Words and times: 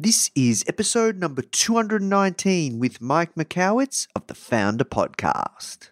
This 0.00 0.30
is 0.36 0.64
episode 0.68 1.16
number 1.18 1.42
219 1.42 2.78
with 2.78 3.00
Mike 3.00 3.34
Michalowicz 3.34 4.06
of 4.14 4.24
the 4.28 4.34
Foundr 4.34 4.82
Podcast. 4.84 5.90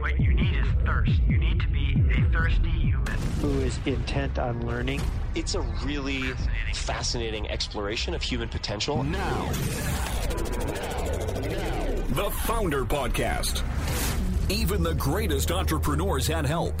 What 0.00 0.18
you 0.18 0.32
need 0.32 0.56
is 0.56 0.66
thirst. 0.86 1.20
You 1.28 1.36
need 1.36 1.60
to 1.60 1.68
be 1.68 2.02
a 2.16 2.30
thirsty 2.32 2.70
human. 2.70 3.18
who 3.42 3.50
is 3.60 3.78
intent 3.84 4.38
on 4.38 4.66
learning. 4.66 5.02
It's 5.34 5.54
a 5.54 5.60
really 5.84 6.22
fascinating 6.72 7.50
exploration 7.50 8.14
of 8.14 8.22
human 8.22 8.48
potential. 8.48 9.02
Now, 9.02 9.48
the 12.08 12.30
Foundr 12.46 12.86
Podcast. 12.86 13.62
Even 14.50 14.82
the 14.82 14.94
greatest 14.94 15.50
entrepreneurs 15.52 16.26
had 16.26 16.46
help. 16.46 16.80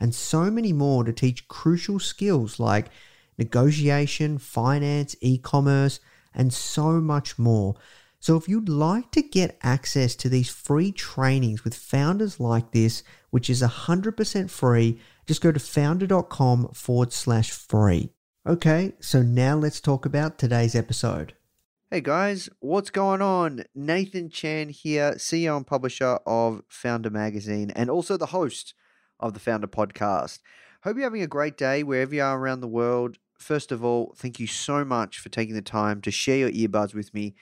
and 0.00 0.14
so 0.14 0.50
many 0.50 0.72
more 0.72 1.04
to 1.04 1.12
teach 1.12 1.46
crucial 1.46 1.98
skills 2.00 2.58
like 2.58 2.86
negotiation, 3.38 4.38
finance, 4.38 5.14
e 5.20 5.38
commerce, 5.38 6.00
and 6.34 6.52
so 6.52 7.00
much 7.00 7.38
more. 7.38 7.74
So, 8.18 8.36
if 8.36 8.48
you'd 8.48 8.68
like 8.68 9.10
to 9.12 9.22
get 9.22 9.58
access 9.62 10.14
to 10.16 10.28
these 10.28 10.50
free 10.50 10.92
trainings 10.92 11.64
with 11.64 11.74
founders 11.74 12.38
like 12.38 12.72
this, 12.72 13.02
which 13.30 13.48
is 13.48 13.62
100% 13.62 14.50
free, 14.50 15.00
just 15.26 15.40
go 15.40 15.52
to 15.52 15.60
foundr.com 15.60 16.68
forward 16.74 17.12
slash 17.12 17.50
free. 17.50 18.10
Okay, 18.46 18.92
so 19.00 19.22
now 19.22 19.56
let's 19.56 19.80
talk 19.80 20.04
about 20.04 20.38
today's 20.38 20.74
episode. 20.74 21.34
Hey 21.90 22.00
guys, 22.00 22.48
what's 22.60 22.90
going 22.90 23.20
on? 23.20 23.64
Nathan 23.74 24.30
Chan 24.30 24.68
here, 24.68 25.14
CEO 25.14 25.56
and 25.56 25.66
publisher 25.66 26.18
of 26.26 26.62
Foundr 26.70 27.10
Magazine, 27.10 27.70
and 27.70 27.90
also 27.90 28.16
the 28.16 28.26
host 28.26 28.74
of 29.20 29.34
the 29.34 29.40
Foundr 29.40 29.66
Podcast. 29.66 30.40
Hope 30.82 30.96
you're 30.96 31.04
having 31.04 31.22
a 31.22 31.26
great 31.26 31.56
day 31.56 31.82
wherever 31.82 32.14
you 32.14 32.22
are 32.22 32.38
around 32.38 32.60
the 32.60 32.66
world. 32.66 33.18
First 33.38 33.70
of 33.70 33.84
all, 33.84 34.14
thank 34.16 34.40
you 34.40 34.46
so 34.46 34.84
much 34.84 35.18
for 35.18 35.28
taking 35.28 35.54
the 35.54 35.62
time 35.62 36.00
to 36.02 36.10
share 36.10 36.48
your 36.48 36.50
earbuds 36.50 36.94
with 36.94 37.14
me 37.14 37.34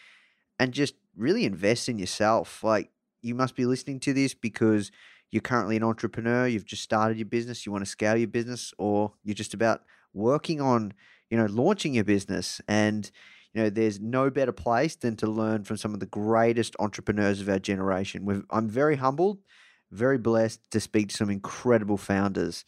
and 0.59 0.73
just 0.73 0.95
really 1.17 1.45
invest 1.45 1.89
in 1.89 1.99
yourself. 1.99 2.63
Like, 2.63 2.91
you 3.23 3.35
must 3.35 3.57
be 3.57 3.67
listening 3.67 4.01
to 4.01 4.13
this 4.13 4.35
because 4.35 4.91
you're 5.31 5.41
currently 5.41 5.77
an 5.77 5.85
entrepreneur, 5.85 6.47
you've 6.47 6.65
just 6.65 6.83
started 6.83 7.19
your 7.19 7.27
business, 7.27 7.67
you 7.67 7.73
want 7.73 7.85
to 7.85 7.91
scale 7.91 8.17
your 8.17 8.29
business, 8.29 8.73
or 8.79 9.13
you're 9.25 9.35
just 9.35 9.55
about 9.55 9.83
working 10.15 10.61
on, 10.61 10.95
you 11.31 11.37
know, 11.37 11.47
launching 11.47 11.95
your 11.95 12.05
business. 12.05 12.61
And, 12.67 13.11
you 13.53 13.63
know, 13.63 13.71
there's 13.71 14.01
no 14.01 14.31
better 14.31 14.53
place 14.53 14.97
than 14.97 15.17
to 15.17 15.27
learn 15.27 15.65
from 15.65 15.77
some 15.77 15.95
of 15.95 16.01
the 16.01 16.07
greatest 16.07 16.77
entrepreneurs 16.79 17.41
of 17.41 17.49
our 17.49 17.59
generation. 17.59 18.25
We've, 18.25 18.45
I'm 18.51 18.69
very 18.69 18.97
humbled, 18.97 19.39
very 19.91 20.19
blessed 20.19 20.61
to 20.71 20.81
speak 20.81 21.09
to 21.09 21.17
some 21.17 21.31
incredible 21.31 21.97
founders. 21.97 22.65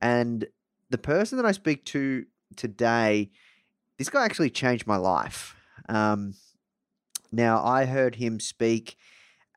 And 0.00 0.46
the 0.90 0.98
person 0.98 1.36
that 1.38 1.46
I 1.46 1.52
speak 1.52 1.84
to 1.86 2.26
today, 2.56 3.30
this 3.98 4.08
guy 4.08 4.24
actually 4.24 4.50
changed 4.50 4.86
my 4.86 4.96
life. 4.96 5.56
Um, 5.88 6.34
now, 7.30 7.64
I 7.64 7.86
heard 7.86 8.16
him 8.16 8.40
speak 8.40 8.96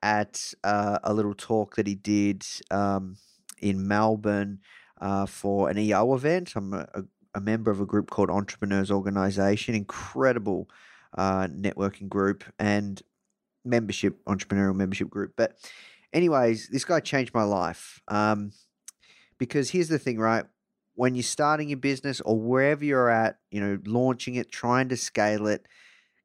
at 0.02 0.54
uh, 0.64 1.00
a 1.04 1.14
little 1.14 1.34
talk 1.34 1.76
that 1.76 1.88
he 1.88 1.96
did 1.96 2.46
um, 2.72 3.18
in 3.60 3.88
Melbourne 3.88 4.60
uh, 5.02 5.26
for 5.26 5.70
an 5.70 5.78
EO 5.78 6.14
event. 6.16 6.54
I'm 6.56 6.74
a, 6.74 6.88
a, 7.34 7.42
member 7.42 7.72
of 7.72 7.82
a 7.82 7.86
group 7.86 8.10
called 8.10 8.30
Entrepreneurs 8.30 8.92
Organization, 8.92 9.76
incredible 9.76 10.70
uh, 11.18 11.48
networking 11.48 12.08
group 12.08 12.44
and 12.60 13.02
membership, 13.66 14.24
entrepreneurial 14.26 14.76
membership 14.76 15.10
group. 15.10 15.34
But, 15.36 15.58
anyways, 16.14 16.70
this 16.70 16.86
guy 16.86 17.00
changed 17.00 17.34
my 17.34 17.44
life. 17.44 18.02
Um, 18.08 18.52
because 19.38 19.72
here's 19.72 19.90
the 19.90 20.00
thing, 20.00 20.20
right? 20.20 20.46
When 20.96 21.16
you're 21.16 21.24
starting 21.24 21.70
your 21.70 21.80
business 21.80 22.22
or 22.22 22.40
wherever 22.40 22.86
you're 22.86 23.10
at, 23.10 23.40
you 23.52 23.60
know, 23.60 23.80
launching 23.86 24.36
it, 24.36 24.52
trying 24.52 24.90
to 24.90 24.98
scale 24.98 25.48
it, 25.48 25.68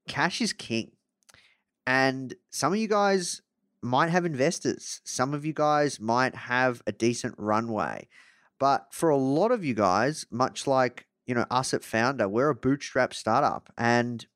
cash 0.06 0.40
is 0.40 0.52
king. 0.52 0.92
And 1.86 2.34
some 2.50 2.72
of 2.72 2.78
you 2.78 2.86
guys 2.86 3.42
might 3.82 4.10
have 4.10 4.24
investors. 4.24 5.00
Some 5.04 5.34
of 5.34 5.44
you 5.44 5.52
guys 5.52 5.98
might 5.98 6.34
have 6.34 6.82
a 6.86 6.92
decent 6.92 7.34
runway. 7.36 8.08
But 8.60 8.88
for 8.92 9.08
a 9.08 9.16
lot 9.16 9.50
of 9.50 9.64
you 9.64 9.74
guys, 9.74 10.26
much 10.30 10.66
like, 10.66 11.06
you 11.26 11.34
know, 11.34 11.46
us 11.50 11.74
at 11.74 11.82
Foundr, 11.82 12.30
we're 12.30 12.50
a 12.50 12.54
bootstrap 12.54 13.14
startup 13.14 13.72
and 13.76 14.26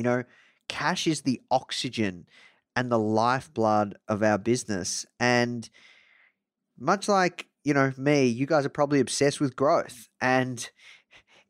you 0.00 0.04
know, 0.04 0.24
cash 0.66 1.06
is 1.06 1.22
the 1.22 1.42
oxygen 1.50 2.26
and 2.76 2.90
the 2.90 2.98
lifeblood 2.98 3.96
of 4.08 4.22
our 4.22 4.38
business. 4.38 5.06
And 5.18 5.68
much 6.78 7.08
like, 7.08 7.46
you 7.64 7.74
know, 7.74 7.92
me, 7.96 8.26
you 8.26 8.46
guys 8.46 8.64
are 8.64 8.70
probably 8.70 9.00
obsessed 9.00 9.40
with 9.40 9.56
growth 9.56 10.08
and 10.20 10.70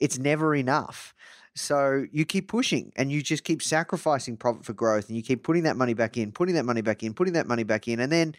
it's 0.01 0.19
never 0.19 0.55
enough. 0.55 1.15
So 1.55 2.07
you 2.13 2.25
keep 2.25 2.49
pushing 2.49 2.93
and 2.97 3.13
you 3.13 3.23
just 3.23 3.45
keep 3.45 3.63
sacrificing 3.63 4.37
profit 4.37 4.65
for 4.65 4.73
growth 4.73 5.09
and 5.09 5.17
you 5.17 5.23
keep 5.23 5.43
putting 5.45 5.65
that 5.65 5.77
money 5.77 5.95
back 5.95 6.17
in, 6.17 6.33
putting 6.33 6.55
that 6.55 6.65
money 6.65 6.81
back 6.81 7.03
in, 7.03 7.15
putting 7.15 7.35
that 7.35 7.47
money 7.47 7.65
back 7.65 7.87
in. 7.89 8.01
And 8.01 8.11
then, 8.11 8.35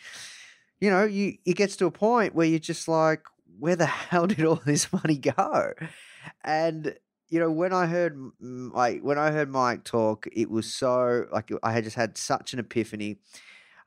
you 0.79 0.89
know, 0.89 1.03
you 1.03 1.37
it 1.45 1.55
gets 1.55 1.75
to 1.77 1.85
a 1.85 1.91
point 1.91 2.33
where 2.33 2.47
you're 2.47 2.59
just 2.59 2.87
like, 2.87 3.21
where 3.59 3.75
the 3.75 3.85
hell 4.09 4.27
did 4.27 4.45
all 4.45 4.61
this 4.65 4.91
money 4.91 5.17
go? 5.17 5.73
And 6.43 6.95
you 7.31 7.39
know, 7.39 7.49
when 7.49 7.73
I 7.73 7.87
heard 7.87 8.19
like 8.39 9.01
when 9.01 9.17
I 9.17 9.31
heard 9.31 9.49
Mike 9.49 9.85
talk, 9.85 10.27
it 10.31 10.51
was 10.51 10.71
so 10.71 11.25
like 11.31 11.49
I 11.63 11.71
had 11.71 11.85
just 11.85 11.95
had 11.95 12.17
such 12.17 12.53
an 12.53 12.59
epiphany. 12.59 13.17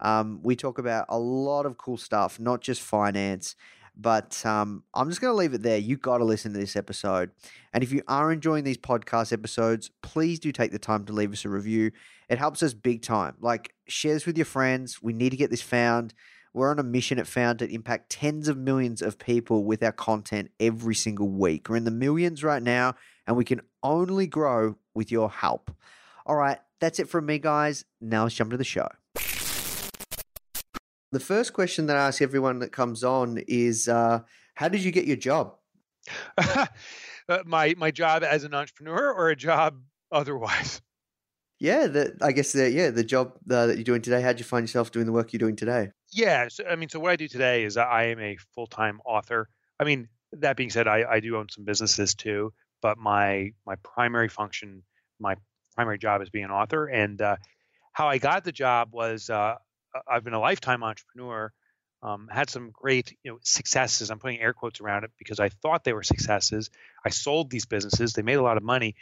Um, 0.01 0.41
we 0.43 0.57
talk 0.57 0.79
about 0.79 1.07
a 1.11 1.19
lot 1.19 1.67
of 1.67 1.77
cool 1.77 1.99
stuff, 1.99 2.41
not 2.41 2.63
just 2.63 2.81
finance. 2.81 3.55
But 3.97 4.45
um, 4.45 4.83
I'm 4.93 5.09
just 5.09 5.21
going 5.21 5.33
to 5.33 5.37
leave 5.37 5.55
it 5.55 5.63
there. 5.63 5.79
You 5.79 5.97
got 5.97 6.19
to 6.19 6.25
listen 6.25 6.53
to 6.53 6.59
this 6.59 6.75
episode. 6.75 7.31
And 7.73 7.85
if 7.85 7.93
you 7.93 8.03
are 8.09 8.33
enjoying 8.33 8.65
these 8.65 8.77
podcast 8.77 9.33
episodes, 9.33 9.89
please 10.03 10.41
do 10.41 10.51
take 10.51 10.73
the 10.73 10.81
time 10.81 11.05
to 11.05 11.13
leave 11.13 11.33
us 11.33 11.45
a 11.45 11.49
review. 11.49 11.93
It 12.29 12.39
helps 12.39 12.61
us 12.65 12.75
big 12.75 13.03
time. 13.03 13.37
Like, 13.41 13.73
share 13.87 14.15
this 14.15 14.27
with 14.27 14.37
your 14.37 14.47
friends. 14.47 15.01
We 15.01 15.13
need 15.13 15.31
to 15.31 15.37
get 15.37 15.51
this 15.51 15.63
found. 15.63 16.13
We're 16.55 16.71
on 16.71 16.79
a 16.79 16.85
mission 16.85 17.19
at 17.19 17.27
Found 17.27 17.59
to 17.59 17.73
impact 17.73 18.11
tens 18.11 18.47
of 18.47 18.57
millions 18.57 19.03
of 19.03 19.19
people 19.19 19.65
with 19.65 19.83
our 19.83 19.93
content 19.93 20.53
every 20.61 20.95
single 20.95 21.29
week. 21.29 21.69
We're 21.69 21.77
in 21.77 21.85
the 21.85 21.91
millions 21.91 22.45
right 22.45 22.63
now, 22.63 22.95
and 23.27 23.37
we 23.37 23.45
can 23.45 23.61
only 23.83 24.27
grow 24.27 24.77
with 24.95 25.11
your 25.11 25.31
help. 25.31 25.71
All 26.27 26.37
right, 26.37 26.59
that's 26.81 26.99
it 26.99 27.09
from 27.09 27.27
me, 27.27 27.39
guys. 27.39 27.85
Now 28.01 28.25
let's 28.25 28.35
jump 28.35 28.51
to 28.51 28.57
the 28.57 28.65
show. 28.65 28.89
The 31.13 31.21
first 31.21 31.53
question 31.53 31.87
that 31.87 31.97
I 31.97 32.09
ask 32.09 32.21
everyone 32.21 32.59
that 32.59 32.73
comes 32.73 33.05
on 33.05 33.39
is 33.47 33.89
uh, 33.89 34.21
How 34.55 34.69
did 34.69 34.83
you 34.83 34.91
get 34.91 35.07
your 35.07 35.17
job? 35.17 35.55
Uh, 37.27 37.39
my 37.47 37.75
my 37.79 37.91
job 37.91 38.23
as 38.23 38.45
an 38.45 38.53
entrepreneur 38.53 39.11
or 39.11 39.31
a 39.31 39.37
job 39.37 39.81
otherwise? 40.13 40.83
Yeah, 41.61 41.87
the, 41.87 42.19
I 42.21 42.33
guess 42.33 42.53
the, 42.53 42.69
yeah, 42.69 42.91
the 42.91 43.05
job 43.05 43.39
uh, 43.49 43.67
that 43.69 43.77
you're 43.77 43.85
doing 43.85 44.03
today. 44.03 44.21
How 44.21 44.29
would 44.29 44.39
you 44.41 44.45
find 44.45 44.65
yourself 44.65 44.91
doing 44.91 45.07
the 45.07 45.13
work 45.13 45.33
you're 45.33 45.39
doing 45.39 45.57
today? 45.57 45.93
Yeah, 46.13 46.49
so, 46.49 46.65
I 46.67 46.77
mean, 46.77 46.89
so 46.91 46.99
what 46.99 47.13
I 47.13 47.17
do 47.17 47.29
today 47.29 47.65
is 47.65 47.77
I 47.77 48.07
am 48.07 48.21
a 48.21 48.37
full 48.55 48.67
time 48.67 49.01
author. 49.07 49.49
I 49.81 49.85
mean, 49.85 50.09
that 50.33 50.57
being 50.57 50.69
said, 50.69 50.89
I, 50.89 51.05
I 51.09 51.21
do 51.21 51.37
own 51.37 51.49
some 51.49 51.65
businesses 51.65 52.15
too, 52.15 52.53
but 52.85 52.99
my 52.99 53.55
my 53.67 53.77
primary 53.77 54.29
function, 54.29 54.83
my 55.19 55.37
primary 55.75 55.99
job 55.99 56.21
is 56.21 56.29
being 56.29 56.45
an 56.45 56.51
author. 56.51 56.85
And 56.87 57.21
uh, 57.23 57.37
how 57.95 58.09
I 58.09 58.19
got 58.19 58.45
the 58.45 58.53
job 58.53 58.91
was 58.93 59.31
uh, 59.31 59.55
I've 60.07 60.23
been 60.23 60.35
a 60.35 60.41
lifetime 60.41 60.85
entrepreneur. 60.85 61.51
Um, 62.03 62.29
had 62.31 62.51
some 62.51 62.71
great 62.73 63.17
you 63.25 63.33
know 63.33 63.39
successes. 63.43 64.11
I'm 64.11 64.19
putting 64.19 64.39
air 64.39 64.53
quotes 64.53 64.83
around 64.83 65.05
it 65.05 65.13
because 65.19 65.41
I 65.41 65.49
thought 65.49 65.85
they 65.85 65.95
were 65.95 66.03
successes. 66.03 66.69
I 67.07 67.09
sold 67.09 67.51
these 67.51 67.65
businesses. 67.65 68.13
They 68.13 68.21
made 68.21 68.35
a 68.35 68.43
lot 68.43 68.59
of 68.59 68.63
money, 68.63 68.97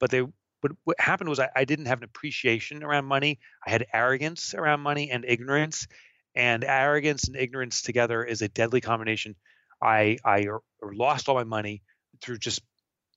but 0.00 0.10
they 0.10 0.22
But 0.60 0.72
what 0.82 1.00
happened 1.00 1.30
was 1.30 1.38
I, 1.38 1.48
I 1.54 1.64
didn't 1.64 1.86
have 1.86 1.98
an 1.98 2.04
appreciation 2.04 2.82
around 2.82 3.04
money. 3.04 3.38
I 3.64 3.70
had 3.70 3.86
arrogance 3.92 4.52
around 4.52 4.80
money 4.80 5.12
and 5.12 5.24
ignorance. 5.24 5.86
And 6.34 6.64
arrogance 6.64 7.28
and 7.28 7.36
ignorance 7.36 7.82
together 7.82 8.24
is 8.24 8.42
a 8.42 8.48
deadly 8.48 8.80
combination. 8.80 9.36
I 9.80 10.18
I 10.24 10.46
lost 10.82 11.28
all 11.28 11.36
my 11.36 11.44
money 11.44 11.82
through 12.20 12.38
just 12.38 12.62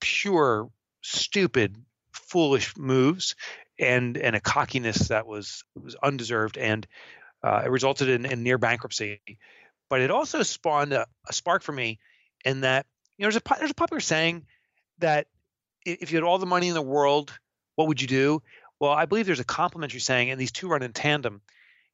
pure 0.02 0.70
stupid 1.02 1.78
foolish 2.12 2.76
moves 2.76 3.36
and 3.80 4.18
and 4.18 4.36
a 4.36 4.42
cockiness 4.42 5.08
that 5.08 5.26
was 5.26 5.64
was 5.82 5.96
undeserved 5.96 6.58
and 6.58 6.86
uh, 7.44 7.64
it 7.66 7.72
resulted 7.72 8.10
in, 8.10 8.26
in, 8.26 8.44
near 8.44 8.60
bankruptcy. 8.60 9.20
But 9.90 10.02
it 10.02 10.12
also 10.12 10.44
spawned 10.44 10.94
a, 10.94 11.08
a, 11.28 11.34
spark 11.34 11.64
for 11.64 11.72
me 11.72 12.00
in 12.46 12.62
that 12.62 12.86
you 13.18 13.24
know 13.24 13.32
there's 13.32 13.38
a 13.38 13.60
there's 13.60 13.72
a 13.72 13.76
popular 13.76 14.00
saying 14.00 14.46
that 15.00 15.28
if 15.86 16.12
you 16.12 16.18
had 16.18 16.24
all 16.24 16.38
the 16.38 16.46
money 16.46 16.68
in 16.68 16.74
the 16.74 16.82
world 16.82 17.32
what 17.76 17.88
would 17.88 18.02
you 18.02 18.08
do? 18.08 18.42
Well 18.80 18.92
i 18.92 19.06
believe 19.06 19.26
there's 19.26 19.40
a 19.40 19.46
complementary 19.46 20.00
saying 20.00 20.30
and 20.30 20.40
these 20.40 20.52
two 20.52 20.68
run 20.68 20.84
in 20.84 20.94
tandem. 20.94 21.42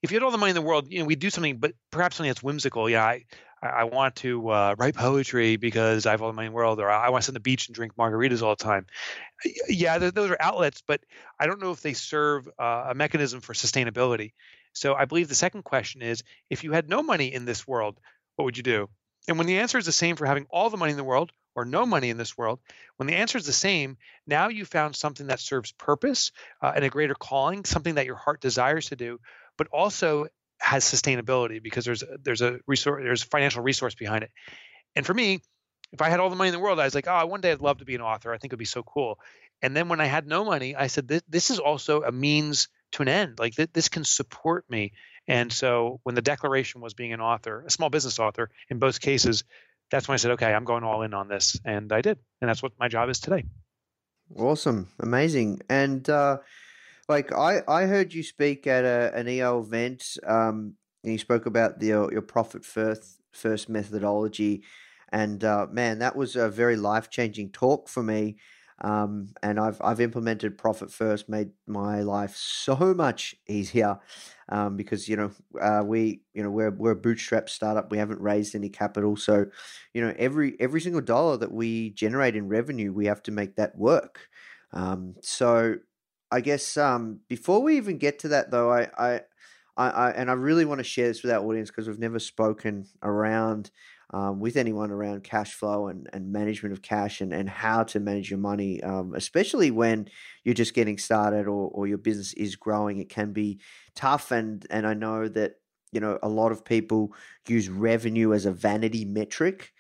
If 0.04 0.12
you 0.12 0.16
had 0.16 0.24
all 0.24 0.32
the 0.32 0.38
money 0.38 0.52
in 0.52 0.56
the 0.56 0.62
world 0.62 0.88
you 0.90 1.00
know 1.00 1.06
we'd 1.06 1.20
do 1.20 1.30
something 1.30 1.58
but 1.58 1.74
perhaps 1.92 2.18
something 2.18 2.30
that's 2.30 2.44
whimsical. 2.44 2.90
Yeah 2.90 3.06
i 3.06 3.26
I 3.62 3.86
want 3.86 4.16
to 4.18 4.50
uh, 4.50 4.76
write 4.78 4.96
poetry 4.96 5.56
because 5.56 6.06
I 6.06 6.12
have 6.12 6.22
all 6.22 6.30
the 6.30 6.34
money 6.34 6.48
in 6.48 6.52
the 6.52 6.56
world, 6.56 6.80
or 6.80 6.90
I 6.90 7.10
want 7.10 7.24
to 7.24 7.26
sit 7.26 7.32
on 7.32 7.34
the 7.36 7.40
beach 7.40 7.68
and 7.68 7.76
drink 7.76 7.96
margaritas 7.96 8.42
all 8.42 8.56
the 8.56 8.64
time. 8.64 8.86
Yeah, 9.68 9.98
those 9.98 10.30
are 10.30 10.38
outlets, 10.40 10.84
but 10.86 11.02
I 11.40 11.48
don't 11.48 11.62
know 11.62 11.72
if 11.72 11.82
they 11.82 11.94
serve 11.94 12.48
uh, 12.60 12.88
a 12.90 12.96
mechanism 12.96 13.42
for 13.42 13.54
sustainability. 13.54 14.34
So 14.74 14.94
I 14.94 15.06
believe 15.06 15.28
the 15.28 15.36
second 15.36 15.64
question 15.64 16.02
is 16.02 16.24
if 16.50 16.64
you 16.64 16.72
had 16.72 16.88
no 16.88 17.02
money 17.02 17.34
in 17.34 17.46
this 17.46 17.68
world, 17.68 18.00
what 18.36 18.46
would 18.46 18.58
you 18.58 18.64
do? 18.64 18.90
And 19.28 19.38
when 19.38 19.48
the 19.48 19.60
answer 19.60 19.78
is 19.78 19.86
the 19.86 19.92
same 19.92 20.16
for 20.16 20.26
having 20.26 20.46
all 20.50 20.70
the 20.70 20.78
money 20.78 20.92
in 20.92 20.98
the 20.98 21.04
world 21.04 21.32
or 21.56 21.66
no 21.66 21.86
money 21.86 22.10
in 22.10 22.18
this 22.18 22.38
world, 22.38 22.60
when 22.98 23.08
the 23.08 23.16
answer 23.16 23.38
is 23.38 23.46
the 23.46 23.54
same, 23.54 23.98
now 24.28 24.48
you 24.50 24.64
found 24.64 24.96
something 24.96 25.28
that 25.28 25.40
serves 25.40 25.72
purpose 25.72 26.32
uh, 26.62 26.72
and 26.76 26.86
a 26.86 26.90
greater 26.90 27.16
calling, 27.16 27.66
something 27.66 27.96
that 27.96 28.06
your 28.06 28.16
heart 28.16 28.40
desires 28.40 28.90
to 28.90 28.96
do, 28.96 29.20
but 29.58 29.68
also 29.68 30.28
has 30.60 30.84
sustainability 30.84 31.62
because 31.62 31.86
there's 31.86 32.04
there's 32.24 32.42
a 32.42 32.60
resource 32.68 33.02
there's 33.04 33.24
financial 33.24 33.64
resource 33.64 33.96
behind 33.96 34.24
it. 34.24 34.32
And 34.96 35.06
for 35.06 35.14
me, 35.14 35.42
if 35.94 36.02
I 36.02 36.10
had 36.10 36.20
all 36.20 36.30
the 36.30 36.36
money 36.36 36.50
in 36.50 36.54
the 36.54 36.60
world, 36.60 36.80
I 36.80 36.86
was 36.86 36.96
like, 36.96 37.08
oh, 37.08 37.26
one 37.26 37.42
day 37.42 37.52
I'd 37.52 37.62
love 37.62 37.80
to 37.80 37.86
be 37.86 37.96
an 37.96 38.02
author. 38.02 38.34
I 38.34 38.38
think 38.38 38.52
it'd 38.52 38.60
be 38.60 38.66
so 38.66 38.84
cool. 38.84 39.20
And 39.62 39.76
then 39.76 39.90
when 39.90 40.02
I 40.02 40.06
had 40.06 40.28
no 40.28 40.46
money, 40.46 40.76
I 40.76 40.88
said, 40.88 41.08
this, 41.08 41.22
this 41.28 41.50
is 41.50 41.60
also 41.60 42.04
a 42.04 42.12
means 42.12 42.68
to 42.94 43.02
an 43.02 43.08
end. 43.08 43.40
Like 43.40 43.56
th- 43.56 43.70
this 43.74 43.90
can 43.90 44.04
support 44.04 44.66
me. 44.70 44.94
And 45.28 45.52
so 45.52 46.00
when 46.04 46.16
the 46.16 46.22
declaration 46.22 46.82
was 46.82 46.94
being 46.94 47.14
an 47.14 47.22
author, 47.22 47.64
a 47.66 47.70
small 47.70 47.90
business 47.90 48.20
author, 48.20 48.50
in 48.70 48.80
both 48.80 49.02
cases, 49.02 49.44
that's 49.92 50.08
when 50.08 50.14
I 50.14 50.18
said, 50.18 50.32
okay, 50.32 50.54
I'm 50.54 50.66
going 50.66 50.84
all 50.84 51.02
in 51.02 51.14
on 51.14 51.28
this, 51.28 51.60
and 51.64 51.92
I 51.92 52.02
did, 52.02 52.20
and 52.42 52.50
that's 52.50 52.62
what 52.62 52.74
my 52.80 52.88
job 52.88 53.10
is 53.10 53.20
today. 53.20 53.46
Awesome, 54.36 54.90
amazing, 55.00 55.62
and 55.70 56.08
uh, 56.10 56.38
like 57.10 57.32
I, 57.32 57.62
I 57.68 57.86
heard 57.86 58.14
you 58.14 58.24
speak 58.24 58.68
at 58.68 58.84
a, 58.86 59.12
an 59.16 59.28
EO 59.28 59.60
event, 59.60 60.18
um, 60.26 60.76
and 61.04 61.14
you 61.14 61.18
spoke 61.20 61.46
about 61.46 61.80
the, 61.80 61.88
your 61.88 62.22
profit 62.22 62.66
first 62.66 63.22
first 63.32 63.70
methodology, 63.70 64.64
and 65.12 65.44
uh, 65.44 65.68
man, 65.72 66.00
that 66.00 66.16
was 66.16 66.36
a 66.36 66.50
very 66.50 66.76
life 66.76 67.10
changing 67.10 67.52
talk 67.52 67.88
for 67.90 68.04
me. 68.04 68.38
Um, 68.80 69.34
and 69.42 69.60
I've 69.60 69.82
I've 69.82 70.00
implemented 70.02 70.58
profit 70.58 70.92
first, 70.92 71.30
made 71.30 71.50
my 71.66 72.02
life 72.02 72.36
so 72.36 72.76
much 72.94 73.36
easier. 73.48 74.00
Um, 74.50 74.78
because 74.78 75.10
you 75.10 75.18
know 75.18 75.32
uh, 75.60 75.84
we 75.86 76.22
you 76.34 76.44
know 76.44 76.50
we're 76.52 76.72
we're 76.72 76.92
a 76.92 76.96
bootstrap 76.96 77.50
startup. 77.50 77.92
We 77.92 77.98
haven't 77.98 78.22
raised 78.22 78.56
any 78.56 78.70
capital, 78.70 79.16
so 79.18 79.46
you 79.94 80.02
know 80.02 80.14
every 80.18 80.56
every 80.60 80.82
single 80.82 81.02
dollar 81.02 81.38
that 81.38 81.52
we 81.52 81.90
generate 81.92 82.36
in 82.36 82.48
revenue, 82.48 82.94
we 82.94 83.06
have 83.08 83.24
to 83.24 83.32
make 83.32 83.56
that 83.56 83.78
work. 83.78 84.28
Um, 84.74 85.16
so 85.22 85.76
I 86.32 86.42
guess 86.42 86.78
um, 86.78 87.22
before 87.28 87.62
we 87.62 87.78
even 87.78 87.98
get 87.98 88.20
to 88.20 88.30
that, 88.30 88.52
though, 88.52 88.72
I, 88.72 88.90
I, 88.98 89.22
I, 89.78 89.90
I 89.90 90.12
and 90.12 90.30
I 90.30 90.34
really 90.34 90.66
want 90.66 90.80
to 90.80 90.84
share 90.84 91.08
this 91.08 91.24
with 91.24 91.32
our 91.32 91.44
audience 91.44 91.70
because 91.70 91.88
we've 91.88 92.00
never 92.00 92.20
spoken 92.20 92.86
around 93.02 93.72
um, 94.14 94.40
with 94.40 94.56
anyone 94.56 94.92
around 94.92 95.24
cash 95.24 95.54
flow 95.54 95.88
and, 95.88 96.10
and 96.14 96.32
management 96.32 96.74
of 96.74 96.82
cash 96.82 97.22
and, 97.22 97.34
and 97.34 97.50
how 97.50 97.84
to 97.84 98.00
manage 98.00 98.30
your 98.30 98.40
money, 98.40 98.82
um, 98.84 99.14
especially 99.16 99.70
when 99.70 100.08
you're 100.44 100.56
just 100.56 100.74
getting 100.74 100.98
started 100.98 101.46
or, 101.48 101.70
or 101.74 101.88
your 101.88 101.98
business 101.98 102.34
is 102.34 102.56
growing. 102.56 103.00
It 103.00 103.10
can 103.10 103.34
be 103.34 103.60
tough, 103.96 104.32
and 104.32 104.66
and 104.70 104.86
I 104.86 104.94
know 104.94 105.28
that 105.30 105.56
you 105.92 106.00
know 106.02 106.20
a 106.22 106.30
lot 106.30 106.52
of 106.52 106.66
people 106.66 107.14
use 107.48 107.70
revenue 107.70 108.34
as 108.34 108.46
a 108.46 108.52
vanity 108.52 109.06
metric 109.06 109.72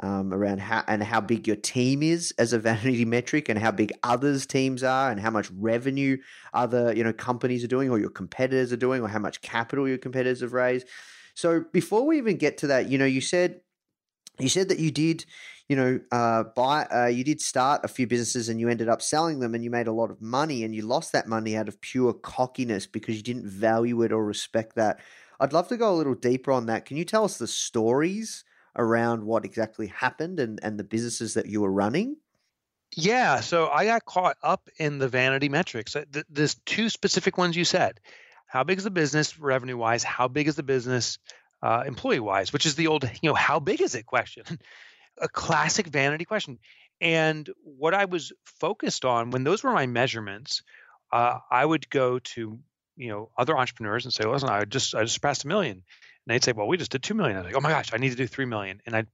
um, 0.00 0.32
around 0.32 0.60
how 0.60 0.84
and 0.86 1.02
how 1.02 1.20
big 1.20 1.46
your 1.46 1.56
team 1.56 2.02
is 2.02 2.32
as 2.38 2.52
a 2.52 2.58
vanity 2.68 3.04
metric, 3.04 3.48
and 3.48 3.58
how 3.58 3.70
big 3.70 3.92
others' 4.02 4.46
teams 4.46 4.82
are, 4.82 5.10
and 5.10 5.20
how 5.20 5.30
much 5.30 5.50
revenue 5.52 6.16
other 6.54 6.94
you 6.94 7.04
know 7.04 7.12
companies 7.12 7.64
are 7.64 7.68
doing, 7.68 7.90
or 7.90 7.98
your 7.98 8.10
competitors 8.10 8.72
are 8.72 8.76
doing, 8.76 9.02
or 9.02 9.08
how 9.08 9.18
much 9.18 9.40
capital 9.40 9.88
your 9.88 9.98
competitors 9.98 10.40
have 10.40 10.52
raised. 10.52 10.86
So 11.34 11.64
before 11.72 12.06
we 12.06 12.18
even 12.18 12.36
get 12.36 12.58
to 12.58 12.68
that, 12.68 12.88
you 12.88 12.96
know, 12.96 13.04
you 13.04 13.20
said 13.20 13.60
you 14.38 14.48
said 14.48 14.68
that 14.68 14.78
you 14.78 14.90
did 14.90 15.24
you 15.68 15.76
know 15.76 16.00
uh, 16.12 16.44
buy 16.54 16.84
uh, 16.86 17.06
you 17.06 17.24
did 17.24 17.40
start 17.40 17.84
a 17.84 17.88
few 17.88 18.06
businesses 18.06 18.48
and 18.48 18.60
you 18.60 18.68
ended 18.68 18.88
up 18.88 19.02
selling 19.02 19.40
them 19.40 19.54
and 19.54 19.64
you 19.64 19.70
made 19.70 19.86
a 19.86 19.92
lot 19.92 20.10
of 20.10 20.20
money 20.20 20.64
and 20.64 20.74
you 20.74 20.82
lost 20.82 21.12
that 21.12 21.26
money 21.26 21.56
out 21.56 21.68
of 21.68 21.80
pure 21.80 22.12
cockiness 22.12 22.86
because 22.86 23.16
you 23.16 23.22
didn't 23.22 23.46
value 23.46 24.02
it 24.02 24.12
or 24.12 24.24
respect 24.24 24.76
that 24.76 25.00
i'd 25.40 25.52
love 25.52 25.68
to 25.68 25.76
go 25.76 25.92
a 25.92 25.96
little 25.96 26.14
deeper 26.14 26.52
on 26.52 26.66
that 26.66 26.84
can 26.84 26.96
you 26.96 27.04
tell 27.04 27.24
us 27.24 27.38
the 27.38 27.46
stories 27.46 28.44
around 28.76 29.24
what 29.24 29.44
exactly 29.44 29.88
happened 29.88 30.40
and, 30.40 30.60
and 30.62 30.78
the 30.78 30.84
businesses 30.84 31.34
that 31.34 31.46
you 31.46 31.60
were 31.60 31.72
running? 31.72 32.16
Yeah, 32.94 33.40
so 33.40 33.68
I 33.68 33.86
got 33.86 34.04
caught 34.04 34.36
up 34.42 34.68
in 34.78 34.98
the 34.98 35.08
vanity 35.08 35.48
metrics. 35.48 35.96
Uh, 35.96 36.04
there's 36.30 36.54
two 36.54 36.88
specific 36.88 37.36
ones 37.36 37.56
you 37.56 37.64
said. 37.64 38.00
How 38.46 38.64
big 38.64 38.78
is 38.78 38.84
the 38.84 38.90
business 38.90 39.38
revenue 39.38 39.76
wise? 39.76 40.04
How 40.04 40.28
big 40.28 40.46
is 40.46 40.54
the 40.54 40.62
business 40.62 41.18
uh, 41.62 41.82
employee 41.86 42.20
wise? 42.20 42.52
Which 42.52 42.64
is 42.64 42.76
the 42.76 42.86
old, 42.86 43.04
you 43.22 43.28
know, 43.28 43.34
how 43.34 43.58
big 43.58 43.80
is 43.80 43.94
it 43.94 44.06
question? 44.06 44.44
A 45.20 45.28
classic 45.28 45.86
vanity 45.86 46.24
question. 46.26 46.58
And 47.00 47.48
what 47.62 47.94
I 47.94 48.04
was 48.04 48.32
focused 48.60 49.04
on 49.04 49.30
when 49.30 49.44
those 49.44 49.62
were 49.62 49.72
my 49.72 49.86
measurements, 49.86 50.62
uh, 51.12 51.38
I 51.50 51.64
would 51.64 51.88
go 51.90 52.18
to 52.18 52.58
you 52.96 53.08
know 53.08 53.30
other 53.36 53.56
entrepreneurs 53.56 54.04
and 54.04 54.12
say, 54.12 54.24
listen, 54.24 54.48
I 54.48 54.64
just 54.64 54.94
I 54.94 55.02
just 55.02 55.14
surpassed 55.14 55.44
a 55.44 55.48
million, 55.48 55.82
and 56.26 56.34
they'd 56.34 56.44
say, 56.44 56.52
well, 56.52 56.66
we 56.66 56.76
just 56.76 56.90
did 56.90 57.02
2 57.02 57.14
million. 57.14 57.36
I 57.36 57.40
was 57.40 57.46
like, 57.46 57.56
oh 57.56 57.60
my 57.60 57.70
gosh, 57.70 57.92
I 57.92 57.98
need 57.98 58.10
to 58.10 58.16
do 58.16 58.26
3 58.26 58.46
million. 58.46 58.80
And 58.86 58.96
I'd, 58.96 59.06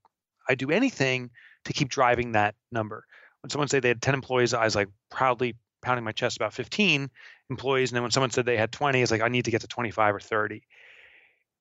I'd 0.48 0.58
do 0.58 0.70
anything 0.70 1.30
to 1.66 1.72
keep 1.72 1.88
driving 1.88 2.32
that 2.32 2.54
number. 2.70 3.04
When 3.42 3.50
someone 3.50 3.68
said 3.68 3.82
they 3.82 3.88
had 3.88 4.00
10 4.00 4.14
employees, 4.14 4.54
I 4.54 4.64
was 4.64 4.74
like 4.74 4.88
proudly 5.10 5.56
pounding 5.82 6.04
my 6.04 6.12
chest 6.12 6.36
about 6.36 6.54
15 6.54 7.10
employees. 7.50 7.90
And 7.90 7.96
then 7.96 8.02
when 8.02 8.12
someone 8.12 8.30
said 8.30 8.46
they 8.46 8.56
had 8.56 8.72
20, 8.72 9.02
it's 9.02 9.10
like, 9.10 9.20
I 9.20 9.28
need 9.28 9.44
to 9.44 9.50
get 9.50 9.60
to 9.60 9.66
25 9.66 10.14
or 10.14 10.20
30. 10.20 10.62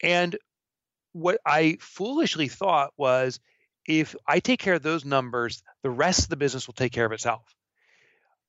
And 0.01 0.37
what 1.11 1.39
I 1.45 1.77
foolishly 1.81 2.47
thought 2.47 2.93
was 2.97 3.39
if 3.85 4.15
I 4.25 4.39
take 4.39 4.59
care 4.59 4.75
of 4.75 4.83
those 4.83 5.03
numbers, 5.03 5.63
the 5.83 5.89
rest 5.89 6.23
of 6.23 6.29
the 6.29 6.37
business 6.37 6.67
will 6.67 6.73
take 6.73 6.93
care 6.93 7.05
of 7.05 7.11
itself. 7.11 7.43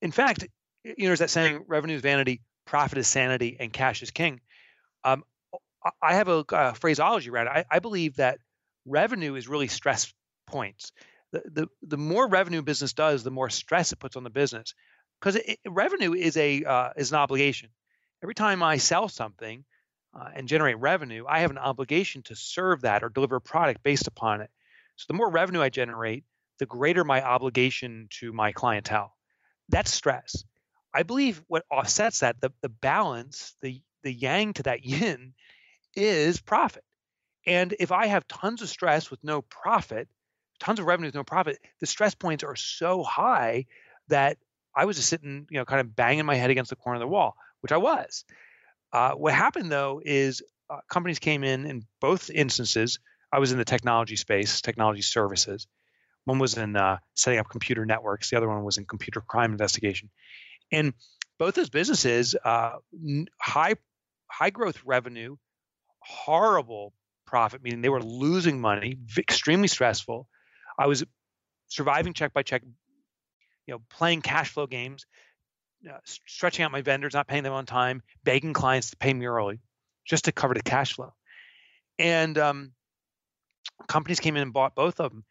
In 0.01 0.11
fact, 0.11 0.47
you 0.83 0.93
know, 0.99 1.07
there's 1.07 1.19
that 1.19 1.29
saying 1.29 1.65
revenue 1.67 1.95
is 1.95 2.01
vanity, 2.01 2.41
profit 2.65 2.97
is 2.97 3.07
sanity, 3.07 3.57
and 3.59 3.73
cash 3.73 4.01
is 4.03 4.11
king. 4.11 4.39
Um, 5.03 5.23
I 6.01 6.15
have 6.15 6.27
a, 6.27 6.45
a 6.51 6.73
phraseology 6.75 7.29
around 7.29 7.47
it. 7.47 7.51
I, 7.51 7.65
I, 7.69 7.79
believe 7.79 8.15
that 8.15 8.39
revenue 8.85 9.35
is 9.35 9.47
really 9.47 9.67
stress 9.67 10.13
points. 10.47 10.91
The, 11.31 11.41
the, 11.45 11.67
the 11.81 11.97
more 11.97 12.27
revenue 12.27 12.59
a 12.59 12.63
business 12.63 12.93
does, 12.93 13.23
the 13.23 13.31
more 13.31 13.49
stress 13.49 13.91
it 13.91 13.99
puts 13.99 14.15
on 14.15 14.23
the 14.23 14.29
business 14.29 14.73
because 15.19 15.39
revenue 15.67 16.13
is 16.13 16.37
a 16.37 16.63
uh, 16.63 16.89
is 16.95 17.11
an 17.11 17.17
obligation. 17.17 17.69
Every 18.21 18.35
time 18.35 18.61
I 18.61 18.77
sell 18.77 19.09
something 19.09 19.65
uh, 20.13 20.29
and 20.35 20.47
generate 20.47 20.79
revenue, 20.79 21.25
I 21.27 21.39
have 21.39 21.51
an 21.51 21.57
obligation 21.57 22.23
to 22.23 22.35
serve 22.35 22.81
that 22.81 23.03
or 23.03 23.09
deliver 23.09 23.37
a 23.37 23.41
product 23.41 23.83
based 23.83 24.07
upon 24.07 24.41
it. 24.41 24.49
So 24.95 25.05
the 25.07 25.17
more 25.17 25.29
revenue 25.29 25.61
I 25.61 25.69
generate, 25.69 26.23
the 26.59 26.65
greater 26.65 27.03
my 27.03 27.21
obligation 27.23 28.07
to 28.19 28.31
my 28.31 28.51
clientele. 28.51 29.15
That's 29.69 29.93
stress. 29.93 30.43
I 30.93 31.03
believe 31.03 31.41
what 31.47 31.65
offsets 31.71 32.19
that, 32.19 32.39
the, 32.39 32.51
the 32.61 32.69
balance, 32.69 33.55
the 33.61 33.81
the 34.03 34.13
yang 34.13 34.53
to 34.53 34.63
that 34.63 34.85
yin, 34.85 35.33
is 35.95 36.39
profit. 36.39 36.83
And 37.45 37.75
if 37.79 37.91
I 37.91 38.07
have 38.07 38.27
tons 38.27 38.61
of 38.61 38.69
stress 38.69 39.11
with 39.11 39.23
no 39.23 39.41
profit, 39.41 40.07
tons 40.59 40.79
of 40.79 40.85
revenue 40.85 41.07
with 41.07 41.15
no 41.15 41.23
profit, 41.23 41.59
the 41.79 41.85
stress 41.85 42.15
points 42.15 42.43
are 42.43 42.55
so 42.55 43.03
high 43.03 43.65
that 44.07 44.37
I 44.75 44.85
was 44.85 44.95
just 44.95 45.09
sitting, 45.09 45.47
you 45.49 45.57
know, 45.57 45.65
kind 45.65 45.81
of 45.81 45.95
banging 45.95 46.25
my 46.25 46.35
head 46.35 46.49
against 46.49 46.69
the 46.69 46.75
corner 46.75 46.95
of 46.95 47.01
the 47.01 47.07
wall, 47.07 47.35
which 47.61 47.71
I 47.71 47.77
was. 47.77 48.25
Uh, 48.91 49.11
what 49.11 49.33
happened 49.33 49.71
though 49.71 50.01
is 50.03 50.41
uh, 50.69 50.77
companies 50.89 51.19
came 51.19 51.43
in 51.43 51.65
in 51.65 51.85
both 51.99 52.29
instances. 52.29 52.99
I 53.31 53.39
was 53.39 53.51
in 53.51 53.57
the 53.57 53.65
technology 53.65 54.15
space, 54.15 54.61
technology 54.61 55.01
services. 55.01 55.67
One 56.25 56.39
was 56.39 56.57
in 56.57 56.75
uh, 56.75 56.99
setting 57.15 57.39
up 57.39 57.49
computer 57.49 57.85
networks. 57.85 58.29
The 58.29 58.37
other 58.37 58.47
one 58.47 58.63
was 58.63 58.77
in 58.77 58.85
computer 58.85 59.19
crime 59.21 59.51
investigation. 59.51 60.09
And 60.71 60.93
both 61.37 61.55
those 61.55 61.69
businesses, 61.69 62.35
uh, 62.43 62.77
high 63.39 63.75
high 64.27 64.49
growth 64.49 64.81
revenue, 64.85 65.35
horrible 66.05 66.93
profit, 67.25 67.63
meaning 67.63 67.81
they 67.81 67.89
were 67.89 68.03
losing 68.03 68.59
money, 68.61 68.97
extremely 69.17 69.67
stressful. 69.67 70.27
I 70.77 70.87
was 70.87 71.03
surviving 71.67 72.13
check 72.13 72.33
by 72.33 72.43
check, 72.43 72.61
you 73.65 73.73
know, 73.73 73.81
playing 73.89 74.21
cash 74.21 74.49
flow 74.49 74.67
games, 74.67 75.05
uh, 75.89 75.97
stretching 76.05 76.63
out 76.63 76.71
my 76.71 76.81
vendors, 76.81 77.13
not 77.13 77.27
paying 77.27 77.43
them 77.43 77.53
on 77.53 77.65
time, 77.65 78.01
begging 78.23 78.53
clients 78.53 78.91
to 78.91 78.97
pay 78.97 79.13
me 79.13 79.25
early, 79.25 79.59
just 80.05 80.25
to 80.25 80.31
cover 80.31 80.53
the 80.53 80.61
cash 80.61 80.93
flow. 80.93 81.13
And 81.99 82.37
um, 82.37 82.71
companies 83.87 84.19
came 84.19 84.35
in 84.35 84.43
and 84.43 84.53
bought 84.53 84.75
both 84.75 84.99
of 84.99 85.11
them. 85.11 85.23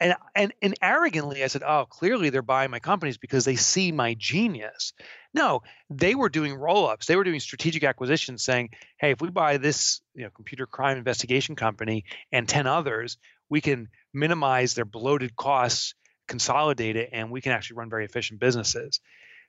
And, 0.00 0.14
and 0.34 0.54
and 0.62 0.74
arrogantly, 0.80 1.44
I 1.44 1.48
said, 1.48 1.62
"Oh, 1.62 1.84
clearly 1.84 2.30
they're 2.30 2.40
buying 2.40 2.70
my 2.70 2.78
companies 2.78 3.18
because 3.18 3.44
they 3.44 3.56
see 3.56 3.92
my 3.92 4.14
genius." 4.14 4.94
No, 5.34 5.62
they 5.90 6.14
were 6.14 6.30
doing 6.30 6.54
roll-ups. 6.54 7.06
They 7.06 7.16
were 7.16 7.24
doing 7.24 7.38
strategic 7.38 7.84
acquisitions, 7.84 8.42
saying, 8.42 8.70
"Hey, 8.98 9.10
if 9.10 9.20
we 9.20 9.28
buy 9.28 9.58
this, 9.58 10.00
you 10.14 10.24
know, 10.24 10.30
computer 10.30 10.66
crime 10.66 10.96
investigation 10.96 11.54
company 11.54 12.04
and 12.32 12.48
ten 12.48 12.66
others, 12.66 13.18
we 13.50 13.60
can 13.60 13.88
minimize 14.14 14.72
their 14.72 14.86
bloated 14.86 15.36
costs, 15.36 15.94
consolidate 16.26 16.96
it, 16.96 17.10
and 17.12 17.30
we 17.30 17.42
can 17.42 17.52
actually 17.52 17.76
run 17.76 17.90
very 17.90 18.06
efficient 18.06 18.40
businesses." 18.40 19.00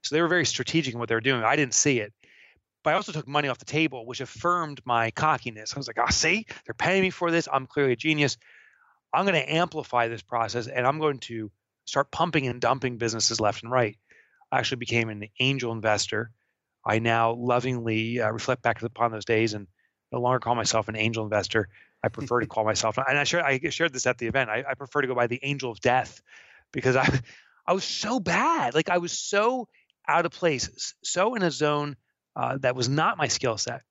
So 0.03 0.15
they 0.15 0.21
were 0.21 0.27
very 0.27 0.45
strategic 0.45 0.93
in 0.93 0.99
what 0.99 1.07
they 1.07 1.15
were 1.15 1.21
doing. 1.21 1.43
I 1.43 1.55
didn't 1.55 1.75
see 1.75 1.99
it. 1.99 2.11
But 2.83 2.91
I 2.91 2.93
also 2.95 3.11
took 3.11 3.27
money 3.27 3.47
off 3.47 3.59
the 3.59 3.65
table, 3.65 4.05
which 4.05 4.19
affirmed 4.19 4.81
my 4.83 5.11
cockiness. 5.11 5.73
I 5.75 5.79
was 5.79 5.87
like, 5.87 5.99
oh, 5.99 6.09
see, 6.09 6.47
they're 6.65 6.73
paying 6.73 7.03
me 7.03 7.11
for 7.11 7.29
this. 7.29 7.47
I'm 7.51 7.67
clearly 7.67 7.93
a 7.93 7.95
genius. 7.95 8.37
I'm 9.13 9.25
going 9.25 9.35
to 9.41 9.53
amplify 9.53 10.07
this 10.07 10.21
process 10.21 10.67
and 10.67 10.85
I'm 10.85 10.99
going 10.99 11.19
to 11.19 11.51
start 11.85 12.11
pumping 12.11 12.47
and 12.47 12.61
dumping 12.61 12.97
businesses 12.97 13.39
left 13.39 13.63
and 13.63 13.71
right. 13.71 13.97
I 14.51 14.59
actually 14.59 14.77
became 14.77 15.09
an 15.09 15.27
angel 15.39 15.71
investor. 15.71 16.31
I 16.85 16.99
now 16.99 17.33
lovingly 17.33 18.19
uh, 18.19 18.31
reflect 18.31 18.61
back 18.61 18.81
upon 18.81 19.11
those 19.11 19.25
days 19.25 19.53
and 19.53 19.67
no 20.11 20.19
longer 20.19 20.39
call 20.39 20.55
myself 20.55 20.87
an 20.87 20.95
angel 20.95 21.23
investor. 21.23 21.69
I 22.03 22.09
prefer 22.09 22.41
to 22.41 22.47
call 22.47 22.65
myself, 22.65 22.97
and 22.97 23.17
I 23.17 23.23
shared, 23.23 23.43
I 23.43 23.69
shared 23.69 23.93
this 23.93 24.07
at 24.07 24.17
the 24.17 24.27
event. 24.27 24.49
I, 24.49 24.63
I 24.67 24.73
prefer 24.73 25.01
to 25.01 25.07
go 25.07 25.15
by 25.15 25.27
the 25.27 25.39
angel 25.43 25.71
of 25.71 25.79
death 25.79 26.21
because 26.71 26.95
I, 26.95 27.07
I 27.67 27.73
was 27.73 27.83
so 27.83 28.19
bad. 28.19 28.73
Like 28.73 28.89
I 28.89 28.97
was 28.97 29.11
so 29.11 29.67
out 30.07 30.25
of 30.25 30.31
place, 30.31 30.95
so 31.03 31.35
in 31.35 31.43
a 31.43 31.51
zone 31.51 31.95
uh, 32.35 32.57
that 32.61 32.75
was 32.75 32.89
not 32.89 33.17
my 33.17 33.27
skill 33.27 33.57
set. 33.57 33.81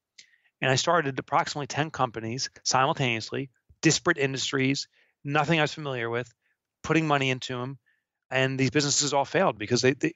And 0.60 0.70
I 0.70 0.74
started 0.74 1.18
approximately 1.18 1.68
10 1.68 1.90
companies 1.90 2.50
simultaneously, 2.64 3.50
disparate 3.80 4.18
industries, 4.18 4.88
nothing 5.24 5.58
I 5.58 5.62
was 5.62 5.74
familiar 5.74 6.08
with, 6.08 6.32
putting 6.82 7.06
money 7.06 7.30
into 7.30 7.56
them. 7.56 7.78
And 8.32 8.58
these 8.58 8.70
businesses 8.70 9.12
all 9.12 9.24
failed 9.24 9.58
because 9.58 9.82
they, 9.82 9.94
they 9.94 10.12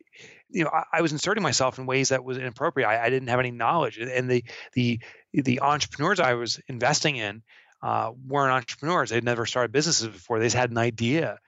you 0.48 0.62
know, 0.62 0.70
I, 0.72 0.84
I, 0.92 1.02
was 1.02 1.10
inserting 1.10 1.42
myself 1.42 1.78
in 1.78 1.86
ways 1.86 2.10
that 2.10 2.22
was 2.22 2.38
inappropriate. 2.38 2.88
I, 2.88 3.04
I, 3.04 3.10
didn't 3.10 3.28
have 3.28 3.40
any 3.40 3.50
knowledge, 3.50 3.98
and 3.98 4.30
the 4.30 4.44
the 4.74 5.00
the 5.32 5.60
entrepreneurs 5.60 6.20
I 6.20 6.34
was 6.34 6.60
investing 6.68 7.16
in 7.16 7.42
uh, 7.82 8.12
weren't 8.24 8.52
entrepreneurs. 8.52 9.10
They'd 9.10 9.24
never 9.24 9.46
started 9.46 9.72
businesses 9.72 10.06
before. 10.06 10.38
They 10.38 10.46
just 10.46 10.54
had 10.54 10.70
an 10.70 10.78
idea. 10.78 11.38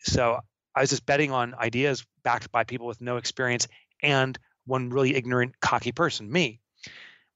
So 0.00 0.40
I 0.74 0.80
was 0.80 0.90
just 0.90 1.06
betting 1.06 1.30
on 1.30 1.54
ideas 1.54 2.04
backed 2.24 2.50
by 2.50 2.64
people 2.64 2.88
with 2.88 3.00
no 3.00 3.18
experience 3.18 3.68
and 4.02 4.38
one 4.66 4.90
really 4.90 5.14
ignorant, 5.14 5.58
cocky 5.60 5.92
person, 5.92 6.30
me. 6.30 6.60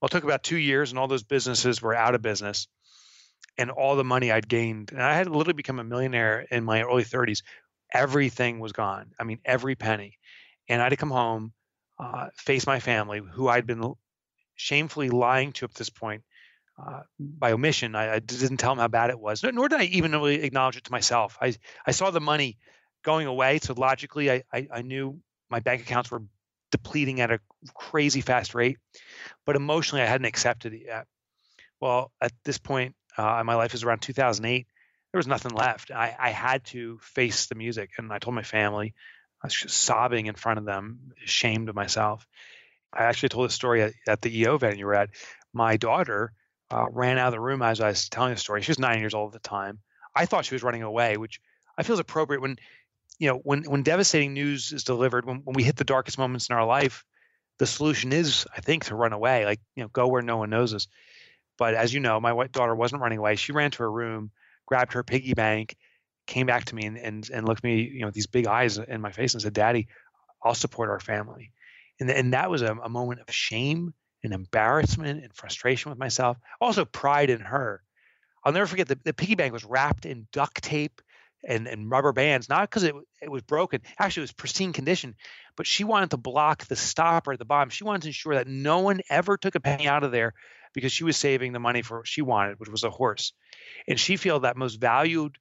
Well, 0.01 0.09
it 0.09 0.11
took 0.11 0.25
about 0.25 0.43
two 0.43 0.59
years, 0.59 0.91
and 0.91 0.99
all 0.99 1.09
those 1.09 1.23
businesses 1.23 1.81
were 1.81 1.95
out 1.95 2.15
of 2.15 2.23
business. 2.23 2.69
And 3.61 3.71
all 3.71 3.95
the 3.95 4.05
money 4.05 4.33
I'd 4.33 4.49
gained, 4.49 4.91
and 4.91 5.03
I 5.03 5.15
had 5.15 5.29
literally 5.29 5.53
become 5.53 5.79
a 5.79 5.85
millionaire 5.85 6.47
in 6.51 6.65
my 6.65 6.83
early 6.83 7.05
30s. 7.05 7.43
Everything 7.93 8.59
was 8.59 8.73
gone. 8.73 9.13
I 9.19 9.25
mean, 9.25 9.39
every 9.45 9.75
penny. 9.75 10.19
And 10.67 10.81
I 10.81 10.87
had 10.87 10.91
to 10.91 10.97
come 10.97 11.11
home, 11.11 11.53
uh, 11.99 12.29
face 12.35 12.67
my 12.67 12.81
family, 12.81 13.21
who 13.21 13.49
I'd 13.49 13.67
been 13.67 13.95
shamefully 14.55 15.11
lying 15.11 15.53
to 15.53 15.67
up 15.67 15.73
to 15.73 15.79
this 15.79 15.91
point 15.91 16.23
uh, 16.79 17.01
by 17.19 17.53
omission. 17.53 17.95
I, 17.95 18.15
I, 18.15 18.19
didn't 18.21 18.57
tell 18.57 18.71
them 18.71 18.79
how 18.79 18.89
bad 18.89 19.11
it 19.11 19.21
was, 19.21 19.43
nor 19.43 19.69
did 19.69 19.81
I 19.81 19.85
even 19.85 20.13
really 20.13 20.43
acknowledge 20.43 20.77
it 20.79 20.85
to 20.85 20.93
myself. 20.93 21.37
I, 21.41 21.55
I 21.87 21.91
saw 21.91 22.11
the 22.11 22.21
money 22.21 22.57
going 23.03 23.27
away, 23.27 23.59
so 23.63 23.75
logically, 23.77 24.31
I, 24.31 24.43
I, 24.53 24.69
I 24.73 24.83
knew 24.83 25.21
my 25.51 25.61
bank 25.61 25.83
accounts 25.83 26.11
were 26.11 26.23
depleting 26.71 27.21
at 27.21 27.31
a 27.31 27.41
crazy 27.75 28.21
fast 28.21 28.55
rate, 28.55 28.79
but 29.45 29.57
emotionally 29.57 30.03
I 30.03 30.07
hadn't 30.07 30.27
accepted 30.27 30.73
it 30.73 30.83
yet. 30.87 31.07
Well, 31.81 32.13
at 32.21 32.33
this 32.45 32.59
point 32.59 32.95
uh, 33.21 33.45
my 33.45 33.55
life 33.55 33.75
is 33.75 33.85
around 33.85 34.01
2008. 34.03 34.67
There 35.13 35.19
was 35.19 35.27
nothing 35.27 35.53
left. 35.53 35.91
I, 35.91 36.17
I 36.19 36.31
had 36.31 36.65
to 36.67 36.99
face 37.03 37.47
the 37.47 37.55
music, 37.55 37.91
and 37.99 38.13
I 38.13 38.19
told 38.19 38.35
my 38.35 38.43
family. 38.43 38.95
I 39.43 39.47
was 39.47 39.55
just 39.55 39.77
sobbing 39.77 40.27
in 40.27 40.35
front 40.35 40.59
of 40.59 40.65
them, 40.65 41.13
ashamed 41.25 41.69
of 41.69 41.75
myself. 41.75 42.27
I 42.93 43.05
actually 43.05 43.31
told 43.31 43.47
this 43.47 43.55
story 43.55 43.83
at, 43.83 43.93
at 44.07 44.23
the 44.23 44.39
EO 44.41 44.57
event 44.57 44.79
you 44.79 44.87
were 44.87 44.95
at. 44.95 45.11
My 45.53 45.77
daughter 45.77 46.33
uh, 46.71 46.87
ran 46.91 47.19
out 47.19 47.29
of 47.29 47.33
the 47.33 47.41
room 47.41 47.63
as 47.63 47.81
I 47.81 47.89
was 47.89 48.09
telling 48.09 48.35
the 48.35 48.41
story. 48.41 48.63
She 48.63 48.71
was 48.71 48.79
nine 48.79 49.01
years 49.01 49.15
old 49.15 49.35
at 49.35 49.43
the 49.43 49.49
time. 49.49 49.79
I 50.15 50.27
thought 50.27 50.45
she 50.45 50.55
was 50.55 50.63
running 50.63 50.83
away, 50.83 51.17
which 51.17 51.41
I 51.79 51.83
feel 51.83 51.95
is 51.95 52.01
appropriate 52.01 52.41
when 52.41 52.59
you 53.21 53.29
know 53.29 53.37
when 53.45 53.63
when 53.65 53.83
devastating 53.83 54.35
news 54.35 54.73
is 54.73 54.83
delivered 54.83 55.25
when, 55.25 55.43
when 55.45 55.55
we 55.55 55.63
hit 55.63 55.77
the 55.77 55.85
darkest 55.85 56.19
moments 56.19 56.49
in 56.49 56.57
our 56.57 56.65
life 56.65 57.05
the 57.59 57.67
solution 57.67 58.13
is 58.13 58.47
i 58.57 58.61
think 58.61 58.87
to 58.87 58.97
run 58.97 59.13
away 59.13 59.45
like 59.45 59.61
you 59.77 59.83
know 59.83 59.89
go 59.89 60.09
where 60.09 60.23
no 60.23 60.39
one 60.39 60.51
knows 60.51 60.75
us 60.75 60.89
but 61.61 61.75
as 61.75 61.95
you 61.95 62.01
know 62.01 62.19
my 62.19 62.49
daughter 62.49 62.75
wasn't 62.75 63.01
running 63.01 63.19
away. 63.19 63.37
She 63.37 63.53
ran 63.53 63.71
to 63.71 63.85
her 63.85 63.93
room 63.93 64.33
grabbed 64.67 64.95
her 64.95 65.05
piggy 65.05 65.35
bank 65.35 65.77
came 66.27 66.47
back 66.47 66.65
to 66.65 66.75
me 66.75 66.87
and 66.87 66.97
and, 66.97 67.31
and 67.33 67.47
looked 67.47 67.63
me 67.63 67.83
you 67.83 68.01
know 68.01 68.07
with 68.07 68.15
these 68.15 68.27
big 68.27 68.49
eyes 68.49 68.79
in 68.79 69.01
my 69.01 69.13
face 69.13 69.35
and 69.35 69.43
said 69.43 69.53
daddy 69.53 69.87
i'll 70.45 70.55
support 70.55 70.91
our 70.91 71.01
family. 71.01 71.53
And, 72.01 72.11
and 72.11 72.33
that 72.33 72.51
was 72.51 72.63
a, 72.63 72.75
a 72.75 72.89
moment 72.89 73.21
of 73.21 73.33
shame 73.33 73.93
and 74.25 74.33
embarrassment 74.33 75.23
and 75.23 75.35
frustration 75.35 75.91
with 75.91 75.99
myself 75.99 76.39
also 76.61 76.85
pride 76.85 77.31
in 77.31 77.41
her. 77.41 77.83
I'll 78.45 78.53
never 78.53 78.67
forget 78.67 78.89
the, 78.89 78.99
the 79.05 79.13
piggy 79.13 79.35
bank 79.35 79.53
was 79.53 79.65
wrapped 79.65 80.07
in 80.07 80.27
duct 80.33 80.63
tape 80.63 81.03
and, 81.45 81.67
and 81.67 81.91
rubber 81.91 82.13
bands, 82.13 82.49
not 82.49 82.69
because 82.69 82.83
it, 82.83 82.95
it 83.23 83.31
was 83.31 83.43
broken. 83.43 83.81
Actually, 83.99 84.23
it 84.23 84.25
was 84.25 84.33
pristine 84.33 84.73
condition, 84.73 85.15
but 85.57 85.67
she 85.67 85.85
wanted 85.85 86.11
to 86.11 86.17
block 86.17 86.67
the 86.67 86.77
stopper 86.77 87.33
at 87.33 87.39
the 87.39 87.45
bottom. 87.45 87.71
She 87.71 87.85
wanted 87.85 88.03
to 88.03 88.09
ensure 88.09 88.35
that 88.35 88.47
no 88.47 88.81
one 88.81 89.01
ever 89.09 89.37
took 89.37 89.55
a 89.55 89.61
penny 89.61 89.89
out 89.89 90.05
of 90.05 90.13
there 90.13 90.35
because 90.75 90.93
she 90.93 91.05
was 91.05 91.17
saving 91.17 91.53
the 91.53 91.59
money 91.59 91.83
for 91.83 91.99
what 91.99 92.09
she 92.09 92.23
wanted, 92.23 92.61
which 92.61 92.71
was 92.71 92.85
a 92.85 92.91
horse. 92.91 93.33
And 93.89 93.99
she 93.99 94.17
felt 94.17 94.43
that 94.43 94.57
most 94.57 94.81
valued 94.81 95.37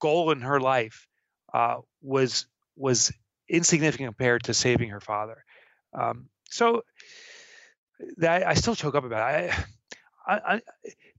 goal 0.00 0.30
in 0.30 0.40
her 0.40 0.60
life 0.60 1.06
uh, 1.52 1.76
was 2.00 2.46
was 2.76 3.12
insignificant 3.48 4.08
compared 4.08 4.44
to 4.44 4.54
saving 4.54 4.90
her 4.90 5.00
father. 5.00 5.44
Um, 5.92 6.28
so 6.50 6.82
that 8.16 8.46
I 8.46 8.54
still 8.54 8.74
choke 8.74 8.94
up 8.94 9.04
about 9.04 9.34
it. 9.34 9.52
I, 10.26 10.34
I, 10.34 10.54
I, 10.54 10.60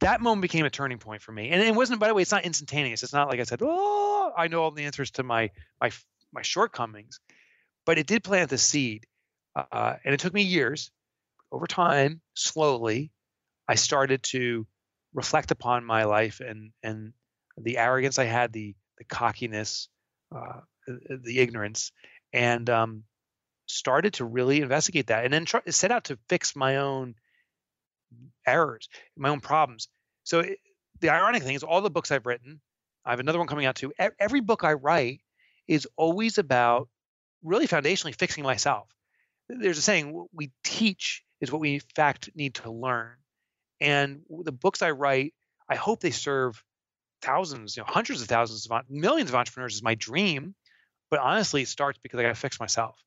that 0.03 0.21
moment 0.21 0.41
became 0.41 0.65
a 0.65 0.69
turning 0.69 0.99
point 0.99 1.21
for 1.21 1.31
me. 1.31 1.49
And 1.49 1.61
it 1.61 1.73
wasn't, 1.73 1.99
by 1.99 2.07
the 2.07 2.13
way, 2.13 2.21
it's 2.21 2.31
not 2.31 2.45
instantaneous. 2.45 3.03
It's 3.03 3.13
not 3.13 3.29
like 3.29 3.39
I 3.39 3.43
said, 3.43 3.61
"Oh, 3.61 4.31
I 4.37 4.47
know 4.47 4.63
all 4.63 4.71
the 4.71 4.85
answers 4.85 5.11
to 5.11 5.23
my 5.23 5.51
my 5.81 5.91
my 6.31 6.41
shortcomings," 6.41 7.19
but 7.85 7.97
it 7.97 8.07
did 8.07 8.23
plant 8.23 8.49
the 8.49 8.57
seed, 8.57 9.05
uh, 9.55 9.95
and 10.03 10.13
it 10.13 10.19
took 10.19 10.33
me 10.33 10.43
years. 10.43 10.91
Over 11.51 11.67
time, 11.67 12.21
slowly, 12.33 13.11
I 13.67 13.75
started 13.75 14.23
to 14.23 14.65
reflect 15.13 15.51
upon 15.51 15.85
my 15.85 16.05
life 16.05 16.39
and 16.39 16.71
and 16.81 17.13
the 17.57 17.77
arrogance 17.77 18.19
I 18.19 18.25
had, 18.25 18.51
the 18.51 18.75
the 18.97 19.03
cockiness, 19.05 19.89
uh, 20.35 20.61
the 20.87 21.39
ignorance, 21.39 21.91
and 22.31 22.69
um, 22.69 23.03
started 23.65 24.15
to 24.15 24.25
really 24.25 24.61
investigate 24.61 25.07
that, 25.07 25.25
and 25.25 25.33
then 25.33 25.45
try, 25.45 25.61
set 25.69 25.91
out 25.91 26.05
to 26.05 26.17
fix 26.27 26.55
my 26.55 26.77
own 26.77 27.15
errors, 28.45 28.89
my 29.17 29.29
own 29.29 29.39
problems. 29.39 29.87
So 30.23 30.39
it, 30.39 30.59
the 30.99 31.09
ironic 31.09 31.43
thing 31.43 31.55
is, 31.55 31.63
all 31.63 31.81
the 31.81 31.89
books 31.89 32.11
I've 32.11 32.25
written, 32.25 32.61
I 33.05 33.11
have 33.11 33.19
another 33.19 33.39
one 33.39 33.47
coming 33.47 33.65
out 33.65 33.75
too. 33.75 33.93
Every 34.19 34.39
book 34.39 34.63
I 34.63 34.73
write 34.73 35.21
is 35.67 35.87
always 35.97 36.37
about 36.37 36.89
really 37.43 37.67
foundationally 37.67 38.15
fixing 38.15 38.43
myself. 38.43 38.89
There's 39.49 39.77
a 39.77 39.81
saying: 39.81 40.13
what 40.13 40.27
we 40.33 40.51
teach 40.63 41.23
is 41.41 41.51
what 41.51 41.61
we 41.61 41.75
in 41.75 41.81
fact 41.95 42.29
need 42.35 42.55
to 42.55 42.71
learn. 42.71 43.15
And 43.81 44.21
the 44.29 44.53
books 44.53 44.81
I 44.81 44.91
write, 44.91 45.33
I 45.67 45.75
hope 45.75 45.99
they 45.99 46.11
serve 46.11 46.63
thousands, 47.21 47.75
you 47.75 47.83
know, 47.83 47.87
hundreds 47.89 48.21
of 48.21 48.27
thousands 48.27 48.65
of 48.65 48.89
millions 48.89 49.29
of 49.29 49.35
entrepreneurs 49.35 49.75
is 49.75 49.83
my 49.83 49.95
dream. 49.95 50.55
But 51.11 51.19
honestly, 51.19 51.61
it 51.63 51.67
starts 51.67 51.99
because 52.01 52.19
I 52.19 52.23
got 52.23 52.29
to 52.29 52.35
fix 52.35 52.59
myself. 52.59 52.97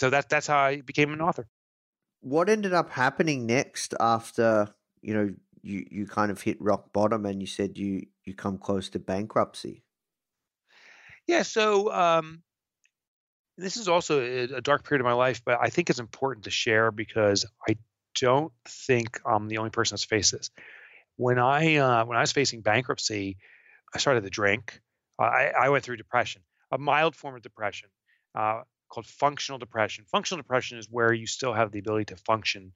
So 0.00 0.10
that 0.10 0.28
that's 0.28 0.46
how 0.46 0.58
I 0.58 0.80
became 0.80 1.12
an 1.12 1.20
author 1.20 1.48
what 2.22 2.48
ended 2.48 2.72
up 2.72 2.90
happening 2.90 3.46
next 3.46 3.94
after 4.00 4.68
you 5.02 5.12
know 5.12 5.34
you 5.62 5.86
you 5.90 6.06
kind 6.06 6.30
of 6.30 6.40
hit 6.40 6.60
rock 6.60 6.92
bottom 6.92 7.26
and 7.26 7.40
you 7.40 7.46
said 7.46 7.76
you 7.76 8.06
you 8.24 8.34
come 8.34 8.56
close 8.58 8.88
to 8.90 8.98
bankruptcy? 8.98 9.84
Yeah 11.26 11.42
so 11.42 11.92
um 11.92 12.42
this 13.58 13.76
is 13.76 13.86
also 13.86 14.20
a, 14.20 14.60
dark 14.62 14.88
period 14.88 15.02
of 15.02 15.04
my 15.04 15.12
life 15.12 15.42
but 15.44 15.58
i 15.60 15.68
think 15.68 15.90
it's 15.90 16.00
important 16.00 16.44
to 16.44 16.50
share 16.50 16.90
because 16.90 17.44
i 17.68 17.76
don't 18.18 18.52
think 18.66 19.20
i'm 19.26 19.46
the 19.48 19.58
only 19.58 19.70
person 19.70 19.94
that's 19.94 20.04
faced 20.04 20.32
this. 20.32 20.50
When 21.16 21.38
i 21.38 21.76
uh, 21.76 22.04
when 22.06 22.16
i 22.16 22.20
was 22.20 22.32
facing 22.32 22.62
bankruptcy 22.62 23.36
i 23.94 23.98
started 23.98 24.22
to 24.24 24.30
drink. 24.30 24.80
I, 25.18 25.52
I 25.56 25.68
went 25.68 25.84
through 25.84 25.98
depression 25.98 26.42
a 26.72 26.78
mild 26.78 27.14
form 27.14 27.36
of 27.36 27.42
depression. 27.42 27.90
Uh, 28.34 28.62
called 28.92 29.06
functional 29.06 29.58
depression. 29.58 30.04
Functional 30.10 30.42
depression 30.42 30.78
is 30.78 30.86
where 30.90 31.12
you 31.12 31.26
still 31.26 31.54
have 31.54 31.72
the 31.72 31.78
ability 31.78 32.06
to 32.06 32.16
function 32.16 32.72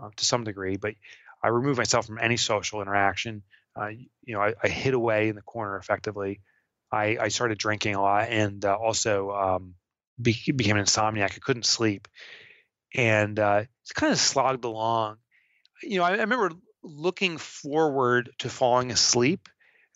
uh, 0.00 0.08
to 0.16 0.24
some 0.24 0.44
degree, 0.44 0.76
but 0.76 0.94
I 1.42 1.48
remove 1.48 1.76
myself 1.76 2.06
from 2.06 2.18
any 2.18 2.36
social 2.36 2.80
interaction. 2.80 3.42
Uh, 3.76 3.88
you 3.88 4.34
know, 4.34 4.40
I, 4.40 4.54
I, 4.62 4.68
hid 4.68 4.94
away 4.94 5.28
in 5.28 5.36
the 5.36 5.42
corner 5.42 5.76
effectively. 5.76 6.40
I, 6.92 7.18
I 7.20 7.28
started 7.28 7.58
drinking 7.58 7.94
a 7.94 8.02
lot 8.02 8.28
and 8.28 8.64
uh, 8.64 8.74
also 8.74 9.30
um, 9.30 9.74
be, 10.20 10.36
became 10.54 10.76
an 10.76 10.84
insomniac. 10.84 11.34
I 11.34 11.38
couldn't 11.40 11.66
sleep. 11.66 12.08
and 12.94 13.38
uh, 13.38 13.64
it's 13.82 13.92
kind 13.92 14.12
of 14.12 14.18
slogged 14.18 14.64
along. 14.64 15.16
You 15.82 15.98
know, 15.98 16.04
I, 16.04 16.10
I 16.10 16.20
remember 16.20 16.52
looking 16.82 17.38
forward 17.38 18.30
to 18.38 18.48
falling 18.48 18.90
asleep, 18.90 19.48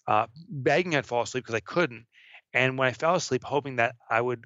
uh, 0.07 0.27
begging 0.49 0.95
I'd 0.97 1.07
fall 1.07 1.23
asleep 1.23 1.45
because 1.45 1.55
I 1.55 1.61
couldn't, 1.61 2.07
and 2.53 2.77
when 2.77 2.89
I 2.89 2.93
fell 2.93 3.15
asleep, 3.15 3.43
hoping 3.45 3.77
that 3.77 3.95
I 4.11 4.21
would 4.21 4.45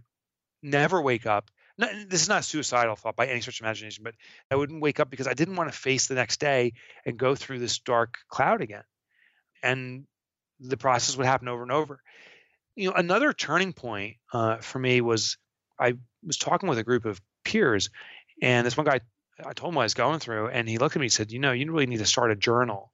never 0.66 1.00
wake 1.00 1.26
up. 1.26 1.50
No, 1.78 1.88
this 2.06 2.22
is 2.22 2.28
not 2.28 2.40
a 2.40 2.42
suicidal 2.42 2.96
thought 2.96 3.16
by 3.16 3.26
any 3.26 3.40
stretch 3.40 3.60
of 3.60 3.64
imagination, 3.64 4.02
but 4.02 4.14
I 4.50 4.56
wouldn't 4.56 4.80
wake 4.80 4.98
up 4.98 5.10
because 5.10 5.26
I 5.26 5.34
didn't 5.34 5.56
want 5.56 5.70
to 5.70 5.78
face 5.78 6.06
the 6.06 6.14
next 6.14 6.40
day 6.40 6.72
and 7.04 7.18
go 7.18 7.34
through 7.34 7.58
this 7.58 7.78
dark 7.78 8.16
cloud 8.28 8.62
again. 8.62 8.84
And 9.62 10.06
the 10.58 10.76
process 10.76 11.16
would 11.16 11.26
happen 11.26 11.48
over 11.48 11.62
and 11.62 11.72
over. 11.72 12.00
You 12.76 12.90
know, 12.90 12.96
another 12.96 13.32
turning 13.32 13.72
point 13.72 14.16
uh, 14.32 14.56
for 14.56 14.78
me 14.78 15.00
was 15.00 15.36
I 15.78 15.94
was 16.24 16.38
talking 16.38 16.68
with 16.68 16.78
a 16.78 16.84
group 16.84 17.04
of 17.04 17.20
peers, 17.44 17.90
and 18.42 18.66
this 18.66 18.76
one 18.76 18.86
guy, 18.86 19.00
I 19.44 19.52
told 19.52 19.70
him 19.70 19.76
what 19.76 19.82
I 19.82 19.86
was 19.86 19.94
going 19.94 20.18
through, 20.18 20.48
and 20.48 20.68
he 20.68 20.78
looked 20.78 20.96
at 20.96 21.00
me 21.00 21.06
and 21.06 21.12
said, 21.12 21.32
"You 21.32 21.38
know, 21.38 21.52
you 21.52 21.70
really 21.70 21.86
need 21.86 21.98
to 21.98 22.06
start 22.06 22.30
a 22.30 22.36
journal." 22.36 22.92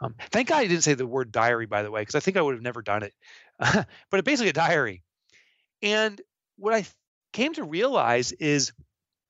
Um, 0.00 0.14
thank 0.30 0.48
God 0.48 0.62
he 0.62 0.68
didn't 0.68 0.84
say 0.84 0.94
the 0.94 1.06
word 1.06 1.32
diary, 1.32 1.66
by 1.66 1.82
the 1.82 1.90
way, 1.90 2.02
because 2.02 2.14
I 2.14 2.20
think 2.20 2.36
I 2.36 2.42
would 2.42 2.54
have 2.54 2.62
never 2.62 2.82
done 2.82 3.02
it. 3.02 3.14
but 4.10 4.24
basically 4.24 4.50
a 4.50 4.52
diary. 4.52 5.02
And 5.82 6.20
what 6.56 6.74
I 6.74 6.84
came 7.36 7.52
to 7.52 7.64
realize 7.64 8.32
is 8.32 8.72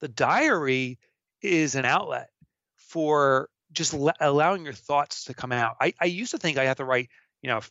the 0.01 0.07
diary 0.07 0.97
is 1.43 1.75
an 1.75 1.85
outlet 1.85 2.29
for 2.77 3.49
just 3.73 3.93
le- 3.93 4.15
allowing 4.21 4.63
your 4.63 4.73
thoughts 4.73 5.25
to 5.25 5.35
come 5.35 5.51
out. 5.51 5.75
I, 5.81 5.93
I 6.01 6.05
used 6.05 6.31
to 6.31 6.39
think 6.39 6.57
I 6.57 6.65
had 6.65 6.77
to 6.77 6.85
write, 6.85 7.09
you 7.43 7.51
know, 7.51 7.63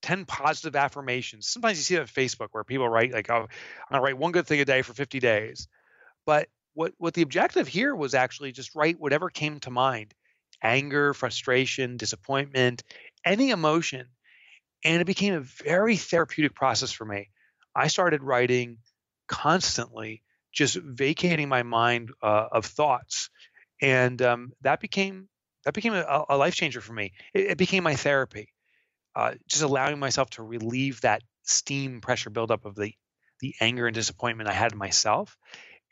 10 0.00 0.24
positive 0.24 0.74
affirmations. 0.74 1.48
Sometimes 1.48 1.76
you 1.76 1.82
see 1.82 1.94
that 1.96 2.00
on 2.00 2.06
Facebook 2.06 2.48
where 2.52 2.64
people 2.64 2.88
write 2.88 3.12
like, 3.12 3.28
oh, 3.28 3.42
I'm 3.42 3.48
gonna 3.90 4.02
write 4.02 4.16
one 4.16 4.32
good 4.32 4.46
thing 4.46 4.58
a 4.60 4.64
day 4.64 4.80
for 4.80 4.94
50 4.94 5.20
days. 5.20 5.68
But 6.24 6.48
what 6.72 6.94
what 6.96 7.12
the 7.12 7.22
objective 7.22 7.68
here 7.68 7.94
was 7.94 8.14
actually 8.14 8.52
just 8.52 8.74
write 8.74 8.98
whatever 8.98 9.28
came 9.28 9.60
to 9.60 9.70
mind. 9.70 10.14
Anger, 10.62 11.12
frustration, 11.12 11.98
disappointment, 11.98 12.82
any 13.22 13.50
emotion. 13.50 14.06
And 14.82 15.02
it 15.02 15.04
became 15.04 15.34
a 15.34 15.40
very 15.40 15.98
therapeutic 15.98 16.54
process 16.54 16.90
for 16.90 17.04
me. 17.04 17.28
I 17.76 17.88
started 17.88 18.22
writing 18.22 18.78
constantly, 19.26 20.22
just 20.52 20.76
vacating 20.76 21.48
my 21.48 21.62
mind 21.62 22.10
uh, 22.22 22.46
of 22.52 22.66
thoughts. 22.66 23.30
And 23.82 24.20
um, 24.22 24.52
that 24.62 24.80
became 24.80 25.28
that 25.64 25.74
became 25.74 25.94
a, 25.94 26.24
a 26.28 26.36
life 26.36 26.54
changer 26.54 26.80
for 26.80 26.92
me. 26.92 27.12
It, 27.32 27.52
it 27.52 27.58
became 27.58 27.82
my 27.82 27.96
therapy 27.96 28.54
uh, 29.16 29.32
just 29.46 29.62
allowing 29.62 29.98
myself 29.98 30.30
to 30.30 30.42
relieve 30.42 31.00
that 31.02 31.22
steam 31.42 32.00
pressure 32.00 32.30
buildup 32.30 32.64
of 32.64 32.74
the 32.74 32.94
the 33.40 33.54
anger 33.60 33.86
and 33.86 33.94
disappointment 33.94 34.48
I 34.48 34.52
had 34.52 34.72
in 34.72 34.78
myself, 34.78 35.36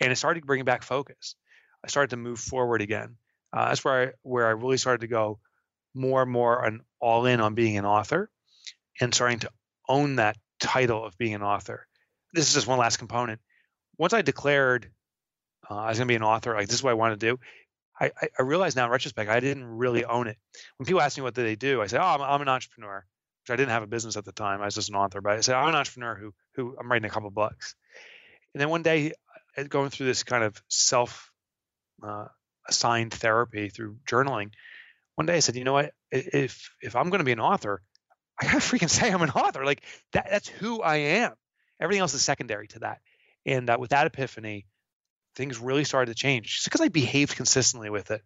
and 0.00 0.12
it 0.12 0.16
started 0.16 0.46
bringing 0.46 0.64
back 0.64 0.82
focus. 0.82 1.34
I 1.84 1.88
started 1.88 2.10
to 2.10 2.16
move 2.16 2.38
forward 2.38 2.80
again. 2.80 3.16
Uh, 3.52 3.68
that's 3.68 3.84
where 3.84 4.08
I 4.08 4.12
where 4.22 4.46
I 4.46 4.50
really 4.50 4.78
started 4.78 5.02
to 5.02 5.08
go 5.08 5.40
more 5.94 6.22
and 6.22 6.30
more 6.30 6.64
and 6.64 6.80
all 7.00 7.26
in 7.26 7.40
on 7.40 7.54
being 7.54 7.76
an 7.76 7.84
author, 7.84 8.30
and 9.00 9.14
starting 9.14 9.40
to 9.40 9.50
own 9.88 10.16
that 10.16 10.36
title 10.60 11.04
of 11.04 11.18
being 11.18 11.34
an 11.34 11.42
author. 11.42 11.86
This 12.32 12.48
is 12.48 12.54
just 12.54 12.66
one 12.66 12.78
last 12.78 12.98
component. 12.98 13.40
Once 13.98 14.12
I 14.12 14.22
declared 14.22 14.90
uh, 15.70 15.76
I 15.76 15.88
was 15.88 15.98
going 15.98 16.08
to 16.08 16.12
be 16.12 16.16
an 16.16 16.22
author, 16.22 16.54
like 16.54 16.66
this 16.66 16.76
is 16.76 16.82
what 16.82 16.90
I 16.90 16.94
want 16.94 17.18
to 17.18 17.26
do, 17.26 17.38
I, 18.00 18.10
I 18.38 18.42
realize 18.42 18.74
now 18.74 18.86
in 18.86 18.90
retrospect 18.90 19.30
I 19.30 19.40
didn't 19.40 19.64
really 19.64 20.04
own 20.04 20.26
it. 20.26 20.36
When 20.76 20.86
people 20.86 21.00
ask 21.00 21.16
me 21.16 21.22
what 21.22 21.34
do 21.34 21.42
they 21.42 21.56
do, 21.56 21.82
I 21.82 21.86
say, 21.86 21.98
oh, 21.98 22.02
I'm, 22.02 22.22
I'm 22.22 22.42
an 22.42 22.48
entrepreneur 22.48 23.04
which 23.42 23.52
I 23.52 23.56
didn't 23.56 23.70
have 23.70 23.82
a 23.82 23.88
business 23.88 24.16
at 24.16 24.24
the 24.24 24.32
time. 24.32 24.60
I 24.60 24.66
was 24.66 24.74
just 24.74 24.88
an 24.88 24.94
author, 24.94 25.20
but 25.20 25.32
I 25.32 25.40
said 25.40 25.56
I'm 25.56 25.68
an 25.68 25.74
entrepreneur 25.74 26.14
who 26.14 26.32
who 26.54 26.76
I'm 26.78 26.90
writing 26.90 27.06
a 27.06 27.10
couple 27.10 27.30
books. 27.30 27.74
And 28.54 28.60
then 28.60 28.68
one 28.68 28.82
day, 28.82 29.12
uh, 29.56 29.64
going 29.64 29.90
through 29.90 30.06
this 30.06 30.22
kind 30.22 30.44
of 30.44 30.62
self 30.68 31.30
uh, 32.06 32.26
assigned 32.68 33.12
therapy 33.12 33.68
through 33.68 33.96
journaling, 34.08 34.50
one 35.16 35.26
day 35.26 35.36
I 35.36 35.40
said, 35.40 35.56
you 35.56 35.64
know 35.64 35.72
what? 35.72 35.92
If 36.10 36.70
if 36.80 36.94
I'm 36.94 37.10
going 37.10 37.18
to 37.18 37.24
be 37.24 37.32
an 37.32 37.40
author, 37.40 37.82
I 38.40 38.46
gotta 38.46 38.58
freaking 38.58 38.90
say 38.90 39.10
I'm 39.10 39.22
an 39.22 39.30
author. 39.30 39.64
Like 39.64 39.82
that 40.12 40.28
that's 40.30 40.48
who 40.48 40.80
I 40.80 40.96
am. 40.96 41.32
Everything 41.82 42.00
else 42.00 42.14
is 42.14 42.22
secondary 42.22 42.68
to 42.68 42.78
that. 42.80 43.00
And 43.44 43.68
uh, 43.68 43.76
with 43.78 43.90
that 43.90 44.06
epiphany, 44.06 44.66
things 45.34 45.58
really 45.58 45.84
started 45.84 46.12
to 46.12 46.18
change. 46.18 46.54
Just 46.54 46.64
because 46.64 46.80
I 46.80 46.88
behaved 46.88 47.36
consistently 47.36 47.90
with 47.90 48.10
it, 48.10 48.22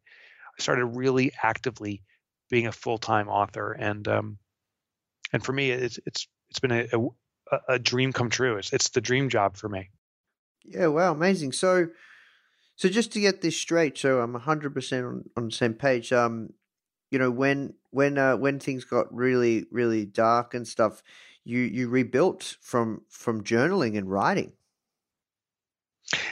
I 0.59 0.63
started 0.63 0.85
really 0.85 1.33
actively 1.43 2.03
being 2.51 2.67
a 2.67 2.73
full 2.73 2.99
time 2.99 3.29
author 3.29 3.73
and 3.73 4.07
um, 4.07 4.39
and 5.33 5.45
for 5.45 5.53
me, 5.53 5.71
it's 5.71 5.99
it's 6.07 6.27
it's 6.51 6.59
been 6.61 6.73
a, 6.73 6.87
a, 7.53 7.59
a 7.75 7.79
dream 7.79 8.13
come 8.13 8.31
true. 8.31 8.57
It's 8.57 8.73
it's 8.73 8.91
the 8.91 9.01
dream 9.01 9.29
job 9.29 9.57
for 9.57 9.69
me. 9.69 9.91
Yeah, 10.65 10.89
wow, 10.89 11.13
amazing. 11.13 11.53
So, 11.53 11.89
so 12.77 12.89
just 12.89 13.13
to 13.13 13.21
get 13.21 13.41
this 13.41 13.57
straight, 13.57 13.99
so 13.99 14.21
I'm 14.21 14.33
100 14.33 14.75
percent 14.75 15.05
on 15.05 15.25
on 15.37 15.45
the 15.47 15.53
same 15.53 15.75
page. 15.75 16.13
Um, 16.13 16.53
you 17.11 17.19
know, 17.19 17.31
when 17.31 17.75
when 17.91 18.19
uh, 18.19 18.37
when 18.37 18.59
things 18.59 18.85
got 18.85 19.15
really 19.15 19.67
really 19.71 20.05
dark 20.05 20.55
and 20.55 20.67
stuff, 20.67 21.03
you 21.47 21.61
you 21.61 21.89
rebuilt 21.89 22.57
from 22.61 23.03
from 23.09 23.45
journaling 23.45 23.97
and 23.97 24.11
writing. 24.11 24.53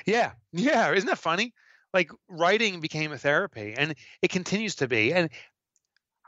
Yeah, 0.04 0.32
yeah, 0.52 0.92
isn't 0.92 1.06
that 1.08 1.18
funny? 1.18 1.54
Like 1.92 2.10
writing 2.28 2.80
became 2.80 3.12
a 3.12 3.18
therapy, 3.18 3.74
and 3.76 3.94
it 4.22 4.30
continues 4.30 4.74
to 4.76 4.88
be. 4.88 5.12
And 5.12 5.30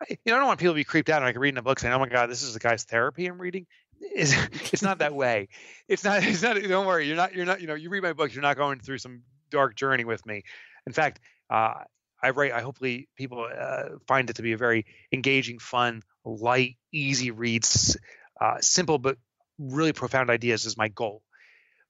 I, 0.00 0.06
you 0.10 0.16
know, 0.26 0.36
I 0.36 0.38
don't 0.38 0.46
want 0.46 0.60
people 0.60 0.74
to 0.74 0.78
be 0.78 0.84
creeped 0.84 1.10
out. 1.10 1.16
And 1.16 1.24
like 1.24 1.36
reading 1.36 1.58
a 1.58 1.62
book 1.62 1.80
saying, 1.80 1.92
"Oh 1.92 1.98
my 1.98 2.08
God, 2.08 2.30
this 2.30 2.42
is 2.42 2.54
the 2.54 2.60
guy's 2.60 2.84
therapy 2.84 3.26
I'm 3.26 3.40
reading." 3.40 3.66
It's, 4.00 4.32
it's 4.72 4.82
not 4.82 4.98
that 4.98 5.14
way. 5.14 5.48
It's 5.88 6.04
not. 6.04 6.22
It's 6.22 6.42
not. 6.42 6.56
Don't 6.62 6.86
worry. 6.86 7.08
You're 7.08 7.16
not. 7.16 7.34
You're 7.34 7.46
not. 7.46 7.60
You 7.60 7.66
know, 7.66 7.74
you 7.74 7.90
read 7.90 8.04
my 8.04 8.12
books. 8.12 8.34
You're 8.34 8.42
not 8.42 8.56
going 8.56 8.78
through 8.78 8.98
some 8.98 9.22
dark 9.50 9.74
journey 9.74 10.04
with 10.04 10.24
me. 10.26 10.44
In 10.86 10.92
fact, 10.92 11.20
uh, 11.50 11.74
I 12.22 12.30
write. 12.30 12.52
I 12.52 12.60
hopefully 12.60 13.08
people 13.16 13.48
uh, 13.52 13.98
find 14.06 14.30
it 14.30 14.36
to 14.36 14.42
be 14.42 14.52
a 14.52 14.56
very 14.56 14.86
engaging, 15.10 15.58
fun, 15.58 16.02
light, 16.24 16.76
easy 16.92 17.32
reads. 17.32 17.96
Uh, 18.40 18.60
simple 18.60 18.98
but 18.98 19.16
really 19.58 19.92
profound 19.92 20.30
ideas 20.30 20.66
is 20.66 20.76
my 20.76 20.88
goal. 20.88 21.22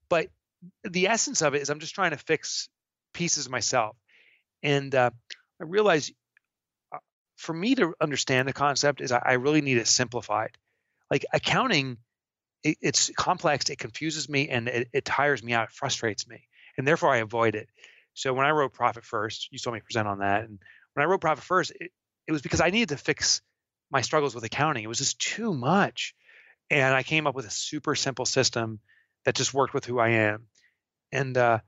But 0.08 0.28
the 0.84 1.08
essence 1.08 1.42
of 1.42 1.54
it 1.54 1.62
is 1.62 1.70
I'm 1.70 1.80
just 1.80 1.94
trying 1.94 2.12
to 2.12 2.16
fix 2.16 2.68
pieces 3.12 3.48
myself, 3.48 3.96
and 4.62 4.94
uh, 4.94 5.10
I 5.60 5.64
realize 5.64 6.12
for 7.36 7.52
me 7.52 7.74
to 7.74 7.94
understand 8.00 8.48
the 8.48 8.52
concept 8.52 9.00
is 9.00 9.12
I, 9.12 9.22
I 9.24 9.32
really 9.34 9.60
need 9.60 9.76
it 9.76 9.86
simplified. 9.86 10.56
Like 11.10 11.24
accounting, 11.32 11.98
it, 12.64 12.78
it's 12.80 13.10
complex, 13.16 13.68
it 13.70 13.78
confuses 13.78 14.28
me, 14.28 14.48
and 14.48 14.68
it, 14.68 14.88
it 14.92 15.04
tires 15.04 15.42
me 15.42 15.52
out, 15.52 15.68
it 15.68 15.72
frustrates 15.72 16.26
me, 16.26 16.48
and 16.76 16.86
therefore 16.86 17.12
I 17.12 17.18
avoid 17.18 17.54
it. 17.54 17.68
So 18.14 18.32
when 18.32 18.46
I 18.46 18.50
wrote 18.50 18.72
Profit 18.72 19.04
First, 19.04 19.48
you 19.50 19.58
saw 19.58 19.70
me 19.70 19.80
present 19.80 20.08
on 20.08 20.20
that, 20.20 20.44
and 20.44 20.58
when 20.94 21.04
I 21.04 21.06
wrote 21.06 21.20
Profit 21.20 21.44
First, 21.44 21.72
it, 21.78 21.90
it 22.26 22.32
was 22.32 22.42
because 22.42 22.60
I 22.60 22.70
needed 22.70 22.88
to 22.88 22.96
fix 22.96 23.42
my 23.90 24.00
struggles 24.00 24.34
with 24.34 24.44
accounting. 24.44 24.82
It 24.82 24.88
was 24.88 24.98
just 24.98 25.20
too 25.20 25.52
much, 25.52 26.14
and 26.70 26.94
I 26.94 27.02
came 27.02 27.26
up 27.26 27.34
with 27.34 27.46
a 27.46 27.50
super 27.50 27.94
simple 27.94 28.24
system 28.24 28.80
that 29.24 29.34
just 29.34 29.54
worked 29.54 29.74
with 29.74 29.84
who 29.84 29.98
I 29.98 30.08
am, 30.08 30.46
and 31.12 31.36
uh, 31.36 31.60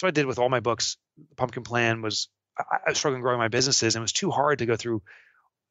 what 0.00 0.08
I 0.08 0.12
did 0.12 0.26
with 0.26 0.38
all 0.38 0.48
my 0.48 0.60
books. 0.60 0.96
The 1.16 1.34
Pumpkin 1.34 1.64
Plan 1.64 2.02
was 2.02 2.28
I, 2.58 2.62
I 2.86 2.90
was 2.90 2.98
struggling 2.98 3.22
growing 3.22 3.38
my 3.38 3.48
businesses, 3.48 3.94
and 3.94 4.02
it 4.02 4.04
was 4.04 4.12
too 4.12 4.30
hard 4.30 4.60
to 4.60 4.66
go 4.66 4.76
through, 4.76 5.02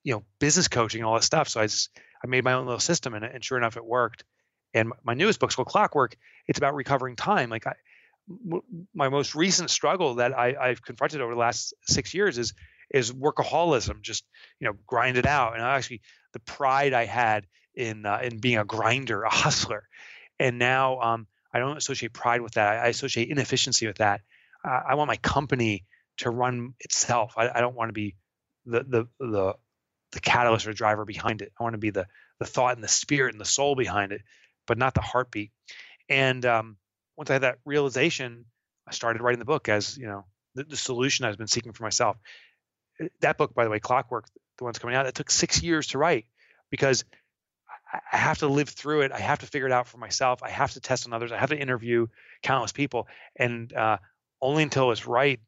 you 0.03 0.13
know, 0.13 0.23
business 0.39 0.67
coaching 0.67 1.01
and 1.01 1.07
all 1.07 1.15
that 1.15 1.23
stuff. 1.23 1.49
So 1.49 1.61
I 1.61 1.67
just 1.67 1.89
I 2.23 2.27
made 2.27 2.43
my 2.43 2.53
own 2.53 2.65
little 2.65 2.79
system, 2.79 3.13
and, 3.13 3.23
and 3.23 3.43
sure 3.43 3.57
enough, 3.57 3.77
it 3.77 3.85
worked. 3.85 4.23
And 4.73 4.91
my 5.03 5.13
newest 5.13 5.39
book's 5.39 5.55
called 5.55 5.69
Clockwork. 5.69 6.17
It's 6.47 6.57
about 6.57 6.75
recovering 6.75 7.15
time. 7.15 7.49
Like 7.49 7.65
my 8.93 9.09
most 9.09 9.35
recent 9.35 9.69
struggle 9.69 10.15
that 10.15 10.37
I, 10.37 10.55
I've 10.59 10.81
confronted 10.81 11.21
over 11.21 11.33
the 11.33 11.39
last 11.39 11.73
six 11.85 12.13
years 12.13 12.37
is 12.37 12.53
is 12.91 13.11
workaholism. 13.11 14.01
Just 14.01 14.25
you 14.59 14.67
know, 14.67 14.73
grind 14.85 15.17
it 15.17 15.25
out. 15.25 15.53
And 15.53 15.63
I 15.63 15.77
actually 15.77 16.01
the 16.33 16.39
pride 16.39 16.93
I 16.93 17.05
had 17.05 17.45
in 17.77 18.05
uh, 18.05 18.19
in 18.23 18.39
being 18.39 18.57
a 18.57 18.65
grinder, 18.65 19.23
a 19.23 19.29
hustler, 19.29 19.87
and 20.39 20.59
now 20.59 20.99
um, 20.99 21.27
I 21.53 21.59
don't 21.59 21.77
associate 21.77 22.11
pride 22.11 22.41
with 22.41 22.55
that. 22.55 22.83
I 22.83 22.87
associate 22.87 23.29
inefficiency 23.29 23.87
with 23.87 23.97
that. 23.97 24.21
Uh, 24.65 24.81
I 24.89 24.95
want 24.95 25.07
my 25.07 25.17
company 25.17 25.85
to 26.17 26.29
run 26.29 26.73
itself. 26.79 27.35
I, 27.37 27.49
I 27.49 27.61
don't 27.61 27.75
want 27.75 27.89
to 27.89 27.93
be 27.93 28.15
the 28.65 28.83
the 28.83 29.07
the 29.19 29.53
the 30.11 30.19
catalyst 30.19 30.67
or 30.67 30.73
driver 30.73 31.05
behind 31.05 31.41
it. 31.41 31.53
I 31.59 31.63
want 31.63 31.73
to 31.73 31.79
be 31.79 31.91
the 31.91 32.07
the 32.39 32.45
thought 32.45 32.75
and 32.75 32.83
the 32.83 32.89
spirit 32.89 33.33
and 33.33 33.41
the 33.41 33.45
soul 33.45 33.75
behind 33.75 34.11
it, 34.11 34.21
but 34.65 34.77
not 34.77 34.93
the 34.93 35.01
heartbeat. 35.01 35.51
And 36.09 36.45
um, 36.45 36.77
once 37.15 37.29
I 37.29 37.33
had 37.33 37.43
that 37.43 37.59
realization, 37.65 38.45
I 38.87 38.91
started 38.91 39.21
writing 39.21 39.39
the 39.39 39.45
book 39.45 39.69
as 39.69 39.97
you 39.97 40.07
know 40.07 40.25
the, 40.55 40.63
the 40.63 40.77
solution 40.77 41.25
I've 41.25 41.37
been 41.37 41.47
seeking 41.47 41.73
for 41.73 41.83
myself. 41.83 42.17
That 43.21 43.37
book, 43.37 43.53
by 43.53 43.63
the 43.63 43.69
way, 43.69 43.79
Clockwork, 43.79 44.25
the 44.57 44.63
one's 44.63 44.79
coming 44.79 44.95
out, 44.95 45.05
it 45.05 45.13
took 45.13 45.29
six 45.29 45.61
years 45.61 45.87
to 45.87 45.99
write 45.99 46.25
because 46.71 47.05
I 48.11 48.17
have 48.17 48.39
to 48.39 48.47
live 48.47 48.69
through 48.69 49.01
it. 49.01 49.11
I 49.11 49.19
have 49.19 49.39
to 49.39 49.45
figure 49.45 49.67
it 49.67 49.71
out 49.71 49.87
for 49.87 49.97
myself. 49.97 50.43
I 50.43 50.49
have 50.49 50.73
to 50.73 50.79
test 50.79 51.07
on 51.07 51.13
others. 51.13 51.31
I 51.31 51.37
have 51.37 51.49
to 51.49 51.59
interview 51.59 52.07
countless 52.43 52.71
people, 52.71 53.07
and 53.35 53.71
uh, 53.73 53.97
only 54.41 54.63
until 54.63 54.91
it's 54.91 55.07
right 55.07 55.39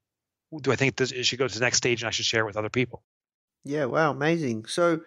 do 0.58 0.71
I 0.71 0.75
think 0.75 0.95
this, 0.95 1.12
it 1.12 1.25
should 1.25 1.39
go 1.39 1.47
to 1.47 1.54
the 1.54 1.63
next 1.63 1.78
stage 1.78 2.02
and 2.02 2.08
I 2.08 2.12
should 2.12 2.25
share 2.25 2.43
it 2.43 2.47
with 2.47 2.58
other 2.58 2.69
people? 2.69 3.04
Yeah, 3.63 3.86
wow, 3.86 4.12
amazing. 4.12 4.65
So, 4.65 5.02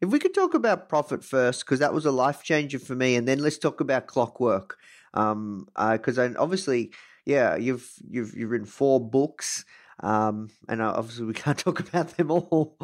if 0.00 0.10
we 0.10 0.18
could 0.18 0.34
talk 0.34 0.54
about 0.54 0.88
profit 0.88 1.24
first, 1.24 1.64
because 1.64 1.78
that 1.78 1.94
was 1.94 2.04
a 2.04 2.10
life 2.10 2.42
changer 2.42 2.78
for 2.78 2.94
me, 2.94 3.16
and 3.16 3.26
then 3.26 3.38
let's 3.38 3.58
talk 3.58 3.80
about 3.80 4.06
clockwork, 4.06 4.76
because 5.12 5.32
um, 5.32 5.66
uh, 5.76 6.28
obviously, 6.38 6.92
yeah, 7.24 7.56
you've 7.56 7.90
you've 8.08 8.34
you've 8.36 8.50
written 8.50 8.66
four 8.66 9.00
books, 9.00 9.64
um, 10.00 10.50
and 10.68 10.82
uh, 10.82 10.92
obviously 10.94 11.24
we 11.24 11.32
can't 11.32 11.58
talk 11.66 11.80
about 11.80 12.16
them 12.16 12.30
all, 12.30 12.76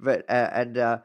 but 0.00 0.24
uh, 0.30 0.50
and 0.52 0.78
uh, 0.78 0.98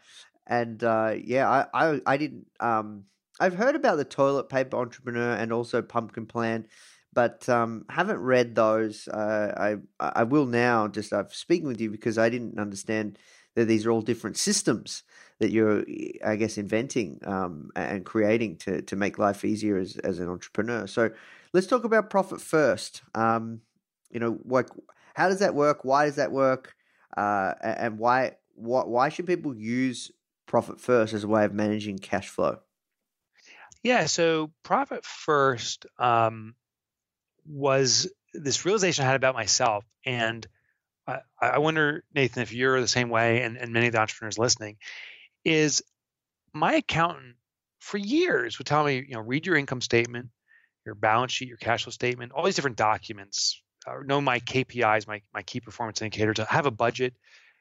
and 0.52 0.84
uh, 0.84 1.16
yeah, 1.18 1.50
I, 1.50 1.66
I 1.74 2.02
I 2.06 2.18
didn't 2.18 2.48
um 2.60 3.06
I've 3.40 3.56
heard 3.56 3.76
about 3.76 3.98
the 3.98 4.06
toilet 4.06 4.50
paper 4.50 4.78
entrepreneur 4.78 5.32
and 5.34 5.52
also 5.54 5.82
pumpkin 5.82 6.28
plan, 6.28 6.68
but 7.14 7.48
um, 7.50 7.86
haven't 7.90 8.20
read 8.20 8.54
those. 8.54 9.08
Uh, 9.08 9.54
I 9.58 9.78
I 10.22 10.24
will 10.24 10.46
now. 10.46 10.88
Just 10.90 11.14
I'm 11.14 11.30
speaking 11.32 11.68
with 11.68 11.82
you 11.82 11.90
because 11.90 12.18
I 12.18 12.30
didn't 12.30 12.60
understand 12.60 13.18
that 13.56 13.66
these 13.66 13.86
are 13.86 13.92
all 13.92 14.02
different 14.02 14.38
systems 14.38 15.04
that 15.40 15.52
you're, 15.52 15.84
I 16.26 16.36
guess, 16.36 16.58
inventing 16.58 17.20
um, 17.26 17.70
and 17.76 18.06
creating 18.06 18.58
to 18.58 18.82
to 18.84 18.96
make 18.96 19.18
life 19.18 19.46
easier 19.46 19.78
as 19.78 19.98
as 19.98 20.20
an 20.20 20.30
entrepreneur. 20.30 20.86
So 20.86 21.12
let's 21.54 21.68
talk 21.68 21.86
about 21.86 22.10
profit 22.10 22.42
first. 22.42 23.02
Um, 23.16 23.62
you 24.12 24.20
know, 24.20 24.38
like 24.46 24.68
how 25.16 25.30
does 25.30 25.40
that 25.40 25.56
work? 25.56 25.86
Why 25.86 26.06
does 26.06 26.16
that 26.18 26.32
work? 26.32 26.76
Uh, 27.16 27.54
and 27.64 27.98
why 27.98 28.34
why 28.56 28.84
why 28.84 29.10
should 29.10 29.28
people 29.28 29.56
use 29.56 30.12
profit 30.52 30.82
first 30.82 31.14
as 31.14 31.24
a 31.24 31.28
way 31.30 31.46
of 31.46 31.54
managing 31.54 31.98
cash 31.98 32.28
flow? 32.28 32.60
Yeah, 33.84 34.06
so 34.06 34.52
profit 34.64 35.06
first 35.06 35.86
um, 35.98 36.56
was 37.48 38.12
this 38.34 38.66
realization 38.66 39.06
I 39.06 39.08
had 39.08 39.16
about 39.16 39.34
myself, 39.34 39.86
and 40.06 40.46
I, 41.08 41.20
I 41.40 41.58
wonder, 41.60 42.04
Nathan, 42.14 42.44
if 42.44 42.52
you're 42.52 42.82
the 42.82 42.88
same 42.88 43.10
way, 43.10 43.44
and, 43.44 43.58
and 43.58 43.72
many 43.72 43.88
of 43.88 43.94
the 43.94 44.00
entrepreneurs 44.00 44.38
listening, 44.38 44.76
is 45.46 45.82
my 46.54 46.74
accountant 46.76 47.38
for 47.80 47.98
years 47.98 48.60
would 48.60 48.68
tell 48.68 48.84
me, 48.84 48.98
you 48.98 49.14
know, 49.14 49.22
read 49.22 49.46
your 49.46 49.56
income 49.56 49.82
statement, 49.82 50.28
your 50.86 50.96
balance 50.96 51.32
sheet, 51.32 51.48
your 51.48 51.58
cash 51.58 51.86
flow 51.86 51.92
statement, 51.92 52.34
all 52.34 52.44
these 52.44 52.56
different 52.56 52.78
documents, 52.78 53.64
uh, 53.88 53.94
know 54.04 54.20
my 54.20 54.42
KPIs, 54.42 55.08
my 55.08 55.22
my 55.34 55.44
key 55.44 55.62
performance 55.62 56.02
indicators, 56.02 56.40
I 56.40 56.54
have 56.54 56.66
a 56.66 56.72
budget. 56.72 57.14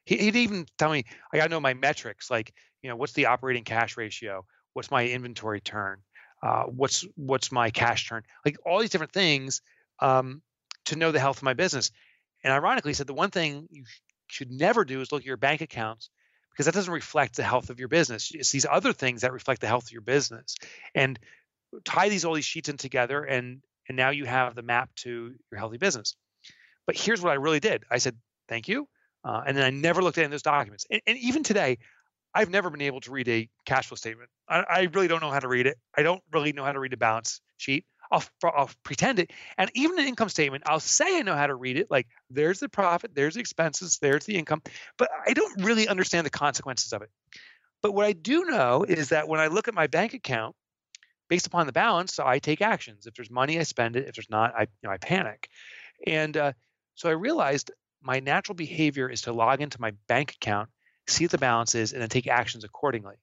He, 0.05 0.27
would 0.27 0.37
even 0.37 0.67
tell 0.77 0.91
me 0.91 1.05
I 1.33 1.37
got 1.37 1.45
to 1.45 1.51
know 1.51 1.61
my 1.61 1.75
metrics, 1.75 2.31
like 2.31 2.53
you 2.83 2.91
know, 2.91 2.97
what's 2.97 3.13
the 3.13 3.27
operating 3.27 3.65
cash 3.65 3.97
ratio, 3.97 4.45
what's 4.73 4.91
my 4.91 5.07
inventory 5.07 5.61
turn, 5.61 5.99
uh, 6.43 6.65
what's 6.65 7.07
what's 7.17 7.53
my 7.53 7.71
cash 7.71 8.09
turn, 8.09 8.23
like 8.45 8.57
all 8.65 8.81
these 8.81 8.91
different 8.91 9.13
things 9.13 9.63
um, 10.01 10.43
to 10.87 10.97
know 10.97 11.13
the 11.13 11.21
health 11.21 11.39
of 11.39 11.43
my 11.43 11.55
business. 11.55 11.91
And 12.43 12.53
ironically, 12.53 12.91
he 12.91 12.95
said 12.95 13.07
the 13.07 13.15
one 13.15 13.31
thing 13.31 13.69
you 13.71 13.85
should 14.27 14.51
never 14.51 14.85
do 14.85 15.01
is 15.01 15.13
look 15.13 15.23
at 15.23 15.27
your 15.27 15.37
bank 15.37 15.61
accounts 15.61 16.09
because 16.51 16.67
that 16.67 16.75
doesn't 16.75 16.93
reflect 16.93 17.37
the 17.37 17.43
health 17.43 17.71
of 17.71 17.79
your 17.79 17.89
business. 17.89 18.31
It's 18.35 18.51
these 18.51 18.67
other 18.71 18.93
things 18.93 19.23
that 19.23 19.33
reflect 19.33 19.61
the 19.61 19.67
health 19.67 19.85
of 19.85 19.93
your 19.93 20.03
business. 20.03 20.57
And 20.95 21.19
tie 21.85 22.09
these 22.09 22.25
all 22.25 22.35
these 22.35 22.45
sheets 22.45 22.69
in 22.69 22.77
together, 22.77 23.23
and 23.23 23.63
and 23.89 23.97
now 23.97 24.11
you 24.11 24.25
have 24.25 24.55
the 24.55 24.63
map 24.63 24.91
to 24.97 25.35
your 25.51 25.59
healthy 25.59 25.79
business. 25.79 26.17
But 26.87 26.97
here's 26.97 27.21
what 27.21 27.31
I 27.31 27.35
really 27.35 27.61
did. 27.61 27.85
I 27.91 27.99
said 27.99 28.17
thank 28.49 28.69
you, 28.69 28.89
uh, 29.25 29.43
and 29.47 29.57
then 29.57 29.65
I 29.65 29.71
never 29.71 30.03
looked 30.03 30.19
at 30.19 30.23
any 30.23 30.27
of 30.27 30.31
those 30.33 30.43
documents. 30.43 30.87
And, 30.91 31.01
and 31.07 31.19
even 31.19 31.43
today, 31.43 31.79
I've 32.35 32.51
never 32.51 32.71
been 32.71 32.83
able 32.83 33.01
to 33.03 33.11
read 33.11 33.29
a 33.29 33.49
cash 33.65 33.89
flow 33.89 33.97
statement. 33.97 34.31
I, 34.49 34.65
I, 34.69 34.89
really 34.93 35.09
don't 35.09 35.21
know 35.21 35.31
how 35.31 35.41
to 35.41 35.49
read 35.49 35.67
it. 35.67 35.77
I 35.97 36.03
don't 36.03 36.23
really 36.33 36.53
know 36.53 36.65
how 36.65 36.73
to 36.73 36.79
read 36.79 36.93
a 36.93 36.97
balance 36.97 37.41
sheet. 37.57 37.85
I'll, 38.13 38.25
I'll 38.45 38.71
pretend 38.83 39.19
it. 39.19 39.33
And 39.57 39.71
even 39.75 39.99
an 39.99 40.07
income 40.07 40.29
statement, 40.29 40.65
I'll 40.67 40.81
say 40.81 41.19
I 41.19 41.23
know 41.23 41.35
how 41.35 41.47
to 41.47 41.55
read 41.55 41.77
it. 41.77 41.91
Like 41.91 42.07
there's 42.29 42.61
the 42.61 42.69
profit, 42.69 43.13
there's 43.15 43.35
the 43.35 43.41
expenses, 43.41 43.99
there's 44.01 44.25
the 44.25 44.37
income, 44.37 44.63
but 44.97 45.09
I 45.27 45.33
don't 45.33 45.65
really 45.65 45.89
understand 45.89 46.27
the 46.27 46.31
consequences 46.31 46.93
of 46.93 47.03
it. 47.03 47.11
But 47.83 47.93
what 47.93 48.05
I 48.05 48.13
do 48.13 48.45
know 48.45 48.85
is 48.85 49.11
that 49.11 49.29
when 49.29 49.41
I 49.41 49.47
look 49.47 49.69
at 49.69 49.75
my 49.75 49.87
bank 49.87 50.15
account, 50.15 50.55
based 51.29 51.47
upon 51.47 51.67
the 51.67 51.73
balance, 51.73 52.13
so 52.13 52.27
I 52.27 52.41
take 52.41 52.61
actions. 52.61 53.07
If 53.07 53.15
there's 53.15 53.31
money, 53.31 53.59
I 53.59 53.63
spend 53.63 53.97
it. 53.97 54.09
If 54.09 54.17
there's 54.17 54.29
not, 54.29 54.53
I 54.55 54.63
you 54.63 54.69
know 54.83 54.91
I 54.91 54.99
panic. 54.99 55.49
And 56.07 56.37
uh, 56.37 56.53
so 56.97 57.09
I 57.09 57.13
realized 57.13 57.71
my 58.03 58.21
natural 58.21 58.57
behavior 58.57 59.09
is 59.09 59.23
to 59.23 59.33
log 59.33 59.61
into 59.61 59.81
my 59.81 59.93
bank 60.09 60.33
account 60.33 60.69
see 61.11 61.25
what 61.25 61.31
the 61.31 61.39
balance 61.39 61.75
is, 61.75 61.93
and 61.93 62.03
then 62.03 62.09
take 62.09 62.27
actions 62.27 62.65
accordingly. 62.65 63.17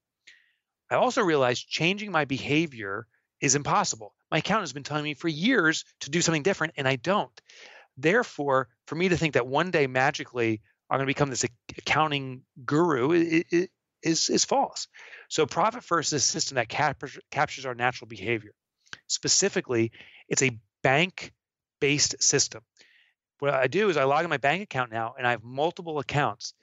I 0.89 0.95
also 0.95 1.21
realized 1.21 1.67
changing 1.67 2.11
my 2.11 2.25
behavior 2.25 3.07
is 3.41 3.55
impossible. 3.55 4.13
My 4.31 4.39
accountant 4.39 4.63
has 4.63 4.73
been 4.73 4.83
telling 4.83 5.03
me 5.03 5.13
for 5.13 5.27
years 5.27 5.85
to 6.01 6.09
do 6.09 6.21
something 6.21 6.43
different, 6.43 6.73
and 6.77 6.87
I 6.87 6.95
don't. 6.95 7.41
Therefore, 7.97 8.69
for 8.85 8.95
me 8.95 9.09
to 9.09 9.17
think 9.17 9.33
that 9.33 9.47
one 9.47 9.71
day 9.71 9.87
magically 9.87 10.61
I'm 10.89 10.97
going 10.97 11.07
to 11.07 11.13
become 11.13 11.29
this 11.29 11.45
accounting 11.77 12.43
guru 12.65 13.11
is, 13.11 14.29
is 14.29 14.45
false. 14.45 14.87
So, 15.29 15.45
Profit 15.45 15.83
First 15.83 16.13
is 16.13 16.23
a 16.23 16.25
system 16.25 16.55
that 16.55 16.69
captures, 16.69 17.19
captures 17.31 17.65
our 17.65 17.75
natural 17.75 18.07
behavior. 18.07 18.51
Specifically, 19.07 19.91
it's 20.29 20.43
a 20.43 20.57
bank 20.83 21.33
based 21.79 22.21
system. 22.23 22.61
What 23.39 23.53
I 23.53 23.67
do 23.67 23.89
is 23.89 23.97
I 23.97 24.05
log 24.05 24.23
in 24.23 24.29
my 24.29 24.37
bank 24.37 24.63
account 24.63 24.91
now, 24.91 25.15
and 25.17 25.27
I 25.27 25.31
have 25.31 25.43
multiple 25.43 25.99
accounts. 25.99 26.53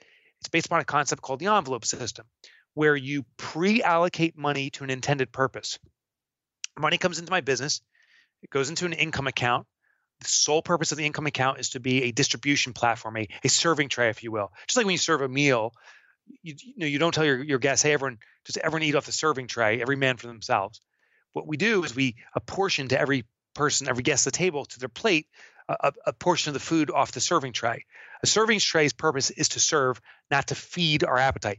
It's 0.45 0.51
based 0.51 0.67
upon 0.67 0.81
a 0.81 0.85
concept 0.85 1.23
called 1.23 1.41
the 1.41 1.47
envelope 1.47 1.87
system, 1.87 2.27
where 2.75 2.95
you 2.95 3.25
pre 3.39 3.83
allocate 3.83 4.37
money 4.37 4.69
to 4.71 4.85
an 4.85 4.91
intended 4.91 5.33
purpose. 5.33 5.79
Money 6.79 6.99
comes 6.99 7.19
into 7.19 7.31
my 7.31 7.41
business, 7.41 7.81
it 8.43 8.51
goes 8.51 8.69
into 8.69 8.85
an 8.85 8.93
income 8.93 9.27
account. 9.27 9.67
The 10.21 10.29
sole 10.29 10.61
purpose 10.61 10.93
of 10.93 10.99
the 10.99 11.07
income 11.07 11.27
account 11.27 11.61
is 11.61 11.71
to 11.71 11.81
be 11.81 12.05
a 12.05 12.13
distribution 12.13 12.75
platform, 12.75 13.17
a, 13.17 13.27
a 13.43 13.49
serving 13.49 13.89
tray, 13.89 14.11
if 14.11 14.23
you 14.23 14.31
will. 14.31 14.53
Just 14.67 14.77
like 14.77 14.85
when 14.85 14.93
you 14.93 14.99
serve 14.99 15.23
a 15.23 15.29
meal, 15.29 15.73
you, 16.43 16.55
you 16.59 16.75
know 16.77 16.87
you 16.87 16.99
don't 16.99 17.15
tell 17.15 17.25
your, 17.25 17.43
your 17.43 17.59
guests, 17.59 17.83
hey, 17.83 17.95
everyone, 17.95 18.19
just 18.45 18.59
everyone 18.59 18.83
eat 18.83 18.97
off 18.97 19.07
the 19.07 19.13
serving 19.13 19.47
tray, 19.47 19.81
every 19.81 19.97
man 19.97 20.19
for 20.19 20.27
themselves. 20.27 20.83
What 21.33 21.47
we 21.47 21.57
do 21.57 21.85
is 21.85 21.97
we 21.97 22.17
apportion 22.35 22.89
to 22.89 23.01
every 23.01 23.25
person, 23.55 23.89
every 23.89 24.03
guest 24.03 24.27
at 24.27 24.35
the 24.35 24.39
table, 24.39 24.67
to 24.67 24.79
their 24.79 24.91
plate, 24.91 25.27
a, 25.69 25.93
a, 26.07 26.13
portion 26.13 26.51
of 26.51 26.55
the 26.55 26.61
food 26.61 26.91
off 26.91 27.13
the 27.13 27.21
serving 27.21 27.53
tray. 27.53 27.87
A 28.23 28.27
serving 28.27 28.61
tray's 28.61 28.93
purpose 28.93 29.31
is 29.31 29.51
to 29.51 29.61
serve, 29.61 30.01
not 30.31 30.49
to 30.49 30.55
feed 30.55 31.05
our 31.05 31.19
appetite. 31.19 31.59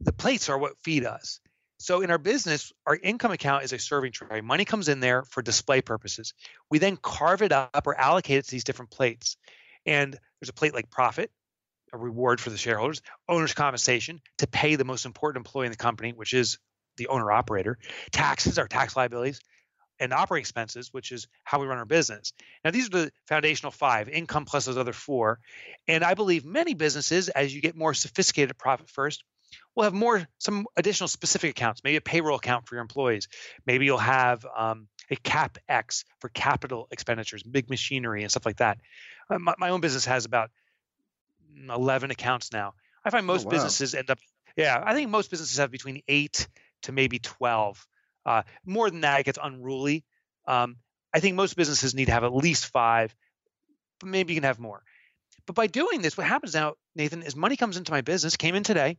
The 0.00 0.12
plates 0.12 0.48
are 0.48 0.58
what 0.58 0.78
feed 0.82 1.04
us. 1.04 1.40
So 1.78 2.00
in 2.00 2.10
our 2.10 2.18
business, 2.18 2.72
our 2.86 2.96
income 2.96 3.32
account 3.32 3.64
is 3.64 3.72
a 3.72 3.78
serving 3.78 4.12
tray. 4.12 4.40
Money 4.40 4.64
comes 4.64 4.88
in 4.88 5.00
there 5.00 5.24
for 5.24 5.42
display 5.42 5.82
purposes. 5.82 6.32
We 6.70 6.78
then 6.78 6.96
carve 6.96 7.42
it 7.42 7.52
up 7.52 7.86
or 7.86 7.94
allocate 7.94 8.38
it 8.38 8.44
to 8.46 8.50
these 8.50 8.64
different 8.64 8.90
plates. 8.90 9.36
And 9.84 10.18
there's 10.40 10.48
a 10.48 10.54
plate 10.54 10.74
like 10.74 10.90
profit, 10.90 11.30
a 11.92 11.98
reward 11.98 12.40
for 12.40 12.50
the 12.50 12.56
shareholders, 12.56 13.02
owner's 13.28 13.54
compensation 13.54 14.20
to 14.38 14.46
pay 14.46 14.76
the 14.76 14.84
most 14.84 15.04
important 15.04 15.46
employee 15.46 15.66
in 15.66 15.72
the 15.72 15.76
company, 15.76 16.12
which 16.12 16.32
is 16.32 16.58
the 16.96 17.08
owner 17.08 17.30
operator, 17.30 17.78
taxes, 18.10 18.58
our 18.58 18.68
tax 18.68 18.96
liabilities, 18.96 19.40
and 19.98 20.12
operating 20.12 20.42
expenses, 20.42 20.92
which 20.92 21.12
is 21.12 21.26
how 21.44 21.60
we 21.60 21.66
run 21.66 21.78
our 21.78 21.84
business. 21.84 22.32
Now, 22.64 22.70
these 22.70 22.86
are 22.86 22.90
the 22.90 23.12
foundational 23.26 23.72
five 23.72 24.08
income 24.08 24.44
plus 24.44 24.64
those 24.66 24.76
other 24.76 24.92
four. 24.92 25.38
And 25.88 26.04
I 26.04 26.14
believe 26.14 26.44
many 26.44 26.74
businesses, 26.74 27.28
as 27.28 27.54
you 27.54 27.60
get 27.60 27.76
more 27.76 27.94
sophisticated 27.94 28.56
profit 28.58 28.90
first, 28.90 29.24
will 29.74 29.84
have 29.84 29.94
more, 29.94 30.26
some 30.38 30.66
additional 30.76 31.08
specific 31.08 31.50
accounts, 31.50 31.82
maybe 31.84 31.96
a 31.96 32.00
payroll 32.00 32.36
account 32.36 32.66
for 32.66 32.74
your 32.74 32.82
employees. 32.82 33.28
Maybe 33.66 33.84
you'll 33.84 33.98
have 33.98 34.44
um, 34.56 34.88
a 35.10 35.16
CapEx 35.16 36.04
for 36.18 36.28
capital 36.28 36.88
expenditures, 36.90 37.42
big 37.42 37.70
machinery, 37.70 38.22
and 38.22 38.30
stuff 38.30 38.46
like 38.46 38.56
that. 38.56 38.78
Uh, 39.30 39.38
my, 39.38 39.54
my, 39.58 39.68
own 39.70 39.80
business 39.80 40.04
has 40.06 40.24
about 40.24 40.50
11 41.68 42.10
accounts 42.10 42.52
now. 42.52 42.74
I 43.04 43.10
find 43.10 43.24
oh, 43.24 43.26
most 43.26 43.44
oh, 43.44 43.46
wow. 43.46 43.50
businesses 43.52 43.94
end 43.94 44.10
up, 44.10 44.18
yeah, 44.56 44.82
I 44.84 44.94
think 44.94 45.10
most 45.10 45.30
businesses 45.30 45.58
have 45.58 45.70
between 45.70 46.02
eight 46.08 46.48
to 46.82 46.92
maybe 46.92 47.18
12 47.18 47.86
uh, 48.26 48.42
more 48.66 48.90
than 48.90 49.02
that, 49.02 49.20
it 49.20 49.24
gets 49.24 49.38
unruly. 49.42 50.04
Um, 50.46 50.76
I 51.14 51.20
think 51.20 51.36
most 51.36 51.56
businesses 51.56 51.94
need 51.94 52.06
to 52.06 52.12
have 52.12 52.24
at 52.24 52.34
least 52.34 52.66
five, 52.66 53.14
but 54.00 54.08
maybe 54.10 54.34
you 54.34 54.40
can 54.40 54.46
have 54.46 54.58
more. 54.58 54.82
But 55.46 55.54
by 55.54 55.68
doing 55.68 56.02
this, 56.02 56.16
what 56.16 56.26
happens 56.26 56.54
now, 56.54 56.74
Nathan, 56.94 57.22
is 57.22 57.36
money 57.36 57.56
comes 57.56 57.76
into 57.76 57.92
my 57.92 58.00
business, 58.00 58.36
came 58.36 58.56
in 58.56 58.64
today, 58.64 58.98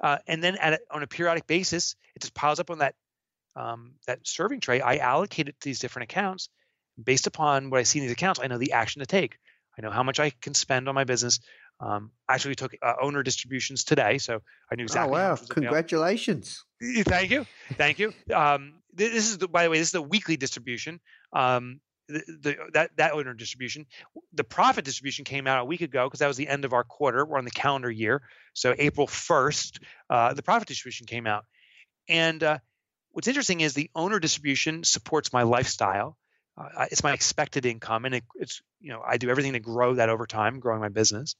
uh, 0.00 0.18
and 0.26 0.42
then 0.42 0.58
a, 0.60 0.78
on 0.90 1.02
a 1.02 1.06
periodic 1.06 1.46
basis, 1.46 1.94
it 2.14 2.22
just 2.22 2.34
piles 2.34 2.60
up 2.60 2.70
on 2.70 2.78
that 2.78 2.94
um, 3.54 3.94
that 4.06 4.26
serving 4.26 4.60
tray. 4.60 4.82
I 4.82 4.96
allocate 4.96 5.48
it 5.48 5.58
to 5.60 5.64
these 5.64 5.78
different 5.78 6.10
accounts 6.10 6.50
based 7.02 7.26
upon 7.26 7.70
what 7.70 7.80
I 7.80 7.84
see 7.84 8.00
in 8.00 8.04
these 8.04 8.12
accounts. 8.12 8.40
I 8.42 8.48
know 8.48 8.58
the 8.58 8.72
action 8.72 9.00
to 9.00 9.06
take. 9.06 9.38
I 9.78 9.82
know 9.82 9.90
how 9.90 10.02
much 10.02 10.20
I 10.20 10.30
can 10.30 10.54
spend 10.54 10.88
on 10.88 10.94
my 10.94 11.04
business. 11.04 11.40
Um, 11.78 12.10
actually, 12.28 12.54
took 12.54 12.74
uh, 12.82 12.94
owner 13.00 13.22
distributions 13.22 13.84
today, 13.84 14.18
so 14.18 14.40
I 14.70 14.76
knew 14.76 14.84
oh, 14.84 14.84
exactly. 14.84 15.10
Oh 15.10 15.12
wow! 15.12 15.36
Congratulations! 15.48 16.64
Thank 16.80 17.30
you, 17.30 17.46
thank 17.74 17.98
you. 17.98 18.14
Um, 18.34 18.74
this 18.94 19.28
is 19.28 19.38
the, 19.38 19.48
by 19.48 19.64
the 19.64 19.70
way, 19.70 19.78
this 19.78 19.88
is 19.88 19.92
the 19.92 20.02
weekly 20.02 20.38
distribution. 20.38 21.00
Um, 21.34 21.80
the, 22.08 22.22
the, 22.40 22.56
that 22.72 22.90
that 22.96 23.12
owner 23.12 23.34
distribution, 23.34 23.84
the 24.32 24.44
profit 24.44 24.86
distribution 24.86 25.26
came 25.26 25.46
out 25.46 25.60
a 25.60 25.64
week 25.64 25.82
ago 25.82 26.06
because 26.06 26.20
that 26.20 26.28
was 26.28 26.38
the 26.38 26.48
end 26.48 26.64
of 26.64 26.72
our 26.72 26.84
quarter. 26.84 27.26
We're 27.26 27.38
on 27.38 27.44
the 27.44 27.50
calendar 27.50 27.90
year, 27.90 28.22
so 28.54 28.74
April 28.78 29.06
first, 29.06 29.80
uh, 30.08 30.32
the 30.32 30.42
profit 30.42 30.68
distribution 30.68 31.06
came 31.06 31.26
out. 31.26 31.44
And 32.08 32.42
uh, 32.42 32.58
what's 33.10 33.28
interesting 33.28 33.60
is 33.60 33.74
the 33.74 33.90
owner 33.94 34.18
distribution 34.18 34.82
supports 34.84 35.32
my 35.32 35.42
lifestyle. 35.42 36.16
Uh, 36.56 36.86
it's 36.90 37.02
my 37.02 37.12
expected 37.12 37.66
income, 37.66 38.06
and 38.06 38.14
it, 38.14 38.24
it's 38.36 38.62
you 38.80 38.92
know 38.92 39.02
I 39.06 39.18
do 39.18 39.28
everything 39.28 39.52
to 39.52 39.60
grow 39.60 39.96
that 39.96 40.08
over 40.08 40.26
time, 40.26 40.58
growing 40.58 40.80
my 40.80 40.88
business 40.88 41.34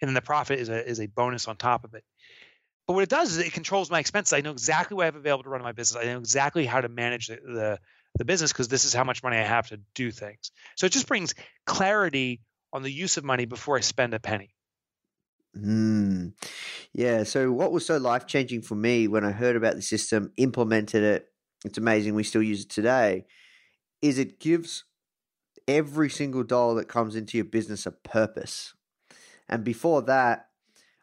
and 0.00 0.08
then 0.08 0.14
the 0.14 0.22
profit 0.22 0.58
is 0.58 0.68
a 0.68 0.86
is 0.86 1.00
a 1.00 1.06
bonus 1.06 1.48
on 1.48 1.56
top 1.56 1.84
of 1.84 1.94
it. 1.94 2.04
But 2.86 2.94
what 2.94 3.02
it 3.02 3.10
does 3.10 3.32
is 3.32 3.38
it 3.38 3.52
controls 3.52 3.90
my 3.90 4.00
expenses. 4.00 4.32
I 4.32 4.40
know 4.40 4.52
exactly 4.52 4.96
what 4.96 5.02
I 5.02 5.06
have 5.06 5.16
available 5.16 5.44
to 5.44 5.50
run 5.50 5.62
my 5.62 5.72
business. 5.72 6.02
I 6.02 6.06
know 6.06 6.18
exactly 6.18 6.64
how 6.64 6.80
to 6.80 6.88
manage 6.88 7.28
the 7.28 7.36
the, 7.36 7.78
the 8.16 8.24
business 8.24 8.52
because 8.52 8.68
this 8.68 8.84
is 8.84 8.94
how 8.94 9.04
much 9.04 9.22
money 9.22 9.36
I 9.36 9.42
have 9.42 9.68
to 9.68 9.80
do 9.94 10.10
things. 10.10 10.50
So 10.76 10.86
it 10.86 10.92
just 10.92 11.06
brings 11.06 11.34
clarity 11.66 12.40
on 12.72 12.82
the 12.82 12.92
use 12.92 13.16
of 13.16 13.24
money 13.24 13.44
before 13.44 13.76
I 13.76 13.80
spend 13.80 14.14
a 14.14 14.20
penny. 14.20 14.54
Mm. 15.56 16.32
Yeah. 16.92 17.24
So, 17.24 17.52
what 17.52 17.72
was 17.72 17.86
so 17.86 17.96
life 17.96 18.26
changing 18.26 18.62
for 18.62 18.74
me 18.74 19.08
when 19.08 19.24
I 19.24 19.32
heard 19.32 19.56
about 19.56 19.74
the 19.74 19.82
system, 19.82 20.32
implemented 20.36 21.02
it, 21.02 21.26
it's 21.64 21.78
amazing 21.78 22.14
we 22.14 22.22
still 22.22 22.42
use 22.42 22.62
it 22.62 22.70
today, 22.70 23.26
is 24.02 24.18
it 24.18 24.40
gives 24.40 24.84
every 25.66 26.08
single 26.08 26.42
dollar 26.42 26.76
that 26.76 26.88
comes 26.88 27.16
into 27.16 27.36
your 27.36 27.44
business 27.44 27.86
a 27.86 27.92
purpose. 27.92 28.74
And 29.48 29.64
before 29.64 30.02
that, 30.02 30.48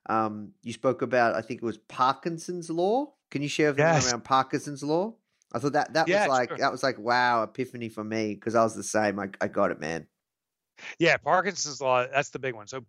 um, 0.08 0.51
you 0.62 0.73
spoke 0.73 1.01
about, 1.01 1.36
I 1.36 1.41
think 1.41 1.62
it 1.62 1.65
was 1.65 1.77
Parkinson's 1.77 2.69
law. 2.69 3.13
Can 3.31 3.41
you 3.41 3.49
share 3.49 3.73
yes. 3.75 4.12
around 4.12 4.23
Parkinson's 4.23 4.84
law? 4.84 5.15
I 5.53 5.60
thought 5.60 5.73
that 5.73 5.93
that 5.93 6.08
yeah, 6.08 6.27
was 6.27 6.29
like 6.29 6.49
sure. 6.49 6.58
that 6.58 6.71
was 6.71 6.84
like 6.84 6.99
wow 6.99 7.43
epiphany 7.43 7.88
for 7.88 8.03
me 8.03 8.34
because 8.34 8.55
I 8.55 8.63
was 8.63 8.75
the 8.75 8.84
same. 8.84 9.19
I, 9.19 9.29
I 9.39 9.47
got 9.47 9.71
it, 9.71 9.79
man. 9.79 10.05
Yeah, 10.99 11.17
Parkinson's 11.17 11.79
law. 11.79 12.05
That's 12.12 12.29
the 12.29 12.39
big 12.39 12.55
one. 12.55 12.67
So 12.67 12.84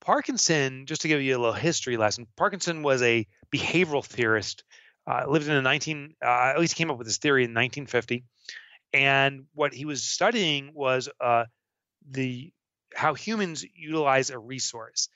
Parkinson, 0.00 0.86
just 0.86 1.02
to 1.02 1.08
give 1.08 1.22
you 1.22 1.36
a 1.36 1.38
little 1.38 1.54
history 1.54 1.96
lesson, 1.96 2.26
Parkinson 2.36 2.82
was 2.82 3.02
a 3.02 3.26
behavioral 3.54 4.04
theorist. 4.04 4.64
Uh, 5.06 5.24
lived 5.26 5.48
in 5.48 5.54
the 5.54 5.62
19, 5.62 6.14
uh, 6.22 6.26
at 6.26 6.60
least 6.60 6.76
came 6.76 6.90
up 6.90 6.98
with 6.98 7.06
this 7.06 7.16
theory 7.16 7.44
in 7.44 7.50
1950. 7.50 8.24
And 8.92 9.46
what 9.54 9.72
he 9.72 9.84
was 9.84 10.02
studying 10.02 10.72
was 10.74 11.08
uh, 11.20 11.44
the 12.08 12.52
how 12.94 13.14
humans 13.14 13.64
utilize 13.74 14.30
a 14.30 14.38
resource. 14.38 15.08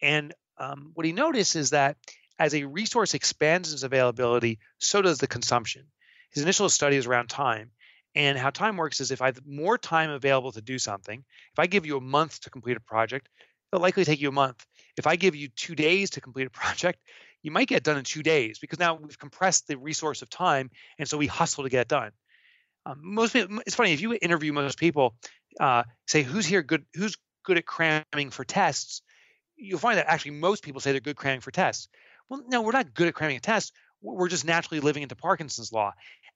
And 0.00 0.34
um, 0.58 0.90
what 0.94 1.06
he 1.06 1.12
noticed 1.12 1.56
is 1.56 1.70
that 1.70 1.96
as 2.38 2.54
a 2.54 2.64
resource 2.64 3.14
expands 3.14 3.72
its 3.72 3.82
availability, 3.82 4.58
so 4.78 5.02
does 5.02 5.18
the 5.18 5.26
consumption. 5.26 5.84
His 6.32 6.42
initial 6.42 6.68
study 6.68 6.96
is 6.96 7.06
around 7.06 7.28
time. 7.28 7.70
And 8.14 8.36
how 8.36 8.50
time 8.50 8.76
works 8.76 9.00
is 9.00 9.10
if 9.10 9.22
I 9.22 9.26
have 9.26 9.46
more 9.46 9.78
time 9.78 10.10
available 10.10 10.52
to 10.52 10.60
do 10.60 10.78
something, 10.78 11.18
if 11.18 11.58
I 11.58 11.66
give 11.66 11.86
you 11.86 11.96
a 11.96 12.00
month 12.00 12.40
to 12.40 12.50
complete 12.50 12.76
a 12.76 12.80
project, 12.80 13.28
it'll 13.72 13.82
likely 13.82 14.04
take 14.04 14.20
you 14.20 14.28
a 14.28 14.32
month. 14.32 14.64
If 14.98 15.06
I 15.06 15.16
give 15.16 15.34
you 15.34 15.48
two 15.48 15.74
days 15.74 16.10
to 16.10 16.20
complete 16.20 16.46
a 16.46 16.50
project, 16.62 16.98
you 17.42 17.50
might 17.50 17.68
get 17.68 17.82
done 17.82 17.98
in 17.98 18.04
two 18.04 18.22
days 18.22 18.58
because 18.58 18.78
now 18.78 18.94
we've 18.94 19.18
compressed 19.18 19.66
the 19.66 19.78
resource 19.78 20.22
of 20.22 20.30
time. 20.30 20.70
And 20.98 21.08
so 21.08 21.16
we 21.18 21.26
hustle 21.26 21.64
to 21.64 21.70
get 21.70 21.82
it 21.82 21.88
done. 21.88 22.12
Um, 22.84 23.00
most 23.02 23.32
people, 23.32 23.60
it's 23.66 23.76
funny 23.76 23.92
if 23.92 24.00
you 24.00 24.16
interview 24.20 24.52
most 24.52 24.78
people, 24.78 25.14
uh, 25.60 25.84
say 26.06 26.22
who's 26.22 26.46
here 26.46 26.62
good, 26.62 26.84
who's 26.94 27.16
good 27.44 27.58
at 27.58 27.66
cramming 27.66 28.30
for 28.30 28.44
tests, 28.44 29.02
you'll 29.56 29.78
find 29.78 29.98
that 29.98 30.08
actually 30.08 30.32
most 30.32 30.62
people 30.62 30.80
say 30.80 30.92
they're 30.92 31.00
good 31.00 31.16
cramming 31.16 31.40
for 31.40 31.50
tests. 31.50 31.88
Well, 32.28 32.42
no, 32.48 32.62
we're 32.62 32.72
not 32.72 32.94
good 32.94 33.08
at 33.08 33.14
cramming 33.14 33.36
a 33.36 33.40
test. 33.40 33.72
We're 34.00 34.28
just 34.28 34.44
naturally 34.44 34.80
living 34.80 35.02
into 35.02 35.16
Parkinson's 35.16 35.72
law. 35.72 35.92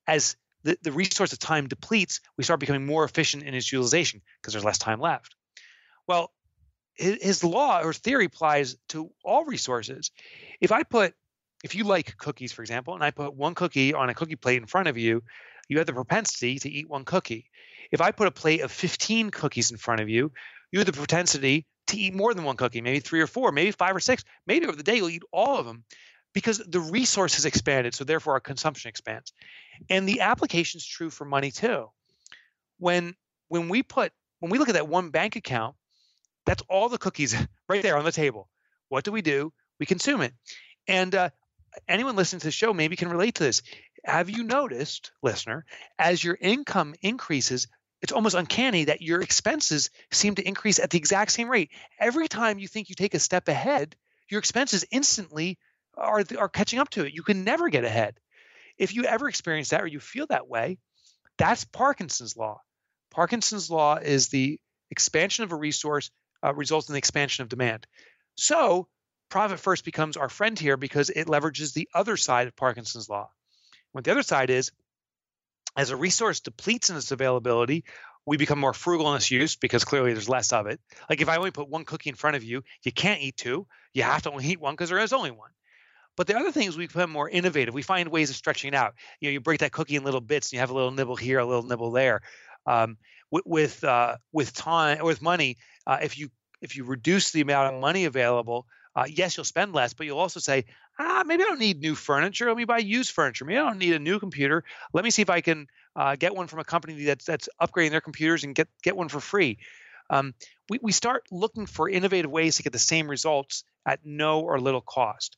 As 0.07 0.37
the, 0.63 0.79
the 0.83 0.93
resource 0.93 1.33
of 1.33 1.39
time 1.39 1.69
depletes, 1.69 2.21
we 2.37 2.45
start 2.45 2.61
becoming 2.61 2.87
more 2.87 3.05
efficient 3.05 3.43
in 3.43 3.55
its 3.55 3.71
utilization 3.73 4.21
because 4.41 4.53
there's 4.53 4.65
less 4.65 4.79
time 4.79 5.01
left. 5.01 5.35
Well, 6.07 6.33
his, 6.95 7.23
his 7.23 7.45
law 7.45 7.83
or 7.83 7.93
theory 7.93 8.27
applies 8.27 8.77
to 8.89 9.11
all 9.25 9.45
resources. 9.45 10.11
If 10.61 10.73
I 10.73 10.83
put, 10.83 11.15
if 11.65 11.75
you 11.75 11.85
like 11.85 12.17
cookies, 12.17 12.53
for 12.53 12.63
example, 12.63 12.95
and 12.95 13.03
I 13.03 13.11
put 13.11 13.35
one 13.35 13.55
cookie 13.55 13.95
on 13.95 14.09
a 14.09 14.15
cookie 14.15 14.37
plate 14.37 14.59
in 14.59 14.67
front 14.67 14.89
of 14.89 14.97
you, 14.97 15.23
you 15.69 15.79
have 15.79 15.87
the 15.87 15.93
propensity 15.93 16.59
to 16.61 16.71
eat 16.71 16.89
one 16.89 17.05
cookie. 17.05 17.51
If 17.93 18.01
I 18.01 18.11
put 18.11 18.27
a 18.27 18.33
plate 18.33 18.61
of 18.61 18.73
15 18.73 19.31
cookies 19.31 19.71
in 19.71 19.77
front 19.77 20.01
of 20.01 20.09
you, 20.09 20.33
you 20.73 20.79
have 20.79 20.87
the 20.87 20.93
propensity 20.93 21.67
to 21.89 21.97
eat 21.97 22.15
more 22.15 22.35
than 22.35 22.45
one 22.45 22.57
cookie, 22.57 22.81
maybe 22.81 23.01
three 23.01 23.21
or 23.21 23.27
four, 23.27 23.53
maybe 23.53 23.71
five 23.71 23.95
or 23.95 24.01
six. 24.01 24.25
Maybe 24.47 24.67
over 24.67 24.77
the 24.77 24.83
day 24.83 24.97
you'll 24.97 25.11
eat 25.11 25.23
all 25.33 25.59
of 25.59 25.67
them 25.67 25.85
because 26.33 26.59
the 26.59 26.81
resource 26.81 27.37
has 27.37 27.45
expanded. 27.45 27.95
So 27.95 28.05
therefore 28.05 28.35
our 28.35 28.41
consumption 28.41 28.89
expands. 28.89 29.33
And 29.89 30.09
the 30.09 30.21
application 30.21 30.79
is 30.79 30.87
true 30.87 31.11
for 31.11 31.25
money 31.25 31.51
too. 31.51 31.91
When 32.79 33.15
when 33.49 33.69
we 33.69 33.83
put 33.83 34.13
when 34.41 34.51
we 34.51 34.59
look 34.59 34.69
at 34.69 34.75
that 34.75 34.89
one 34.89 35.11
bank 35.11 35.37
account, 35.37 35.77
that's 36.45 36.63
all 36.69 36.89
the 36.89 36.99
cookies 36.99 37.35
right 37.69 37.83
there 37.83 37.97
on 37.97 38.05
the 38.05 38.13
table. 38.13 38.49
What 38.89 39.05
do 39.05 39.13
we 39.13 39.23
do? 39.23 39.53
We 39.79 39.87
consume 39.87 40.21
it. 40.21 40.33
And 40.89 41.15
uh, 41.15 41.31
anyone 41.89 42.17
listening 42.17 42.41
to 42.41 42.47
the 42.47 42.53
show 42.53 42.73
maybe 42.73 42.97
can 42.97 43.09
relate 43.09 43.37
to 43.37 43.45
this. 43.45 43.63
Have 44.07 44.31
you 44.31 44.45
noticed, 44.45 45.11
listener, 45.21 45.67
as 45.99 46.23
your 46.23 46.39
income 46.41 46.95
increases, 47.03 47.67
it's 48.01 48.13
almost 48.13 48.37
uncanny 48.37 48.85
that 48.85 49.03
your 49.03 49.21
expenses 49.21 49.91
seem 50.13 50.37
to 50.37 50.47
increase 50.47 50.79
at 50.79 50.91
the 50.91 50.99
exact 50.99 51.33
same 51.33 51.49
rate. 51.49 51.73
Every 51.99 52.29
time 52.29 52.61
you 52.61 52.69
think 52.69 52.89
you 52.89 52.95
take 52.95 53.15
a 53.15 53.19
step 53.19 53.49
ahead, 53.49 53.97
your 54.31 54.39
expenses 54.39 54.85
instantly 54.93 55.59
are, 55.97 56.23
are 56.39 56.49
catching 56.49 56.79
up 56.79 56.89
to 56.91 57.05
it. 57.05 57.15
You 57.15 57.25
can 57.25 57.43
never 57.43 57.69
get 57.69 57.83
ahead. 57.83 58.21
If 58.79 58.95
you 58.95 59.05
ever 59.05 59.29
experience 59.29 59.71
that 59.71 59.83
or 59.83 59.89
you 59.89 59.99
feel 59.99 60.27
that 60.29 60.47
way, 60.47 60.79
that's 61.37 61.65
Parkinson's 61.65 62.37
law. 62.37 62.61
Parkinson's 63.11 63.69
law 63.71 63.97
is 63.97 64.29
the 64.29 64.61
expansion 64.89 65.43
of 65.43 65.51
a 65.51 65.57
resource 65.57 66.11
uh, 66.45 66.55
results 66.55 66.89
in 66.89 66.93
the 66.93 66.99
expansion 66.99 67.43
of 67.43 67.49
demand. 67.49 67.89
So, 68.37 68.87
profit 69.31 69.59
first 69.59 69.85
becomes 69.85 70.17
our 70.17 70.29
friend 70.29 70.57
here 70.57 70.77
because 70.77 71.11
it 71.11 71.27
leverages 71.27 71.73
the 71.73 71.89
other 71.93 72.17
side 72.17 72.47
of 72.47 72.55
Parkinson's 72.55 73.09
law. 73.09 73.31
What 73.97 74.05
the 74.05 74.11
other 74.11 74.23
side 74.23 74.51
is, 74.51 74.73
as 75.75 75.89
a 75.89 75.97
resource 75.97 76.41
depletes 76.41 76.91
in 76.91 76.97
its 76.97 77.13
availability, 77.13 77.85
we 78.27 78.37
become 78.37 78.59
more 78.59 78.75
frugal 78.75 79.11
in 79.11 79.17
its 79.17 79.31
use 79.31 79.57
because 79.57 79.87
clearly 79.87 80.13
there's 80.13 80.29
less 80.29 80.53
of 80.53 80.67
it. 80.67 80.81
Like 81.09 81.23
if 81.23 81.31
I 81.31 81.37
only 81.37 81.51
put 81.51 81.71
one 81.71 81.87
cookie 81.87 82.11
in 82.11 82.15
front 82.15 82.37
of 82.37 82.45
you, 82.45 82.63
you 82.83 82.93
can't 82.93 83.23
eat 83.23 83.39
two. 83.39 83.67
You 83.95 84.03
have 84.03 84.21
to 84.23 84.31
only 84.31 84.45
eat 84.45 84.61
one 84.61 84.75
because 84.75 84.91
there 84.91 84.99
is 84.99 85.15
only 85.15 85.31
one. 85.31 85.49
But 86.15 86.27
the 86.27 86.37
other 86.37 86.53
thing 86.53 86.69
is 86.69 86.77
we 86.77 86.87
become 86.87 87.11
more 87.11 87.31
innovative. 87.31 87.73
We 87.73 87.81
find 87.81 88.11
ways 88.11 88.29
of 88.29 88.37
stretching 88.37 88.69
it 88.69 88.77
out. 88.77 88.97
You 89.19 89.31
know, 89.31 89.33
you 89.33 89.41
break 89.41 89.61
that 89.61 89.73
cookie 89.73 89.97
in 89.97 90.05
little 90.05 90.21
bits, 90.21 90.49
and 90.49 90.55
you 90.55 90.61
have 90.61 90.71
a 90.71 90.75
little 90.75 90.91
nibble 90.91 91.17
here, 91.17 91.39
a 91.39 91.47
little 91.47 91.63
nibble 91.63 91.93
there. 91.93 92.21
Um, 92.67 92.99
with 93.31 93.45
with, 93.47 93.83
uh, 93.83 94.17
with 94.31 94.53
time 94.53 94.99
or 95.01 95.05
with 95.05 95.23
money, 95.23 95.57
uh, 95.87 96.01
if 96.03 96.19
you 96.19 96.29
if 96.61 96.77
you 96.77 96.85
reduce 96.85 97.31
the 97.31 97.41
amount 97.41 97.75
of 97.75 97.81
money 97.81 98.05
available, 98.05 98.67
uh, 98.95 99.05
yes, 99.09 99.37
you'll 99.37 99.45
spend 99.45 99.75
less, 99.75 99.93
but 99.93 100.07
you'll 100.07 100.19
also 100.19 100.41
say, 100.41 100.65
ah, 100.99 101.25
maybe 101.27 101.43
I 101.43 101.47
don't 101.47 101.61
need 101.61 101.81
new 101.81 101.95
furniture. 101.95 102.47
Let 102.49 102.57
me 102.57 102.65
buy 102.65 102.79
used 102.79 103.13
furniture. 103.13 103.45
Maybe 103.45 103.59
I 103.59 103.65
don't 103.65 103.79
need 103.79 103.95
a 103.95 103.99
new 103.99 104.19
computer. 104.19 104.65
Let 104.93 105.05
me 105.05 105.11
see 105.11 105.23
if 105.23 105.31
I 105.31 105.41
can 105.41 105.69
uh, 105.95 106.17
get 106.17 106.35
one 106.35 106.47
from 106.47 106.61
a 106.61 106.65
company 106.65 107.05
that's 107.05 107.25
that's 107.25 107.49
upgrading 107.61 107.91
their 107.91 108.01
computers 108.01 108.45
and 108.45 108.55
get 108.55 108.69
get 108.83 108.97
one 108.97 109.09
for 109.09 109.21
free. 109.21 109.59
Um, 110.11 110.35
we 110.69 110.79
we 110.83 110.93
start 110.93 111.25
looking 111.31 111.67
for 111.67 111.89
innovative 111.89 112.31
ways 112.31 112.57
to 112.57 112.63
get 112.63 112.73
the 112.73 112.79
same 112.79 113.09
results 113.09 113.65
at 113.85 114.01
no 114.05 114.41
or 114.41 114.61
little 114.61 114.81
cost, 114.81 115.37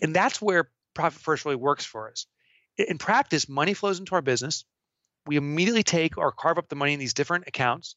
and 0.00 0.14
that's 0.14 0.40
where 0.40 0.70
profit 0.94 1.20
first 1.22 1.44
really 1.44 1.56
works 1.56 1.84
for 1.84 2.10
us. 2.10 2.26
In 2.76 2.98
practice, 2.98 3.48
money 3.48 3.74
flows 3.74 3.98
into 3.98 4.14
our 4.14 4.22
business. 4.22 4.64
We 5.26 5.36
immediately 5.36 5.84
take 5.84 6.18
or 6.18 6.32
carve 6.32 6.58
up 6.58 6.68
the 6.68 6.76
money 6.76 6.92
in 6.92 6.98
these 7.00 7.14
different 7.14 7.46
accounts 7.46 7.96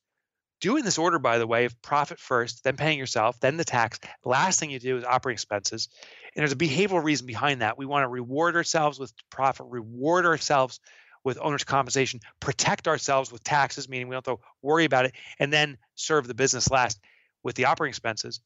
do 0.60 0.78
in 0.78 0.86
this 0.86 0.98
order, 0.98 1.20
by 1.20 1.38
the 1.38 1.48
way, 1.48 1.65
of 1.65 1.82
profit 1.82 2.20
first, 2.20 2.63
then 2.63 2.78
paying 2.78 2.98
yourself, 2.98 3.39
then 3.39 3.58
the 3.58 3.63
tax. 3.63 4.00
Last 4.26 4.60
thing 4.60 4.72
you 4.72 4.80
do 4.80 4.98
is 4.98 5.04
operating 5.04 5.36
expenses. 5.36 5.89
And 6.36 6.41
there's 6.41 6.52
a 6.52 6.56
behavioral 6.56 7.04
reason 7.04 7.28
behind 7.28 7.62
that. 7.62 7.78
We 7.78 7.86
want 7.86 8.04
to 8.04 8.08
reward 8.08 8.56
ourselves 8.56 9.00
with 9.00 9.13
profit, 9.30 9.67
reward 9.70 10.26
ourselves 10.26 10.80
with 11.24 11.38
owner's 11.41 11.63
compensation, 11.63 12.22
protect 12.39 12.88
ourselves 12.88 13.32
with 13.32 13.43
taxes, 13.43 13.89
meaning 13.89 14.08
we 14.08 14.13
don't 14.13 14.26
have 14.26 14.38
to 14.38 14.43
worry 14.62 14.86
about 14.86 15.06
it, 15.06 15.13
and 15.39 15.52
then 15.52 15.78
serve 15.96 16.28
the 16.28 16.34
business 16.34 16.72
last 16.72 17.00
with 17.43 17.56
the 17.56 17.65
operating 17.65 17.91
expenses. 17.91 18.39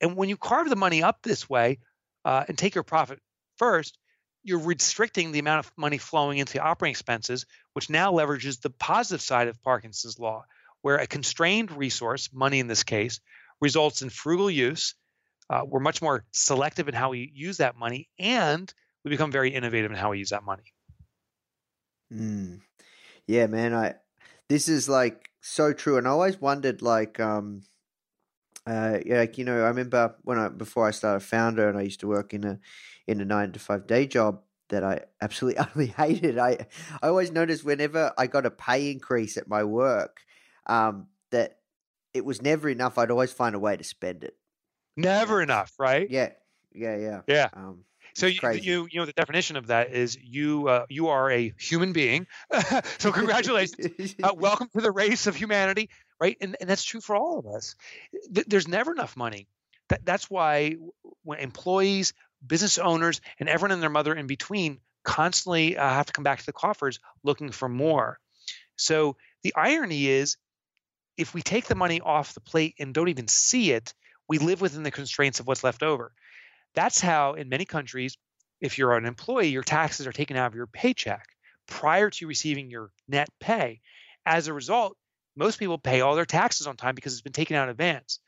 And 0.00 0.16
when 0.16 0.28
you 0.28 0.36
carve 0.36 0.68
the 0.68 0.76
money 0.76 1.02
up 1.02 1.22
this 1.22 1.48
way 1.50 1.78
uh, 2.24 2.44
and 2.48 2.56
take 2.56 2.74
your 2.74 2.84
profit 2.84 3.20
first, 3.56 3.98
you're 4.44 4.60
restricting 4.60 5.32
the 5.32 5.40
amount 5.40 5.66
of 5.66 5.72
money 5.76 5.98
flowing 5.98 6.38
into 6.38 6.52
the 6.52 6.62
operating 6.62 6.92
expenses, 6.92 7.44
which 7.74 7.90
now 7.90 8.12
leverages 8.12 8.60
the 8.60 8.70
positive 8.70 9.20
side 9.20 9.48
of 9.48 9.60
Parkinson's 9.62 10.18
law 10.18 10.44
where 10.82 10.96
a 10.96 11.06
constrained 11.06 11.70
resource, 11.72 12.30
money 12.32 12.60
in 12.60 12.66
this 12.66 12.82
case, 12.82 13.20
results 13.60 14.02
in 14.02 14.10
frugal 14.10 14.50
use. 14.50 14.94
Uh, 15.50 15.62
we're 15.66 15.80
much 15.80 16.02
more 16.02 16.24
selective 16.32 16.88
in 16.88 16.94
how 16.94 17.10
we 17.10 17.30
use 17.34 17.58
that 17.58 17.76
money, 17.76 18.08
and 18.18 18.72
we 19.04 19.10
become 19.10 19.32
very 19.32 19.50
innovative 19.50 19.90
in 19.90 19.96
how 19.96 20.10
we 20.10 20.18
use 20.18 20.30
that 20.30 20.44
money. 20.44 20.74
Mm. 22.12 22.60
Yeah, 23.26 23.46
man. 23.46 23.74
I 23.74 23.94
this 24.48 24.68
is 24.68 24.88
like 24.88 25.30
so 25.40 25.72
true, 25.72 25.98
and 25.98 26.06
I 26.06 26.10
always 26.10 26.40
wondered, 26.40 26.82
like, 26.82 27.20
um, 27.20 27.62
uh, 28.66 28.98
like 29.06 29.38
you 29.38 29.44
know, 29.44 29.64
I 29.64 29.68
remember 29.68 30.16
when 30.22 30.38
I 30.38 30.48
before 30.48 30.86
I 30.86 30.90
started 30.90 31.26
Foundr, 31.28 31.68
and 31.68 31.78
I 31.78 31.82
used 31.82 32.00
to 32.00 32.08
work 32.08 32.34
in 32.34 32.44
a 32.44 32.58
in 33.06 33.20
a 33.20 33.24
nine 33.24 33.52
to 33.52 33.58
five 33.58 33.86
day 33.86 34.06
job 34.06 34.42
that 34.68 34.84
I 34.84 35.00
absolutely 35.20 35.58
utterly 35.62 35.86
hated. 35.86 36.38
I 36.38 36.66
I 37.02 37.08
always 37.08 37.30
noticed 37.30 37.64
whenever 37.64 38.12
I 38.18 38.26
got 38.26 38.46
a 38.46 38.50
pay 38.50 38.90
increase 38.90 39.36
at 39.36 39.48
my 39.48 39.64
work, 39.64 40.22
um, 40.68 41.08
that 41.30 41.58
it 42.14 42.24
was 42.24 42.42
never 42.42 42.68
enough. 42.68 42.98
I'd 42.98 43.10
always 43.10 43.32
find 43.32 43.54
a 43.54 43.58
way 43.58 43.76
to 43.76 43.84
spend 43.84 44.24
it. 44.24 44.34
Never 44.96 45.40
enough, 45.42 45.72
right? 45.78 46.08
Yeah, 46.10 46.30
yeah, 46.74 46.96
yeah. 46.96 47.20
Yeah. 47.26 47.48
Um, 47.52 47.84
so 48.14 48.26
you, 48.26 48.40
you 48.52 48.88
you 48.90 49.00
know 49.00 49.06
the 49.06 49.12
definition 49.12 49.56
of 49.56 49.68
that 49.68 49.92
is 49.92 50.18
you 50.20 50.68
uh, 50.68 50.86
you 50.88 51.08
are 51.08 51.30
a 51.30 51.54
human 51.58 51.92
being. 51.92 52.26
so 52.98 53.12
congratulations, 53.12 54.16
uh, 54.22 54.32
welcome 54.36 54.68
to 54.74 54.80
the 54.80 54.90
race 54.90 55.26
of 55.26 55.36
humanity, 55.36 55.88
right? 56.20 56.36
And 56.40 56.56
and 56.60 56.68
that's 56.68 56.82
true 56.82 57.00
for 57.00 57.14
all 57.14 57.38
of 57.38 57.46
us. 57.46 57.76
Th- 58.34 58.46
there's 58.46 58.66
never 58.66 58.92
enough 58.92 59.16
money. 59.16 59.46
That 59.88 60.04
that's 60.04 60.28
why 60.28 60.76
when 61.22 61.38
employees, 61.38 62.12
business 62.44 62.78
owners, 62.78 63.20
and 63.38 63.48
everyone 63.48 63.72
and 63.72 63.82
their 63.82 63.90
mother 63.90 64.14
in 64.14 64.26
between 64.26 64.80
constantly 65.04 65.76
uh, 65.76 65.88
have 65.88 66.06
to 66.06 66.12
come 66.12 66.24
back 66.24 66.40
to 66.40 66.46
the 66.46 66.52
coffers 66.52 66.98
looking 67.22 67.50
for 67.52 67.68
more. 67.68 68.18
So 68.76 69.16
the 69.42 69.54
irony 69.54 70.06
is, 70.06 70.36
if 71.18 71.34
we 71.34 71.42
take 71.42 71.66
the 71.66 71.74
money 71.74 72.00
off 72.00 72.32
the 72.32 72.40
plate 72.40 72.76
and 72.78 72.94
don't 72.94 73.08
even 73.08 73.28
see 73.28 73.72
it, 73.72 73.92
we 74.28 74.38
live 74.38 74.60
within 74.60 74.84
the 74.84 74.90
constraints 74.90 75.40
of 75.40 75.46
what's 75.46 75.64
left 75.64 75.82
over. 75.82 76.12
That's 76.74 77.00
how, 77.00 77.34
in 77.34 77.48
many 77.48 77.64
countries, 77.64 78.16
if 78.60 78.78
you're 78.78 78.96
an 78.96 79.04
employee, 79.04 79.48
your 79.48 79.64
taxes 79.64 80.06
are 80.06 80.12
taken 80.12 80.36
out 80.36 80.46
of 80.46 80.54
your 80.54 80.68
paycheck 80.68 81.26
prior 81.66 82.08
to 82.10 82.26
receiving 82.26 82.70
your 82.70 82.90
net 83.08 83.28
pay. 83.40 83.80
As 84.24 84.46
a 84.46 84.54
result, 84.54 84.96
most 85.36 85.58
people 85.58 85.78
pay 85.78 86.00
all 86.00 86.14
their 86.14 86.24
taxes 86.24 86.66
on 86.66 86.76
time 86.76 86.94
because 86.94 87.12
it's 87.12 87.22
been 87.22 87.32
taken 87.32 87.56
out 87.56 87.64
in 87.64 87.70
advance. 87.70 88.20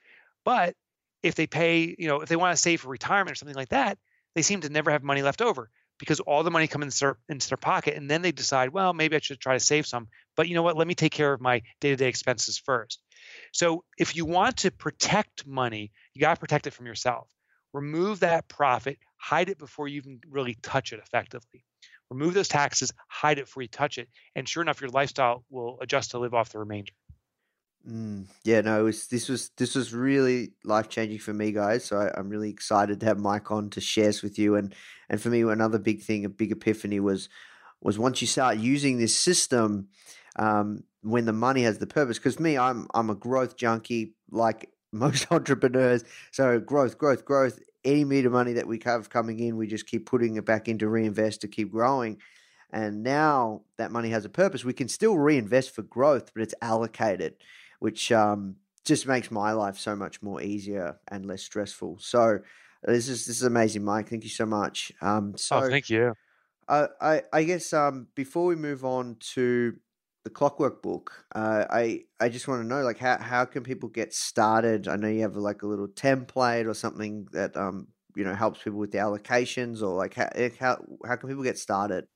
But 0.44 0.74
if 1.22 1.36
they 1.36 1.46
pay, 1.46 1.94
you 1.98 2.08
know, 2.08 2.20
if 2.22 2.28
they 2.28 2.36
want 2.36 2.56
to 2.56 2.62
save 2.62 2.80
for 2.80 2.88
retirement 2.88 3.32
or 3.32 3.34
something 3.36 3.56
like 3.56 3.68
that, 3.68 3.98
they 4.34 4.42
seem 4.42 4.62
to 4.62 4.68
never 4.68 4.90
have 4.90 5.02
money 5.02 5.22
left 5.22 5.42
over 5.42 5.70
because 6.00 6.18
all 6.20 6.42
the 6.42 6.50
money 6.50 6.66
comes 6.66 6.84
into 6.84 6.98
their, 6.98 7.18
into 7.28 7.48
their 7.48 7.56
pocket 7.56 7.94
and 7.94 8.10
then 8.10 8.22
they 8.22 8.32
decide 8.32 8.70
well 8.70 8.92
maybe 8.92 9.14
i 9.14 9.20
should 9.20 9.38
try 9.38 9.54
to 9.54 9.60
save 9.60 9.86
some 9.86 10.08
but 10.36 10.48
you 10.48 10.54
know 10.54 10.62
what? 10.62 10.76
Let 10.76 10.86
me 10.86 10.94
take 10.94 11.12
care 11.12 11.32
of 11.32 11.40
my 11.40 11.60
day-to-day 11.80 12.08
expenses 12.08 12.56
first. 12.56 13.02
So 13.52 13.84
if 13.98 14.16
you 14.16 14.24
want 14.24 14.56
to 14.58 14.70
protect 14.70 15.46
money 15.46 15.92
you 16.14 16.20
got 16.20 16.34
to 16.34 16.40
protect 16.40 16.66
it 16.66 16.72
from 16.72 16.86
yourself. 16.86 17.30
Remove 17.72 18.20
that 18.20 18.48
profit 18.48 18.98
hide 19.16 19.48
it 19.48 19.58
before 19.58 19.86
you 19.86 19.98
even 19.98 20.20
really 20.28 20.56
touch 20.62 20.92
it 20.92 21.00
effectively. 21.00 21.64
Remove 22.10 22.34
those 22.34 22.48
taxes 22.48 22.92
hide 23.08 23.38
it 23.38 23.44
before 23.44 23.62
you 23.62 23.68
touch 23.68 23.98
it 23.98 24.08
and 24.34 24.48
sure 24.48 24.62
enough 24.62 24.80
your 24.80 24.90
lifestyle 24.90 25.44
will 25.50 25.78
adjust 25.80 26.12
to 26.12 26.18
live 26.18 26.34
off 26.34 26.50
the 26.50 26.58
remainder 26.58 26.92
Mm, 27.88 28.26
yeah, 28.44 28.60
no, 28.60 28.84
was, 28.84 29.06
this 29.06 29.28
was 29.28 29.50
this 29.56 29.74
was 29.74 29.94
really 29.94 30.52
life 30.64 30.88
changing 30.88 31.18
for 31.18 31.32
me, 31.32 31.50
guys. 31.50 31.84
So 31.84 31.96
I, 31.96 32.18
I'm 32.18 32.28
really 32.28 32.50
excited 32.50 33.00
to 33.00 33.06
have 33.06 33.18
Mike 33.18 33.50
on 33.50 33.70
to 33.70 33.80
share 33.80 34.06
this 34.06 34.22
with 34.22 34.38
you. 34.38 34.56
And 34.56 34.74
and 35.08 35.20
for 35.20 35.30
me, 35.30 35.40
another 35.42 35.78
big 35.78 36.02
thing, 36.02 36.24
a 36.24 36.28
big 36.28 36.52
epiphany 36.52 37.00
was 37.00 37.28
was 37.80 37.98
once 37.98 38.20
you 38.20 38.26
start 38.26 38.58
using 38.58 38.98
this 38.98 39.16
system, 39.16 39.88
um, 40.36 40.84
when 41.02 41.24
the 41.24 41.32
money 41.32 41.62
has 41.62 41.78
the 41.78 41.86
purpose. 41.86 42.18
Because 42.18 42.38
me, 42.38 42.58
I'm 42.58 42.86
I'm 42.94 43.08
a 43.08 43.14
growth 43.14 43.56
junkie, 43.56 44.14
like 44.30 44.68
most 44.92 45.26
entrepreneurs. 45.32 46.04
So 46.32 46.60
growth, 46.60 46.98
growth, 46.98 47.24
growth. 47.24 47.60
Any 47.82 48.04
meter 48.04 48.28
money 48.28 48.52
that 48.54 48.66
we 48.66 48.78
have 48.84 49.08
coming 49.08 49.40
in, 49.40 49.56
we 49.56 49.66
just 49.66 49.86
keep 49.86 50.04
putting 50.04 50.36
it 50.36 50.44
back 50.44 50.68
into 50.68 50.86
reinvest 50.86 51.40
to 51.40 51.48
keep 51.48 51.72
growing. 51.72 52.18
And 52.70 53.02
now 53.02 53.62
that 53.78 53.90
money 53.90 54.10
has 54.10 54.26
a 54.26 54.28
purpose, 54.28 54.64
we 54.64 54.74
can 54.74 54.86
still 54.88 55.16
reinvest 55.16 55.74
for 55.74 55.82
growth, 55.82 56.30
but 56.34 56.42
it's 56.42 56.54
allocated 56.60 57.34
which 57.80 58.12
um, 58.12 58.56
just 58.84 59.06
makes 59.06 59.30
my 59.30 59.52
life 59.52 59.78
so 59.78 59.94
much 59.94 60.22
more 60.22 60.40
easier 60.40 60.98
and 61.08 61.26
less 61.26 61.42
stressful. 61.42 61.98
So 61.98 62.38
this 62.84 63.08
is 63.08 63.26
this 63.26 63.36
is 63.36 63.42
amazing, 63.42 63.84
Mike. 63.84 64.08
Thank 64.08 64.24
you 64.24 64.30
so 64.30 64.46
much. 64.46 64.92
Um, 65.02 65.36
so 65.36 65.58
oh 65.58 65.68
thank 65.68 65.90
you 65.90 66.14
uh, 66.68 66.88
I 67.00 67.22
I 67.32 67.44
guess 67.44 67.72
um, 67.72 68.06
before 68.14 68.46
we 68.46 68.56
move 68.56 68.84
on 68.84 69.16
to 69.34 69.76
the 70.24 70.30
Clockwork 70.30 70.82
book, 70.82 71.26
uh, 71.34 71.66
I 71.68 72.04
I 72.20 72.28
just 72.28 72.46
want 72.46 72.62
to 72.62 72.66
know 72.66 72.82
like 72.82 72.98
how 72.98 73.18
how 73.18 73.44
can 73.44 73.64
people 73.64 73.88
get 73.88 74.14
started? 74.14 74.86
I 74.86 74.96
know 74.96 75.08
you 75.08 75.22
have 75.22 75.36
like 75.36 75.62
a 75.62 75.66
little 75.66 75.88
template 75.88 76.68
or 76.68 76.74
something 76.74 77.26
that 77.32 77.56
um 77.56 77.88
you 78.14 78.24
know 78.24 78.34
helps 78.34 78.62
people 78.62 78.78
with 78.78 78.92
the 78.92 78.98
allocations 78.98 79.82
or 79.82 79.96
like 79.96 80.14
how 80.14 80.30
how 80.58 80.84
how 81.04 81.16
can 81.16 81.28
people 81.28 81.44
get 81.44 81.58
started? 81.58 82.06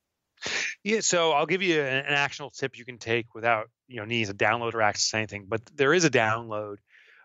Yeah, 0.85 0.99
so 0.99 1.31
I'll 1.31 1.47
give 1.47 1.63
you 1.63 1.81
an, 1.81 2.05
an 2.05 2.13
actionable 2.13 2.51
tip 2.51 2.77
you 2.77 2.85
can 2.85 2.99
take 2.99 3.33
without 3.33 3.71
you 3.87 3.97
know 3.97 4.05
needing 4.05 4.27
to 4.27 4.35
download 4.35 4.75
or 4.75 4.83
access 4.83 5.15
anything. 5.15 5.47
But 5.49 5.65
there 5.73 5.95
is 5.95 6.05
a 6.05 6.11
download. 6.11 6.75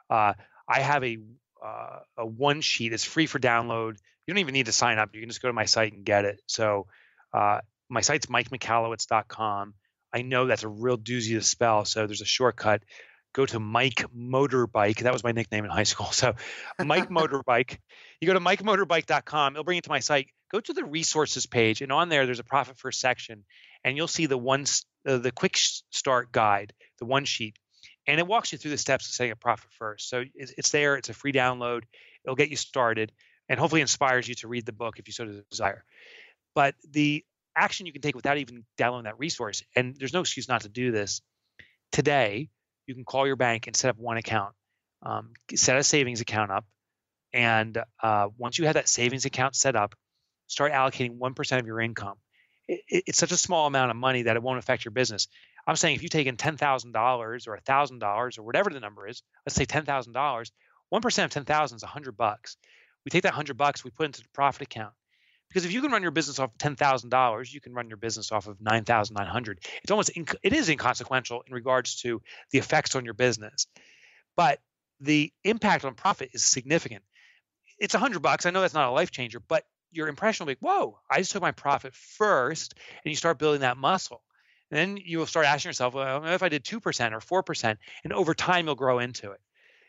Uh, 0.09 0.33
I 0.67 0.81
have 0.81 1.05
a 1.05 1.19
uh, 1.63 1.99
a 2.17 2.25
one 2.25 2.63
sheet. 2.63 2.95
It's 2.95 3.05
free 3.05 3.27
for 3.27 3.39
download. 3.39 3.99
You 4.27 4.33
don't 4.33 4.39
even 4.39 4.55
need 4.55 4.67
to 4.67 4.73
sign 4.73 4.99
up. 4.99 5.11
You 5.13 5.21
can 5.21 5.29
just 5.29 5.43
go 5.43 5.49
to 5.49 5.53
my 5.53 5.67
site 5.67 5.93
and 5.93 6.07
get 6.07 6.25
it. 6.25 6.41
So 6.47 6.87
uh, 7.35 7.61
my 7.91 8.01
site's 8.01 8.27
mikemichalowicz.com. 8.27 9.75
I 10.11 10.23
know 10.23 10.47
that's 10.47 10.63
a 10.63 10.69
real 10.69 10.97
doozy 10.97 11.35
to 11.35 11.43
spell, 11.43 11.85
so 11.85 12.07
there's 12.07 12.23
a 12.23 12.27
shortcut. 12.27 12.83
Go 13.35 13.45
to 13.45 13.61
Mike 13.61 14.07
Motorbike. 14.17 15.01
That 15.01 15.13
was 15.13 15.23
my 15.23 15.33
nickname 15.33 15.67
in 15.67 15.71
high 15.71 15.83
school. 15.93 16.07
So 16.07 16.35
Mike 16.83 17.09
Motorbike. 17.11 17.77
You 18.23 18.27
go 18.27 18.33
to 18.33 18.41
mikemotorbike.com. 18.41 19.53
It'll 19.53 19.65
bring 19.65 19.77
you 19.77 19.83
to 19.83 19.91
my 19.91 20.01
site 20.01 20.31
go 20.51 20.61
to 20.61 20.73
the 20.73 20.85
resources 20.85 21.47
page, 21.47 21.83
and 21.83 21.93
on 21.93 22.09
there, 22.09 22.27
there's 22.27 22.41
a 22.41 22.45
profit 22.45 22.79
first 22.79 23.01
section, 23.01 23.45
and 23.85 23.97
you'll 23.97 24.09
see 24.09 24.27
the 24.27 24.39
one 24.39 24.65
uh, 25.07 25.19
the 25.19 25.33
quick 25.33 25.57
start 25.57 26.33
guide, 26.33 26.73
the 26.99 27.07
one 27.07 27.25
sheet, 27.25 27.57
and 28.07 28.19
it 28.19 28.27
walks 28.27 28.53
you 28.53 28.59
through 28.59 28.73
the 28.73 28.79
steps 28.79 29.07
of 29.07 29.15
setting 29.15 29.33
up 29.33 29.41
profit 29.41 29.71
first. 29.73 30.09
So 30.09 30.25
it's, 30.35 30.53
it's 30.59 30.71
there. 30.71 30.97
It's 30.97 31.09
a 31.09 31.15
free 31.15 31.33
download. 31.33 31.83
It'll 32.25 32.37
get 32.37 32.51
you 32.51 32.57
started, 32.57 33.13
and 33.49 33.59
hopefully 33.59 33.81
inspires 33.81 34.29
you 34.29 34.35
to 34.37 34.49
read 34.49 34.67
the 34.67 34.73
book 34.73 34.99
if 34.99 35.09
you 35.09 35.13
so 35.13 35.43
desire. 35.51 35.85
But 36.55 36.75
the 36.91 37.25
action 37.57 37.87
you 37.87 37.93
can 37.93 38.03
take 38.03 38.17
without 38.17 38.39
even 38.39 38.65
downloading 38.77 39.05
that 39.05 39.19
resource, 39.19 39.63
and 39.77 39.97
there's 39.99 40.13
no 40.13 40.21
excuse 40.21 40.49
not 40.49 40.63
to 40.63 40.69
do 40.69 40.93
this. 40.93 41.23
Today, 41.93 42.51
you 42.87 42.95
can 42.95 43.05
call 43.05 43.27
your 43.27 43.37
bank 43.37 43.67
and 43.67 43.77
set 43.77 43.91
up 43.91 43.99
one 43.99 44.17
account, 44.17 44.55
um, 45.03 45.33
set 45.55 45.77
a 45.77 45.85
savings 45.85 46.21
account 46.21 46.51
up, 46.51 46.65
and 47.33 47.79
uh, 48.03 48.29
once 48.37 48.59
you 48.59 48.67
have 48.67 48.75
that 48.75 48.89
savings 48.89 49.25
account 49.25 49.55
set 49.55 49.77
up, 49.77 49.95
start 50.51 50.73
allocating 50.73 51.19
1% 51.19 51.59
of 51.59 51.67
your 51.67 51.81
income. 51.81 52.17
It, 52.69 52.81
it, 52.89 53.05
it's 53.09 53.19
such 53.19 53.33
a 53.33 53.37
small 53.37 53.67
amount 53.67 53.91
of 53.91 53.97
money 53.97 54.23
that 54.23 54.37
it 54.37 54.43
won't 54.43 54.59
affect 54.59 54.85
your 54.85 54.93
business. 54.93 55.29
I'm 55.67 55.77
saying 55.77 55.97
if 55.97 56.03
you 56.03 56.09
take 56.09 56.27
in 56.27 56.37
$10,000 56.37 57.49
or 57.49 57.59
$1,000 57.59 58.39
or 58.39 58.43
whatever 58.43 58.71
the 58.71 58.81
number 58.81 59.07
is, 59.07 59.23
let's 59.47 59.57
say 59.57 59.67
$10,000, 59.67 60.51
1% 60.93 61.25
of 61.25 61.31
10,000 61.31 61.77
is 61.77 61.83
100 61.83 62.17
bucks. 62.17 62.57
We 63.05 63.11
take 63.11 63.23
that 63.23 63.33
100 63.33 63.57
bucks, 63.57 63.85
we 63.85 63.91
put 63.91 64.07
into 64.07 64.23
the 64.23 64.29
profit 64.35 64.63
account. 64.63 64.93
Because 65.49 65.65
if 65.65 65.73
you 65.73 65.81
can 65.81 65.91
run 65.91 66.03
your 66.03 66.13
business 66.13 66.39
off 66.39 66.51
of 66.53 66.59
$10,000, 66.59 67.53
you 67.53 67.61
can 67.61 67.73
run 67.73 67.89
your 67.89 67.97
business 67.97 68.31
off 68.31 68.47
of 68.47 68.61
9,900. 68.61 69.59
It's 69.83 69.91
almost 69.91 70.15
inc- 70.15 70.37
it 70.43 70.53
is 70.53 70.69
inconsequential 70.69 71.43
in 71.47 71.53
regards 71.53 71.97
to 72.03 72.23
the 72.53 72.59
effects 72.59 72.95
on 72.95 73.05
your 73.05 73.15
business. 73.15 73.67
But 74.37 74.61
the 75.01 75.33
impact 75.43 75.85
on 75.85 75.95
profit 75.95 76.31
is 76.35 76.45
significant. 76.45 77.03
It's 77.79 77.95
100 77.95 78.21
bucks. 78.21 78.47
I 78.47 78.51
know 78.51 78.61
that's 78.61 78.75
not 78.75 78.89
a 78.89 78.93
life 78.93 79.11
changer, 79.11 79.41
but 79.41 79.65
your 79.93 80.09
impression 80.09 80.47
will 80.47 80.55
be, 80.55 80.59
whoa, 80.61 80.99
I 81.11 81.19
just 81.19 81.33
took 81.33 81.43
my 81.43 81.53
profit 81.53 81.95
first, 81.95 82.75
and 83.05 83.11
you 83.11 83.17
start 83.17 83.39
building 83.39 83.63
that 83.63 83.77
muscle. 83.77 84.23
And 84.71 84.79
then 84.79 85.05
you 85.05 85.19
will 85.19 85.27
start 85.27 85.47
asking 85.47 85.71
yourself, 85.71 85.95
well, 85.95 86.25
if 86.25 86.43
I 86.43 86.49
did 86.49 86.65
2% 86.65 86.77
or 87.31 87.43
4%, 87.43 87.77
and 88.05 88.13
over 88.13 88.35
time 88.35 88.67
you'll 88.67 88.77
grow 88.77 88.99
into 88.99 89.33
it. 89.33 89.41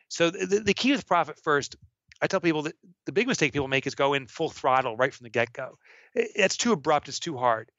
So 0.07 0.29
the, 0.29 0.59
the 0.59 0.73
key 0.73 0.91
with 0.91 1.07
profit 1.07 1.37
first, 1.43 1.75
I 2.21 2.27
tell 2.27 2.39
people 2.39 2.63
that 2.63 2.75
the 3.05 3.11
big 3.11 3.27
mistake 3.27 3.53
people 3.53 3.67
make 3.67 3.87
is 3.87 3.95
go 3.95 4.13
in 4.13 4.27
full 4.27 4.49
throttle 4.49 4.97
right 4.97 5.13
from 5.13 5.23
the 5.23 5.29
get 5.29 5.53
go. 5.53 5.77
It's 6.13 6.57
too 6.57 6.71
abrupt, 6.73 7.07
it's 7.07 7.19
too 7.19 7.37
hard. 7.37 7.71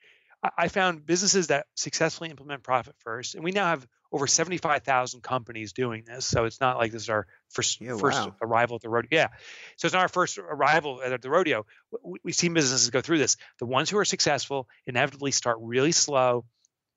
I 0.58 0.68
found 0.68 1.06
businesses 1.06 1.48
that 1.48 1.66
successfully 1.76 2.30
implement 2.30 2.64
profit 2.64 2.96
first, 2.98 3.36
and 3.36 3.44
we 3.44 3.52
now 3.52 3.66
have 3.66 3.86
over 4.12 4.26
75,000 4.26 5.22
companies 5.22 5.72
doing 5.72 6.04
this. 6.06 6.26
So 6.26 6.44
it's 6.44 6.60
not 6.60 6.76
like 6.76 6.92
this 6.92 7.02
is 7.02 7.08
our 7.08 7.26
first 7.48 7.80
yeah, 7.80 7.96
first 7.96 8.18
wow. 8.18 8.36
arrival 8.42 8.76
at 8.76 8.82
the 8.82 8.90
rodeo. 8.90 9.08
Yeah. 9.10 9.28
So 9.76 9.86
it's 9.86 9.94
not 9.94 10.02
our 10.02 10.08
first 10.08 10.38
arrival 10.38 11.00
at 11.02 11.22
the 11.22 11.30
rodeo. 11.30 11.64
We, 12.02 12.18
we've 12.22 12.34
seen 12.34 12.52
businesses 12.52 12.90
go 12.90 13.00
through 13.00 13.18
this. 13.18 13.38
The 13.58 13.66
ones 13.66 13.88
who 13.88 13.98
are 13.98 14.04
successful 14.04 14.68
inevitably 14.86 15.30
start 15.30 15.56
really 15.60 15.92
slow, 15.92 16.44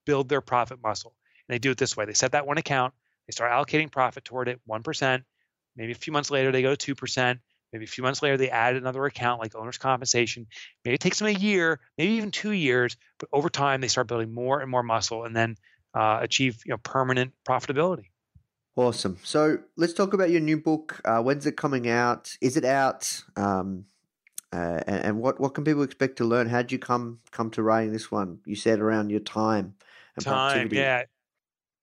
build 0.05 0.27
their 0.27 0.41
profit 0.41 0.79
muscle. 0.83 1.15
And 1.47 1.55
they 1.55 1.59
do 1.59 1.71
it 1.71 1.77
this 1.77 1.95
way. 1.95 2.05
They 2.05 2.13
set 2.13 2.33
that 2.33 2.45
one 2.45 2.57
account, 2.57 2.93
they 3.27 3.31
start 3.31 3.51
allocating 3.51 3.91
profit 3.91 4.25
toward 4.25 4.49
it, 4.49 4.59
1%. 4.69 5.23
Maybe 5.77 5.91
a 5.93 5.95
few 5.95 6.13
months 6.13 6.31
later, 6.31 6.51
they 6.51 6.61
go 6.61 6.75
to 6.75 6.95
2%. 6.95 7.39
Maybe 7.73 7.85
a 7.85 7.87
few 7.87 8.03
months 8.03 8.21
later, 8.21 8.37
they 8.37 8.49
add 8.49 8.75
another 8.75 9.05
account 9.05 9.41
like 9.41 9.55
owner's 9.55 9.77
compensation. 9.77 10.47
Maybe 10.83 10.95
it 10.95 11.01
takes 11.01 11.19
them 11.19 11.27
a 11.27 11.31
year, 11.31 11.81
maybe 11.97 12.13
even 12.13 12.31
two 12.31 12.51
years, 12.51 12.95
but 13.19 13.27
over 13.33 13.49
time, 13.49 13.81
they 13.81 13.89
start 13.89 14.07
building 14.07 14.33
more 14.33 14.61
and 14.61 14.71
more 14.71 14.83
muscle. 14.83 15.25
And 15.25 15.35
then 15.35 15.57
uh, 15.95 16.19
achieve 16.21 16.61
you 16.65 16.71
know 16.71 16.77
permanent 16.77 17.33
profitability. 17.47 18.05
Awesome. 18.75 19.17
So 19.23 19.59
let's 19.77 19.93
talk 19.93 20.13
about 20.13 20.29
your 20.29 20.41
new 20.41 20.57
book. 20.57 21.01
Uh, 21.05 21.21
when's 21.21 21.45
it 21.45 21.55
coming 21.55 21.87
out? 21.87 22.35
Is 22.41 22.57
it 22.57 22.65
out? 22.65 23.23
Um, 23.37 23.85
uh, 24.51 24.81
and, 24.85 25.05
and, 25.05 25.19
what 25.19 25.39
what 25.39 25.53
can 25.53 25.63
people 25.63 25.83
expect 25.83 26.17
to 26.17 26.25
learn? 26.25 26.47
How 26.47 26.61
did 26.61 26.71
you 26.71 26.79
come 26.79 27.19
come 27.31 27.49
to 27.51 27.63
writing 27.63 27.93
this 27.93 28.11
one? 28.11 28.39
You 28.45 28.55
said 28.55 28.79
around 28.79 29.09
your 29.09 29.21
time 29.21 29.75
and 30.15 30.25
time, 30.25 30.69
yeah, 30.71 31.03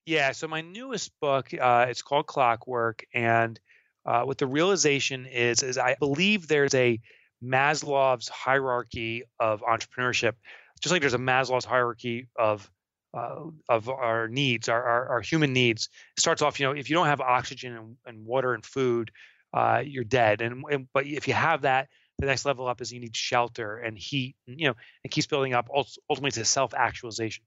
yeah. 0.06 0.32
So 0.32 0.48
my 0.48 0.60
newest 0.60 1.12
book, 1.20 1.52
uh, 1.58 1.86
it's 1.88 2.02
called 2.02 2.26
Clockwork, 2.26 3.04
and 3.12 3.58
uh, 4.06 4.22
what 4.22 4.38
the 4.38 4.46
realization 4.46 5.26
is 5.26 5.62
is 5.62 5.76
I 5.76 5.96
believe 5.98 6.48
there's 6.48 6.74
a 6.74 7.00
Maslow's 7.42 8.28
hierarchy 8.28 9.24
of 9.40 9.62
entrepreneurship, 9.62 10.34
just 10.80 10.92
like 10.92 11.00
there's 11.00 11.14
a 11.14 11.18
Maslow's 11.18 11.64
hierarchy 11.64 12.28
of 12.38 12.70
uh, 13.14 13.44
of 13.68 13.88
our 13.88 14.28
needs, 14.28 14.68
our, 14.68 14.82
our, 14.82 15.08
our, 15.08 15.20
human 15.20 15.52
needs. 15.52 15.88
It 16.16 16.20
starts 16.20 16.42
off, 16.42 16.58
you 16.58 16.66
know, 16.66 16.72
if 16.72 16.88
you 16.88 16.94
don't 16.94 17.06
have 17.06 17.20
oxygen 17.20 17.76
and, 17.76 17.96
and 18.06 18.24
water 18.24 18.54
and 18.54 18.64
food, 18.64 19.10
uh, 19.52 19.82
you're 19.84 20.04
dead. 20.04 20.40
And, 20.40 20.64
and, 20.70 20.88
but 20.94 21.06
if 21.06 21.28
you 21.28 21.34
have 21.34 21.62
that, 21.62 21.88
the 22.18 22.26
next 22.26 22.44
level 22.44 22.66
up 22.66 22.80
is 22.80 22.92
you 22.92 23.00
need 23.00 23.16
shelter 23.16 23.76
and 23.76 23.98
heat. 23.98 24.36
And, 24.46 24.58
you 24.58 24.68
know, 24.68 24.74
it 25.04 25.10
keeps 25.10 25.26
building 25.26 25.52
up 25.52 25.68
ultimately 25.74 26.30
to 26.32 26.44
self-actualization. 26.44 27.44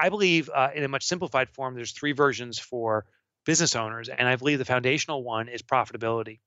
I 0.00 0.08
believe, 0.08 0.48
uh, 0.54 0.70
in 0.74 0.84
a 0.84 0.88
much 0.88 1.04
simplified 1.04 1.50
form, 1.50 1.74
there's 1.74 1.92
three 1.92 2.12
versions 2.12 2.58
for 2.58 3.04
business 3.44 3.76
owners, 3.76 4.08
and 4.08 4.26
I 4.26 4.36
believe 4.36 4.58
the 4.58 4.64
foundational 4.64 5.22
one 5.22 5.48
is 5.48 5.60
profitability. 5.60 6.38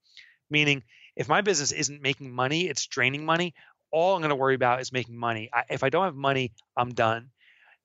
Meaning, 0.50 0.84
if 1.16 1.28
my 1.28 1.42
business 1.42 1.72
isn't 1.72 2.02
making 2.02 2.32
money, 2.32 2.68
it's 2.68 2.88
draining 2.88 3.26
money. 3.26 3.54
All 3.92 4.16
I'm 4.16 4.22
going 4.22 4.30
to 4.30 4.36
worry 4.36 4.56
about 4.56 4.82
is 4.82 4.92
making 4.92 5.18
money. 5.18 5.50
I, 5.54 5.64
if 5.70 5.84
I 5.84 5.90
don't 5.90 6.06
have 6.06 6.16
money, 6.16 6.54
I'm 6.76 6.94
done 6.94 7.30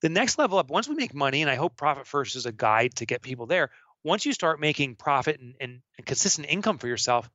The 0.02 0.08
next 0.08 0.36
level 0.36 0.58
up, 0.58 0.68
once 0.68 0.88
we 0.88 0.96
make 0.96 1.14
money, 1.14 1.42
and 1.42 1.50
I 1.50 1.54
hope 1.54 1.76
Profit 1.76 2.06
First 2.08 2.34
is 2.34 2.44
a 2.44 2.52
guide 2.52 2.96
to 2.96 3.06
get 3.06 3.22
people 3.22 3.46
there. 3.46 3.70
Once 4.04 4.26
you 4.26 4.32
start 4.32 4.60
making 4.60 4.96
profit 4.96 5.40
and, 5.40 5.54
and, 5.60 5.80
and 5.96 6.06
consistent 6.06 6.48
income 6.50 6.78
for 6.78 6.88
yourself, 6.88 7.30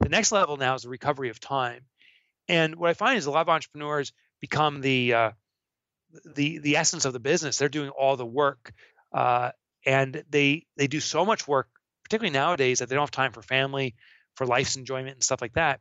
the 0.00 0.08
next 0.08 0.32
level 0.32 0.56
now 0.56 0.74
is 0.74 0.82
the 0.82 0.88
recovery 0.88 1.28
of 1.28 1.38
time. 1.38 1.82
And 2.48 2.76
what 2.76 2.88
I 2.88 2.94
find 2.94 3.18
is 3.18 3.26
a 3.26 3.30
lot 3.30 3.42
of 3.42 3.50
entrepreneurs 3.50 4.12
become 4.40 4.80
the 4.80 5.12
uh, 5.12 5.30
the 6.24 6.58
the 6.58 6.76
essence 6.76 7.04
of 7.04 7.12
the 7.12 7.20
business. 7.20 7.58
They're 7.58 7.68
doing 7.68 7.90
all 7.90 8.16
the 8.16 8.24
work, 8.24 8.72
uh, 9.12 9.50
and 9.84 10.24
they 10.30 10.66
they 10.76 10.86
do 10.86 11.00
so 11.00 11.26
much 11.26 11.46
work, 11.46 11.68
particularly 12.04 12.32
nowadays, 12.32 12.78
that 12.78 12.88
they 12.88 12.94
don't 12.94 13.02
have 13.02 13.10
time 13.10 13.32
for 13.32 13.42
family, 13.42 13.94
for 14.36 14.46
life's 14.46 14.76
enjoyment, 14.76 15.16
and 15.16 15.22
stuff 15.22 15.42
like 15.42 15.54
that. 15.54 15.80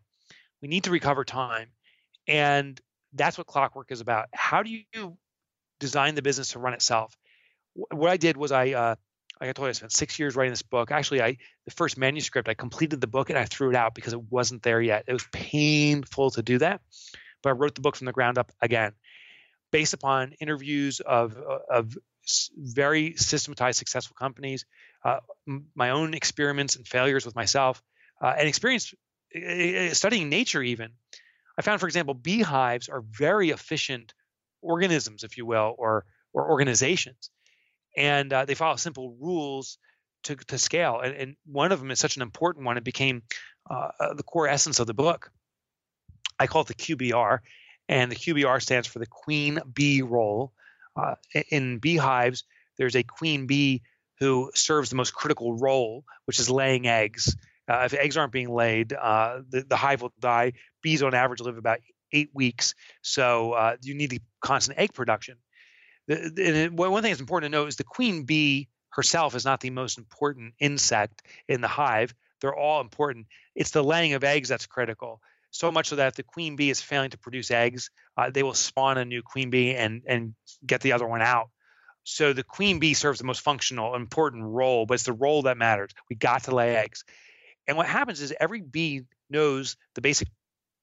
We 0.62 0.68
need 0.68 0.84
to 0.84 0.92
recover 0.92 1.24
time, 1.24 1.70
and 2.28 2.80
that's 3.14 3.38
what 3.38 3.48
Clockwork 3.48 3.92
is 3.92 4.02
about. 4.02 4.28
How 4.34 4.64
do 4.64 4.70
you 4.70 5.18
design 5.80 6.16
the 6.16 6.22
business 6.22 6.50
to 6.50 6.60
run 6.60 6.74
itself? 6.74 7.18
What 7.74 8.10
I 8.10 8.18
did 8.18 8.38
was 8.38 8.52
I 8.52 8.72
uh, 8.72 8.96
like 9.42 9.50
I 9.50 9.54
told 9.54 9.66
you, 9.66 9.70
I 9.70 9.74
spent 9.74 9.92
six 9.92 10.18
years 10.18 10.36
writing 10.36 10.52
this 10.52 10.62
book. 10.62 10.92
Actually, 10.92 11.22
I 11.22 11.38
the 11.66 11.72
first 11.72 11.98
manuscript, 11.98 12.48
I 12.48 12.54
completed 12.54 13.02
the 13.02 13.08
book 13.08 13.30
and 13.30 13.38
I 13.38 13.46
threw 13.46 13.70
it 13.70 13.76
out 13.76 13.96
because 13.96 14.14
it 14.14 14.22
wasn't 14.32 14.64
there 14.64 14.82
yet. 14.82 15.06
It 15.08 15.14
was 15.14 15.28
painful 15.32 16.32
to 16.32 16.42
do 16.42 16.58
that, 16.60 16.82
but 17.44 17.50
I 17.50 17.54
wrote 17.54 17.76
the 17.76 17.82
book 17.82 17.96
from 17.96 18.06
the 18.06 18.14
ground 18.14 18.38
up 18.38 18.52
again, 18.62 18.94
based 19.72 19.94
upon 19.94 20.34
interviews 20.40 21.02
of 21.02 21.38
of 21.38 21.98
very 22.58 23.16
systematized, 23.18 23.78
successful 23.78 24.16
companies, 24.18 24.66
uh, 25.04 25.20
my 25.76 25.92
own 25.92 26.14
experiments 26.14 26.76
and 26.76 26.88
failures 26.88 27.26
with 27.26 27.36
myself, 27.36 27.84
uh, 28.22 28.34
and 28.38 28.48
experience 28.48 28.94
uh, 29.36 29.94
studying 29.94 30.30
nature. 30.30 30.64
Even 30.64 30.92
I 31.58 31.62
found, 31.62 31.82
for 31.82 31.88
example, 31.88 32.14
beehives 32.14 32.90
are 32.90 33.02
very 33.02 33.50
efficient 33.50 34.14
organisms, 34.66 35.24
if 35.24 35.38
you 35.38 35.46
will, 35.46 35.76
or 35.78 36.06
or 36.34 36.50
organizations 36.50 37.30
and 37.96 38.32
uh, 38.34 38.46
they 38.46 38.56
follow 38.56 38.76
simple 38.76 39.16
rules 39.20 39.78
to, 40.24 40.36
to 40.36 40.58
scale. 40.58 41.00
And, 41.00 41.16
and, 41.16 41.36
one 41.46 41.72
of 41.72 41.80
them 41.80 41.92
is 41.92 42.00
such 42.00 42.16
an 42.16 42.22
important 42.22 42.66
one; 42.66 42.78
it 42.78 42.84
became 42.84 43.24
uh, 43.70 43.90
uh 44.00 44.14
the 44.14 44.24
core 44.24 44.48
essence 44.48 44.80
of 44.80 44.88
the 44.88 44.94
book. 44.94 45.32
I 46.40 46.48
call 46.48 46.64
it 46.64 46.68
the 46.68 46.74
QBR, 46.74 47.40
and 47.88 48.12
the 48.12 48.16
QBR 48.16 48.62
stands 48.62 48.88
for 48.88 49.00
the 49.00 49.08
queen 49.08 49.60
bee 49.74 50.02
role. 50.02 50.52
Uh, 50.96 51.16
in 51.50 51.80
beehives, 51.80 52.44
there's 52.78 52.96
a 52.96 53.04
queen 53.04 53.48
bee 53.48 53.82
who 54.20 54.52
serves 54.54 54.90
the 54.90 54.96
most 54.96 55.14
critical 55.14 55.58
role, 55.58 56.04
which 56.26 56.40
is 56.40 56.50
laying 56.50 56.88
eggs. 56.88 57.36
Uh, 57.68 57.82
if 57.86 57.94
eggs 57.94 58.16
aren't 58.16 58.32
being 58.32 58.54
laid, 58.54 58.94
uh, 58.94 59.42
the, 59.50 59.62
the 59.68 59.76
hive 59.76 60.02
will 60.02 60.14
die. 60.20 60.54
Bees, 60.82 61.04
on 61.04 61.14
average, 61.14 61.42
live 61.42 61.58
about 61.58 61.80
eight 62.16 62.30
weeks, 62.34 62.74
so 63.02 63.76
you 63.82 63.94
need 63.94 64.10
the 64.10 64.22
constant 64.42 64.80
egg 64.80 64.94
production 64.94 65.38
the, 66.08 66.70
one 66.74 67.02
thing 67.02 67.12
that's 67.12 67.22
important 67.22 67.52
to 67.52 67.58
note 67.58 67.68
is 67.68 67.76
the 67.76 67.84
queen 67.84 68.24
bee 68.24 68.68
herself 68.90 69.36
is 69.36 69.46
not 69.46 69.60
the 69.62 69.70
most 69.70 69.98
important 69.98 70.54
insect 70.60 71.24
in 71.48 71.62
the 71.62 71.68
hive. 71.68 72.14
They're 72.42 72.56
all 72.56 72.82
important. 72.82 73.28
It's 73.56 73.72
the 73.72 73.84
laying 73.84 74.14
of 74.14 74.24
eggs 74.24 74.50
that's 74.50 74.68
critical. 74.68 75.22
So 75.52 75.72
much 75.72 75.88
so 75.88 75.96
that 75.96 76.08
if 76.08 76.16
the 76.16 76.24
queen 76.24 76.56
bee 76.56 76.70
is 76.70 76.82
failing 76.82 77.12
to 77.12 77.18
produce 77.18 77.50
eggs, 77.50 77.90
uh, 78.18 78.30
they 78.30 78.44
will 78.44 78.54
spawn 78.54 78.98
a 78.98 79.06
new 79.06 79.22
queen 79.22 79.50
bee 79.50 79.74
and 79.74 80.02
and 80.06 80.36
get 80.66 80.82
the 80.82 80.94
other 80.94 81.08
one 81.08 81.22
out. 81.22 81.50
So 82.04 82.34
the 82.34 82.44
queen 82.44 82.80
bee 82.80 82.94
serves 82.94 83.20
the 83.20 83.26
most 83.26 83.42
functional, 83.42 83.96
important 83.96 84.44
role, 84.44 84.86
but 84.86 84.96
it's 84.96 85.04
the 85.04 85.14
role 85.14 85.44
that 85.44 85.58
matters. 85.58 85.92
We 86.10 86.16
got 86.16 86.44
to 86.44 86.54
lay 86.54 86.76
eggs. 86.76 87.04
And 87.68 87.78
what 87.78 87.88
happens 87.88 88.22
is 88.22 88.34
every 88.40 88.62
bee 88.62 89.04
knows 89.30 89.76
the 89.96 90.02
basic, 90.02 90.28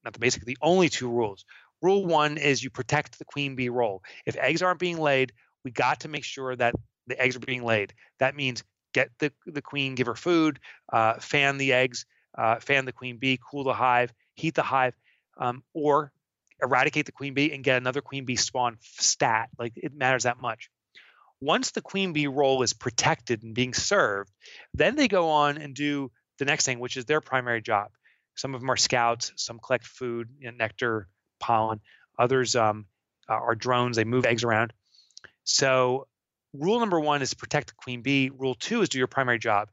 not 0.03 0.13
the 0.13 0.19
basic, 0.19 0.45
the 0.45 0.57
only 0.61 0.89
two 0.89 1.09
rules. 1.09 1.45
Rule 1.81 2.05
one 2.05 2.37
is 2.37 2.63
you 2.63 2.69
protect 2.69 3.19
the 3.19 3.25
queen 3.25 3.55
bee 3.55 3.69
role. 3.69 4.03
If 4.25 4.37
eggs 4.37 4.61
aren't 4.61 4.79
being 4.79 4.97
laid, 4.97 5.33
we 5.63 5.71
got 5.71 6.01
to 6.01 6.07
make 6.07 6.23
sure 6.23 6.55
that 6.55 6.75
the 7.07 7.19
eggs 7.21 7.35
are 7.35 7.39
being 7.39 7.63
laid. 7.63 7.93
That 8.19 8.35
means 8.35 8.63
get 8.93 9.09
the, 9.19 9.31
the 9.45 9.61
queen, 9.61 9.95
give 9.95 10.07
her 10.07 10.15
food, 10.15 10.59
uh, 10.91 11.15
fan 11.15 11.57
the 11.57 11.73
eggs, 11.73 12.05
uh, 12.37 12.59
fan 12.59 12.85
the 12.85 12.93
queen 12.93 13.17
bee, 13.17 13.39
cool 13.49 13.63
the 13.63 13.73
hive, 13.73 14.13
heat 14.35 14.55
the 14.55 14.63
hive, 14.63 14.93
um, 15.37 15.63
or 15.73 16.11
eradicate 16.61 17.05
the 17.05 17.11
queen 17.11 17.33
bee 17.33 17.51
and 17.51 17.63
get 17.63 17.77
another 17.77 18.01
queen 18.01 18.25
bee 18.25 18.35
spawn 18.35 18.77
stat. 18.81 19.49
Like 19.59 19.73
it 19.75 19.93
matters 19.93 20.23
that 20.23 20.39
much. 20.41 20.69
Once 21.41 21.71
the 21.71 21.81
queen 21.81 22.13
bee 22.13 22.27
role 22.27 22.63
is 22.63 22.71
protected 22.71 23.43
and 23.43 23.53
being 23.53 23.73
served, 23.73 24.31
then 24.73 24.95
they 24.95 25.09
go 25.09 25.29
on 25.29 25.57
and 25.57 25.75
do 25.75 26.09
the 26.39 26.45
next 26.45 26.65
thing, 26.65 26.79
which 26.79 26.95
is 26.95 27.05
their 27.05 27.19
primary 27.19 27.61
job. 27.61 27.89
Some 28.35 28.55
of 28.55 28.61
them 28.61 28.71
are 28.71 28.77
scouts, 28.77 29.31
some 29.35 29.59
collect 29.59 29.85
food, 29.85 30.29
you 30.39 30.51
know, 30.51 30.57
nectar, 30.57 31.07
pollen. 31.39 31.81
Others 32.17 32.55
um, 32.55 32.85
are 33.27 33.55
drones, 33.55 33.95
they 33.95 34.03
move 34.03 34.25
eggs 34.25 34.43
around. 34.43 34.73
So, 35.43 36.07
rule 36.53 36.79
number 36.79 36.99
one 36.99 37.21
is 37.21 37.33
protect 37.33 37.67
the 37.67 37.73
queen 37.73 38.01
bee. 38.01 38.29
Rule 38.29 38.55
two 38.55 38.81
is 38.81 38.89
do 38.89 38.97
your 38.97 39.07
primary 39.07 39.39
job. 39.39 39.69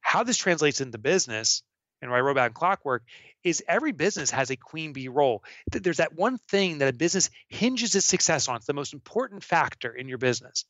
How 0.00 0.24
this 0.24 0.36
translates 0.36 0.80
into 0.80 0.98
business, 0.98 1.62
and 2.00 2.10
what 2.10 2.16
I 2.16 2.20
wrote 2.20 2.32
about 2.32 2.48
in 2.48 2.54
Clockwork, 2.54 3.04
is 3.44 3.62
every 3.66 3.92
business 3.92 4.30
has 4.30 4.50
a 4.50 4.56
queen 4.56 4.92
bee 4.92 5.08
role. 5.08 5.42
There's 5.70 5.98
that 5.98 6.14
one 6.14 6.38
thing 6.48 6.78
that 6.78 6.88
a 6.88 6.96
business 6.96 7.30
hinges 7.48 7.94
its 7.94 8.06
success 8.06 8.48
on. 8.48 8.56
It's 8.56 8.66
the 8.66 8.72
most 8.72 8.94
important 8.94 9.42
factor 9.44 9.92
in 9.92 10.08
your 10.08 10.18
business. 10.18 10.64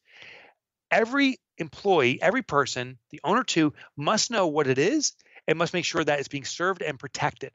Every 0.91 1.39
employee, 1.59 2.21
every 2.21 2.43
person, 2.43 2.99
the 3.11 3.21
owner 3.25 3.45
too, 3.45 3.73
must 3.97 4.31
know 4.31 4.49
what 4.49 4.67
it 4.67 4.79
is 4.79 5.15
and 5.53 5.59
must 5.59 5.75
make 5.75 5.85
sure 5.85 6.03
that 6.03 6.19
it's 6.19 6.29
being 6.29 6.47
served 6.47 6.81
and 6.81 6.99
protected. 6.99 7.53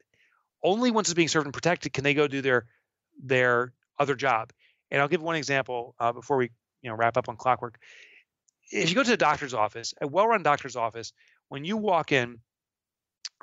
Only 0.63 0.91
once 0.91 1.07
it's 1.07 1.15
being 1.15 1.27
served 1.27 1.47
and 1.47 1.53
protected 1.53 1.93
can 1.93 2.03
they 2.03 2.13
go 2.13 2.27
do 2.27 2.41
their 2.41 2.67
their 3.19 3.73
other 3.97 4.13
job. 4.15 4.53
And 4.91 5.01
I'll 5.01 5.07
give 5.07 5.23
one 5.23 5.35
example 5.35 5.95
uh, 5.99 6.13
before 6.13 6.37
we 6.37 6.51
you 6.83 6.91
know 6.91 6.95
wrap 6.95 7.17
up 7.17 7.27
on 7.27 7.37
clockwork. 7.37 7.79
If 8.71 8.89
you 8.89 8.95
go 8.95 9.01
to 9.01 9.09
the 9.09 9.17
doctor's 9.17 9.55
office, 9.55 9.95
a 9.99 10.07
well-run 10.07 10.43
doctor's 10.43 10.75
office, 10.75 11.11
when 11.47 11.65
you 11.65 11.75
walk 11.75 12.11
in, 12.11 12.37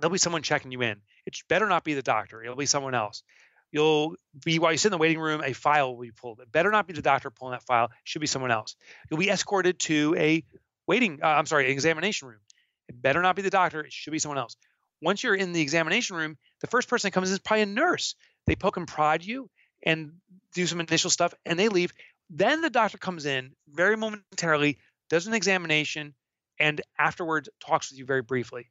there'll 0.01 0.13
be 0.13 0.19
someone 0.19 0.43
checking 0.43 0.71
you 0.71 0.83
in. 0.83 1.01
It 1.27 1.37
better 1.49 1.67
not 1.67 1.83
be 1.83 1.95
the 1.95 2.03
doctor. 2.03 2.41
It'll 2.41 2.55
be 2.55 2.67
someone 2.67 2.95
else. 2.95 3.25
You'll 3.73 4.15
be 4.45 4.61
while 4.61 4.71
you 4.71 4.79
sit 4.79 4.89
in 4.89 4.93
the 4.93 4.99
waiting 4.99 5.19
room, 5.19 5.43
a 5.43 5.53
file 5.53 5.97
will 5.97 6.03
be 6.03 6.13
pulled. 6.13 6.39
It 6.39 6.53
better 6.53 6.71
not 6.71 6.87
be 6.87 6.93
the 6.93 7.03
doctor 7.03 7.31
pulling 7.31 7.53
that 7.53 7.65
file. 7.65 7.87
It 7.87 7.91
should 8.05 8.21
be 8.21 8.29
someone 8.29 8.53
else. 8.53 8.77
You'll 9.11 9.19
be 9.19 9.31
escorted 9.31 9.81
to 9.81 10.15
a 10.17 10.45
waiting. 10.87 11.19
Uh, 11.21 11.27
I'm 11.27 11.47
sorry, 11.47 11.73
examination 11.73 12.29
room. 12.29 12.39
It 12.89 13.01
better 13.01 13.23
not 13.23 13.37
be 13.37 13.43
the 13.43 13.51
doctor. 13.51 13.81
It 13.81 13.93
should 13.93 14.13
be 14.13 14.19
someone 14.19 14.39
else. 14.39 14.57
Once 15.01 15.23
you're 15.23 15.35
in 15.35 15.53
the 15.53 15.61
examination 15.61 16.17
room, 16.17 16.37
the 16.61 16.67
first 16.67 16.89
person 16.89 17.09
that 17.09 17.13
comes 17.13 17.29
in 17.29 17.35
is 17.35 17.41
probably 17.41 17.63
a 17.63 17.67
nurse. 17.67 18.15
They 18.47 18.57
poke 18.57 18.77
and 18.77 18.89
prod 18.89 19.25
you 19.25 19.51
and 19.85 20.13
do 20.55 20.67
some 20.67 20.81
initial 20.81 21.11
stuff 21.11 21.35
and 21.45 21.59
they 21.59 21.69
leave. 21.69 21.93
Then 22.31 22.61
the 22.61 22.71
doctor 22.71 22.99
comes 22.99 23.27
in 23.27 23.53
very 23.69 23.97
momentarily, 23.97 24.79
does 25.11 25.27
an 25.27 25.35
examination, 25.35 26.15
and 26.59 26.81
afterwards 26.99 27.49
talks 27.61 27.91
with 27.91 27.99
you 27.99 28.07
very 28.07 28.23
briefly. 28.23 28.71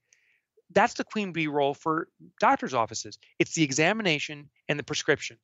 That's 0.72 0.96
the 0.96 1.04
queen 1.04 1.34
bee 1.34 1.48
role 1.48 1.74
for 1.74 2.08
doctors' 2.40 2.74
offices. 2.74 3.20
It's 3.38 3.54
the 3.54 3.64
examination 3.64 4.50
and 4.68 4.80
the 4.80 4.84
prescription. 4.84 5.38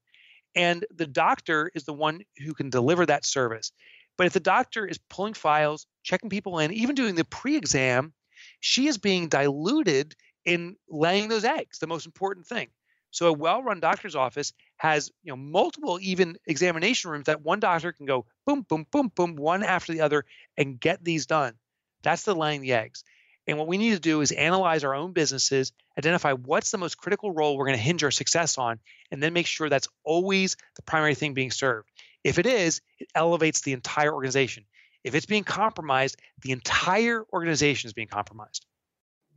And 0.56 0.86
the 0.96 1.06
doctor 1.06 1.70
is 1.76 1.84
the 1.84 1.94
one 1.94 2.22
who 2.44 2.54
can 2.54 2.72
deliver 2.72 3.06
that 3.06 3.26
service. 3.26 3.72
But 4.18 4.26
if 4.28 4.34
the 4.34 4.40
doctor 4.40 4.86
is 4.86 4.98
pulling 5.10 5.36
files, 5.36 5.86
checking 6.04 6.30
people 6.30 6.60
in, 6.60 6.74
even 6.74 6.96
doing 6.96 7.16
the 7.16 7.26
pre 7.26 7.56
exam, 7.56 8.14
she 8.60 8.88
is 8.88 8.98
being 8.98 9.28
diluted 9.28 10.16
in 10.46 10.76
laying 10.90 11.30
those 11.30 11.46
eggs, 11.46 11.80
the 11.80 11.88
most 11.88 12.06
important 12.06 12.48
thing. 12.48 12.70
So 13.12 13.28
a 13.28 13.34
well-run 13.34 13.80
doctor's 13.80 14.16
office 14.16 14.54
has 14.78 15.12
you 15.24 15.32
know 15.32 15.38
multiple 15.38 16.00
even 16.02 16.38
examination 16.46 17.12
rooms 17.12 17.26
that 17.26 17.42
one 17.42 17.60
doctor 17.60 17.92
can 17.92 18.06
go 18.06 18.26
boom 18.46 18.66
boom 18.68 18.86
boom 18.92 19.12
boom 19.16 19.36
one 19.36 19.64
after 19.64 19.94
the 19.94 20.02
other 20.02 20.26
and 20.58 20.80
get 20.80 21.04
these 21.04 21.26
done. 21.26 21.56
That's 22.04 22.24
the 22.24 22.36
laying 22.36 22.62
the 22.62 22.74
eggs. 22.74 23.04
And 23.48 23.58
what 23.58 23.68
we 23.68 23.80
need 23.80 23.96
to 23.96 24.00
do 24.00 24.22
is 24.22 24.32
analyze 24.32 24.84
our 24.84 24.94
own 24.94 25.12
businesses, 25.12 25.72
identify 25.98 26.34
what's 26.34 26.70
the 26.70 26.78
most 26.78 26.98
critical 27.00 27.32
role 27.32 27.58
we're 27.58 27.66
going 27.66 27.78
to 27.78 27.84
hinge 27.84 28.04
our 28.04 28.12
success 28.12 28.60
on, 28.60 28.80
and 29.12 29.24
then 29.24 29.34
make 29.34 29.48
sure 29.48 29.70
that's 29.70 29.88
always 30.04 30.56
the 30.76 30.84
primary 30.84 31.16
thing 31.16 31.34
being 31.34 31.50
served. 31.50 31.90
If 32.24 32.38
it 32.38 32.46
is, 32.46 32.82
it 33.00 33.10
elevates 33.16 33.62
the 33.62 33.74
entire 33.74 34.14
organization. 34.14 34.66
If 35.10 35.16
it's 35.16 35.26
being 35.26 35.44
compromised, 35.44 36.18
the 36.44 36.52
entire 36.52 37.26
organization 37.34 37.88
is 37.88 37.94
being 37.94 38.08
compromised. 38.08 38.68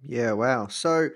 Yeah, 0.02 0.32
wow. 0.32 0.66
So 0.66 1.08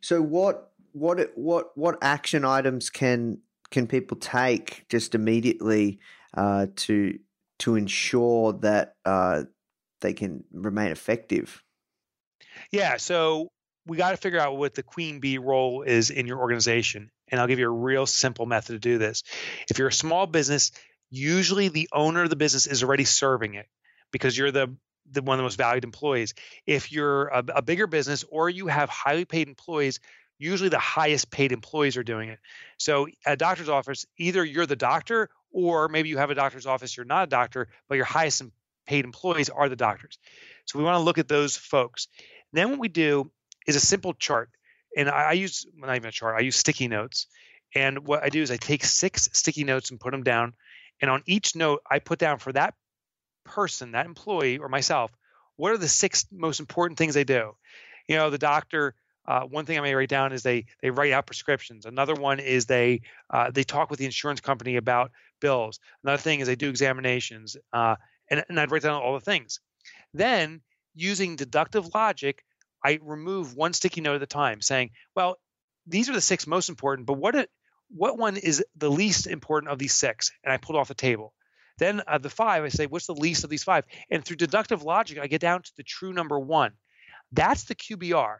so 0.00 0.20
what 0.20 0.72
what 0.90 1.30
what 1.36 1.76
what 1.76 1.98
action 2.02 2.44
items 2.44 2.90
can 2.90 3.38
can 3.70 3.86
people 3.86 4.16
take 4.16 4.86
just 4.88 5.14
immediately 5.14 6.00
uh, 6.36 6.66
to 6.76 7.18
to 7.60 7.76
ensure 7.76 8.54
that 8.54 8.96
uh, 9.04 9.44
they 10.00 10.14
can 10.14 10.42
remain 10.52 10.90
effective? 10.90 11.62
Yeah, 12.72 12.96
so 12.96 13.52
we 13.86 13.96
got 13.96 14.10
to 14.10 14.16
figure 14.16 14.40
out 14.40 14.56
what 14.56 14.74
the 14.74 14.82
queen 14.82 15.20
bee 15.20 15.38
role 15.38 15.82
is 15.82 16.10
in 16.10 16.26
your 16.26 16.40
organization, 16.40 17.12
and 17.28 17.40
I'll 17.40 17.46
give 17.46 17.60
you 17.60 17.68
a 17.68 17.72
real 17.72 18.06
simple 18.06 18.46
method 18.46 18.72
to 18.72 18.78
do 18.80 18.98
this. 18.98 19.22
If 19.70 19.78
you're 19.78 19.88
a 19.88 19.92
small 19.92 20.26
business, 20.26 20.72
usually 21.10 21.68
the 21.68 21.88
owner 21.92 22.22
of 22.22 22.30
the 22.30 22.36
business 22.36 22.66
is 22.66 22.82
already 22.82 23.04
serving 23.04 23.54
it 23.54 23.66
because 24.12 24.36
you're 24.36 24.50
the 24.50 24.74
the 25.12 25.22
one 25.22 25.34
of 25.34 25.38
the 25.38 25.44
most 25.44 25.56
valued 25.56 25.84
employees. 25.84 26.34
If 26.66 26.92
you're 26.92 27.26
a, 27.28 27.44
a 27.56 27.62
bigger 27.62 27.86
business 27.86 28.24
or 28.30 28.48
you 28.48 28.68
have 28.68 28.88
highly 28.88 29.24
paid 29.24 29.48
employees, 29.48 29.98
usually 30.38 30.68
the 30.68 30.78
highest 30.78 31.30
paid 31.30 31.52
employees 31.52 31.96
are 31.96 32.04
doing 32.04 32.28
it. 32.28 32.38
So 32.78 33.08
at 33.26 33.32
a 33.34 33.36
doctor's 33.36 33.68
office, 33.68 34.06
either 34.18 34.44
you're 34.44 34.66
the 34.66 34.76
doctor 34.76 35.28
or 35.52 35.88
maybe 35.88 36.08
you 36.08 36.18
have 36.18 36.30
a 36.30 36.34
doctor's 36.34 36.66
office, 36.66 36.96
you're 36.96 37.06
not 37.06 37.24
a 37.24 37.26
doctor, 37.26 37.68
but 37.88 37.96
your 37.96 38.04
highest 38.04 38.42
paid 38.86 39.04
employees 39.04 39.50
are 39.50 39.68
the 39.68 39.76
doctors. 39.76 40.18
So 40.64 40.78
we 40.78 40.84
want 40.84 40.96
to 40.96 41.02
look 41.02 41.18
at 41.18 41.28
those 41.28 41.56
folks. 41.56 42.08
Then 42.52 42.70
what 42.70 42.78
we 42.78 42.88
do 42.88 43.30
is 43.66 43.76
a 43.76 43.80
simple 43.80 44.14
chart. 44.14 44.50
And 44.96 45.08
I, 45.08 45.30
I 45.30 45.32
use 45.32 45.66
not 45.76 45.94
even 45.96 46.08
a 46.08 46.12
chart, 46.12 46.36
I 46.36 46.42
use 46.42 46.56
sticky 46.56 46.88
notes. 46.88 47.26
And 47.74 48.06
what 48.06 48.22
I 48.24 48.28
do 48.28 48.42
is 48.42 48.50
I 48.50 48.56
take 48.56 48.84
six 48.84 49.28
sticky 49.32 49.64
notes 49.64 49.90
and 49.90 50.00
put 50.00 50.10
them 50.10 50.24
down. 50.24 50.54
And 51.00 51.10
on 51.10 51.22
each 51.26 51.56
note, 51.56 51.82
I 51.90 51.98
put 51.98 52.18
down 52.18 52.38
for 52.38 52.52
that 52.52 52.74
person, 53.44 53.92
that 53.92 54.06
employee 54.06 54.58
or 54.58 54.68
myself, 54.68 55.10
what 55.56 55.72
are 55.72 55.78
the 55.78 55.88
six 55.88 56.26
most 56.30 56.60
important 56.60 56.98
things 56.98 57.14
they 57.14 57.24
do? 57.24 57.52
You 58.08 58.16
know, 58.16 58.30
the 58.30 58.38
doctor 58.38 58.94
uh, 59.26 59.42
one 59.42 59.64
thing 59.64 59.78
I 59.78 59.82
may 59.82 59.94
write 59.94 60.08
down 60.08 60.32
is 60.32 60.42
they 60.42 60.64
they 60.82 60.90
write 60.90 61.12
out 61.12 61.26
prescriptions. 61.26 61.86
Another 61.86 62.14
one 62.14 62.40
is 62.40 62.66
they 62.66 63.02
uh, 63.32 63.50
they 63.50 63.62
talk 63.62 63.90
with 63.90 63.98
the 63.98 64.04
insurance 64.04 64.40
company 64.40 64.76
about 64.76 65.12
bills. 65.40 65.78
Another 66.02 66.20
thing 66.20 66.40
is 66.40 66.48
they 66.48 66.56
do 66.56 66.68
examinations. 66.68 67.56
Uh, 67.72 67.96
and, 68.30 68.44
and 68.48 68.58
I'd 68.58 68.70
write 68.70 68.82
down 68.82 69.00
all 69.00 69.14
the 69.14 69.20
things. 69.20 69.60
Then 70.14 70.62
using 70.94 71.36
deductive 71.36 71.94
logic, 71.94 72.42
I 72.84 72.98
remove 73.02 73.54
one 73.54 73.72
sticky 73.72 74.00
note 74.00 74.16
at 74.16 74.22
a 74.22 74.26
time, 74.26 74.60
saying, 74.60 74.90
well, 75.14 75.36
these 75.86 76.08
are 76.08 76.14
the 76.14 76.20
six 76.20 76.46
most 76.46 76.68
important, 76.68 77.06
but 77.06 77.14
what 77.14 77.48
what 77.94 78.18
one 78.18 78.36
is 78.36 78.64
the 78.76 78.90
least 78.90 79.26
important 79.26 79.72
of 79.72 79.78
these 79.78 79.94
six? 79.94 80.32
And 80.44 80.52
I 80.52 80.56
pull 80.56 80.76
it 80.76 80.78
off 80.78 80.88
the 80.88 80.94
table. 80.94 81.34
Then 81.78 82.02
uh, 82.06 82.18
the 82.18 82.30
five, 82.30 82.62
I 82.62 82.68
say, 82.68 82.86
what's 82.86 83.06
the 83.06 83.14
least 83.14 83.44
of 83.44 83.50
these 83.50 83.64
five? 83.64 83.84
And 84.10 84.24
through 84.24 84.36
deductive 84.36 84.82
logic, 84.82 85.18
I 85.18 85.26
get 85.26 85.40
down 85.40 85.62
to 85.62 85.72
the 85.76 85.82
true 85.82 86.12
number 86.12 86.38
one. 86.38 86.72
That's 87.32 87.64
the 87.64 87.74
QBR. 87.74 88.36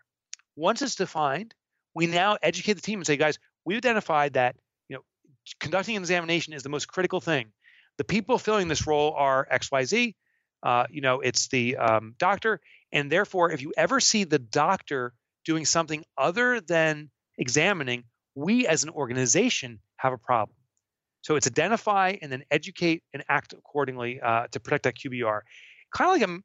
Once 0.57 0.83
it's 0.83 0.95
defined, 0.95 1.55
we 1.95 2.07
now 2.07 2.37
educate 2.43 2.75
the 2.75 2.83
team 2.83 2.99
and 2.99 3.07
say, 3.07 3.17
guys, 3.17 3.39
we've 3.65 3.79
identified 3.79 4.35
that 4.35 4.57
you 4.89 4.97
know 4.97 5.03
conducting 5.59 5.97
an 5.97 6.03
examination 6.03 6.53
is 6.53 6.63
the 6.63 6.69
most 6.69 6.87
critical 6.87 7.21
thing. 7.21 7.53
The 7.99 8.05
people 8.05 8.39
filling 8.39 8.69
this 8.69 8.87
role 8.87 9.15
are 9.17 9.47
XYZ. 9.51 10.15
Uh, 10.63 10.85
you 10.91 11.01
know, 11.01 11.21
it's 11.21 11.49
the 11.49 11.77
um, 11.79 12.15
doctor, 12.19 12.61
and 12.93 13.11
therefore, 13.11 13.51
if 13.51 13.63
you 13.63 13.73
ever 13.77 14.01
see 14.01 14.25
the 14.25 14.39
doctor 14.39 15.15
doing 15.47 15.65
something 15.65 16.05
other 16.19 16.61
than 16.61 17.11
examining, 17.39 18.05
we 18.35 18.67
as 18.67 18.85
an 18.85 18.91
organization 18.91 19.81
have 19.97 20.13
a 20.13 20.19
problem. 20.19 20.57
So 21.23 21.37
it's 21.37 21.47
identify 21.47 22.17
and 22.23 22.33
then 22.33 22.45
educate 22.51 23.03
and 23.13 23.23
act 23.29 23.53
accordingly 23.53 24.21
uh, 24.21 24.47
to 24.53 24.61
protect 24.61 24.85
that 24.85 24.97
QBR. 24.97 25.41
Kind 25.95 26.11
of 26.11 26.21
like 26.21 26.29
a 26.29 26.43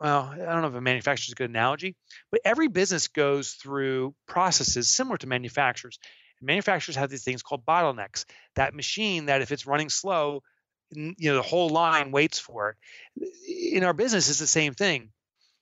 well, 0.00 0.28
I 0.32 0.36
don't 0.36 0.62
know 0.62 0.68
if 0.68 0.74
a 0.74 0.80
manufacturer 0.80 1.28
is 1.28 1.32
a 1.32 1.36
good 1.36 1.50
analogy, 1.50 1.96
but 2.30 2.40
every 2.44 2.68
business 2.68 3.08
goes 3.08 3.52
through 3.52 4.14
processes 4.26 4.88
similar 4.88 5.16
to 5.18 5.26
manufacturers. 5.26 5.98
Manufacturers 6.42 6.96
have 6.96 7.10
these 7.10 7.24
things 7.24 7.42
called 7.42 7.64
bottlenecks. 7.64 8.24
That 8.56 8.74
machine 8.74 9.26
that 9.26 9.40
if 9.40 9.52
it's 9.52 9.66
running 9.66 9.88
slow, 9.88 10.42
you 10.90 11.14
know 11.18 11.36
the 11.36 11.42
whole 11.42 11.70
line 11.70 12.10
waits 12.10 12.38
for 12.38 12.76
it. 13.16 13.74
In 13.76 13.84
our 13.84 13.92
business, 13.92 14.28
it's 14.28 14.38
the 14.38 14.46
same 14.46 14.74
thing. 14.74 15.10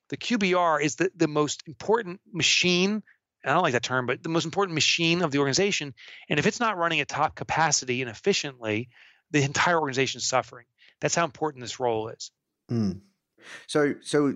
The 0.09 0.17
QBR 0.17 0.83
is 0.83 0.97
the, 0.97 1.11
the 1.17 1.29
most 1.29 1.63
important 1.67 2.21
machine. 2.33 3.03
I 3.45 3.53
don't 3.53 3.63
like 3.63 3.73
that 3.73 3.83
term, 3.83 4.07
but 4.07 4.23
the 4.23 4.29
most 4.29 4.45
important 4.45 4.75
machine 4.75 5.23
of 5.23 5.31
the 5.33 5.39
organization. 5.39 5.95
And 6.29 6.39
if 6.39 6.47
it's 6.47 6.61
not 6.61 6.77
running 6.77 7.01
at 7.01 7.09
top 7.09 7.35
capacity 7.35 8.01
and 8.01 8.11
efficiently, 8.11 8.89
the 9.31 9.43
entire 9.43 9.79
organization 9.81 10.19
is 10.19 10.27
suffering. 10.27 10.67
That's 11.01 11.15
how 11.15 11.25
important 11.25 11.63
this 11.63 11.81
role 11.81 12.09
is. 12.09 12.31
Mm. 12.71 13.01
So, 13.67 13.95
so 14.01 14.35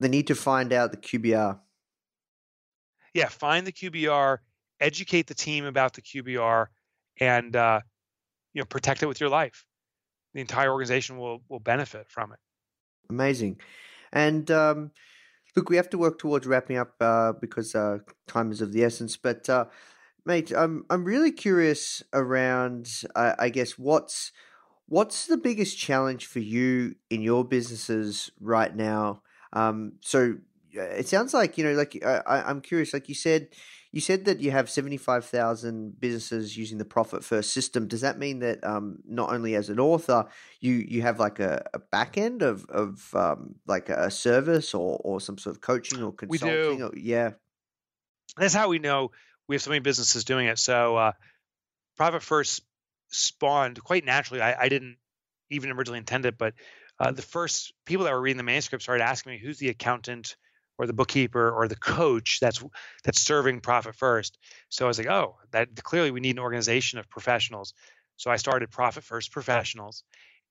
they 0.00 0.08
need 0.08 0.28
to 0.28 0.34
find 0.34 0.72
out 0.72 0.92
the 0.92 0.98
QBR. 0.98 1.58
Yeah, 3.14 3.28
find 3.28 3.66
the 3.66 3.72
QBR, 3.72 4.38
educate 4.78 5.26
the 5.26 5.34
team 5.34 5.64
about 5.64 5.94
the 5.94 6.02
QBR, 6.02 6.66
and 7.18 7.56
uh, 7.56 7.80
you 8.52 8.60
know 8.60 8.66
protect 8.66 9.02
it 9.02 9.06
with 9.06 9.20
your 9.20 9.30
life. 9.30 9.64
The 10.34 10.40
entire 10.42 10.70
organization 10.70 11.16
will 11.16 11.42
will 11.48 11.60
benefit 11.60 12.10
from 12.10 12.32
it. 12.32 12.38
Amazing, 13.08 13.58
and 14.12 14.50
um, 14.50 14.90
look, 15.56 15.70
we 15.70 15.76
have 15.76 15.90
to 15.90 15.98
work 15.98 16.18
towards 16.18 16.46
wrapping 16.46 16.76
up 16.76 16.94
uh, 17.00 17.32
because 17.32 17.74
uh, 17.74 17.98
time 18.26 18.52
is 18.52 18.60
of 18.60 18.72
the 18.72 18.84
essence. 18.84 19.16
But 19.16 19.48
uh, 19.48 19.66
mate, 20.24 20.52
I'm 20.56 20.84
I'm 20.90 21.04
really 21.04 21.32
curious 21.32 22.02
around. 22.12 22.90
I 23.16 23.48
guess 23.50 23.78
what's 23.78 24.32
What's 24.88 25.26
the 25.26 25.36
biggest 25.36 25.78
challenge 25.78 26.26
for 26.26 26.40
you 26.40 26.94
in 27.10 27.22
your 27.22 27.44
businesses 27.44 28.30
right 28.40 28.74
now? 28.74 29.22
Um, 29.52 29.94
so 30.00 30.36
it 30.72 31.08
sounds 31.08 31.34
like 31.34 31.58
you 31.58 31.64
know, 31.64 31.72
like 31.72 32.02
I, 32.04 32.22
I'm 32.26 32.60
curious. 32.60 32.92
Like 32.92 33.08
you 33.08 33.14
said, 33.14 33.48
you 33.92 34.00
said 34.00 34.24
that 34.26 34.40
you 34.40 34.50
have 34.50 34.68
seventy 34.68 34.96
five 34.96 35.24
thousand 35.24 36.00
businesses 36.00 36.56
using 36.56 36.78
the 36.78 36.84
Profit 36.84 37.24
First 37.24 37.52
system. 37.52 37.88
Does 37.88 38.02
that 38.02 38.18
mean 38.18 38.40
that 38.40 38.62
um, 38.64 38.98
not 39.06 39.32
only 39.32 39.54
as 39.54 39.68
an 39.68 39.80
author, 39.80 40.28
you 40.60 40.72
you 40.74 41.02
have 41.02 41.18
like 41.18 41.40
a, 41.40 41.68
a 41.72 41.78
back 41.78 42.18
end 42.18 42.42
of 42.42 42.64
of 42.66 43.14
um, 43.14 43.54
like 43.66 43.88
a 43.88 44.10
service 44.10 44.74
or 44.74 45.00
or 45.02 45.20
some 45.20 45.38
sort 45.38 45.56
of 45.56 45.62
coaching 45.62 46.02
or 46.02 46.12
consulting? 46.12 46.70
We 46.70 46.76
do. 46.76 46.84
Or, 46.86 46.96
yeah, 46.96 47.30
that's 48.36 48.54
how 48.54 48.68
we 48.68 48.78
know 48.78 49.12
we 49.48 49.54
have 49.54 49.62
so 49.62 49.70
many 49.70 49.80
businesses 49.80 50.24
doing 50.24 50.46
it. 50.46 50.58
So 50.58 50.96
uh, 50.96 51.12
Profit 51.96 52.22
First 52.22 52.62
spawned 53.08 53.82
quite 53.82 54.04
naturally. 54.04 54.42
I, 54.42 54.64
I 54.64 54.68
didn't 54.68 54.96
even 55.50 55.70
originally 55.70 55.98
intend 55.98 56.26
it, 56.26 56.36
but 56.36 56.54
uh, 56.98 57.12
the 57.12 57.22
first 57.22 57.72
people 57.84 58.04
that 58.04 58.12
were 58.12 58.20
reading 58.20 58.36
the 58.36 58.42
manuscript 58.42 58.82
started 58.82 59.04
asking 59.04 59.32
me 59.32 59.38
who's 59.38 59.58
the 59.58 59.68
accountant 59.68 60.36
or 60.78 60.86
the 60.86 60.92
bookkeeper 60.92 61.50
or 61.50 61.68
the 61.68 61.76
coach 61.76 62.38
that's 62.40 62.62
that's 63.04 63.20
serving 63.20 63.60
profit 63.60 63.94
first. 63.94 64.38
So 64.68 64.84
I 64.84 64.88
was 64.88 64.98
like, 64.98 65.08
oh, 65.08 65.36
that 65.52 65.82
clearly 65.82 66.10
we 66.10 66.20
need 66.20 66.36
an 66.36 66.42
organization 66.42 66.98
of 66.98 67.08
professionals. 67.08 67.74
So 68.16 68.30
I 68.30 68.36
started 68.36 68.70
Profit 68.70 69.04
First 69.04 69.30
Professionals, 69.30 70.02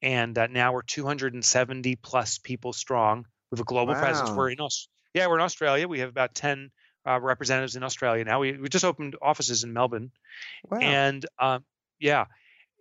and 0.02 0.38
uh, 0.38 0.48
now 0.48 0.74
we're 0.74 0.84
270 0.84 1.96
plus 1.96 2.38
people 2.38 2.74
strong. 2.74 3.26
We 3.52 3.56
have 3.56 3.62
a 3.62 3.64
global 3.66 3.94
wow. 3.94 4.00
presence. 4.00 4.30
We're 4.30 4.52
in 4.52 4.60
Aus- 4.60 4.88
yeah, 5.14 5.28
we're 5.28 5.36
in 5.36 5.42
Australia. 5.42 5.88
We 5.88 6.00
have 6.00 6.10
about 6.10 6.36
10 6.36 6.70
uh, 7.08 7.20
representatives 7.20 7.76
in 7.76 7.84
Australia 7.84 8.24
now. 8.24 8.40
We 8.40 8.54
we 8.54 8.70
just 8.70 8.86
opened 8.86 9.16
offices 9.22 9.64
in 9.64 9.74
Melbourne, 9.74 10.12
wow. 10.70 10.80
and 10.80 11.26
um, 11.40 11.64
yeah, 12.00 12.26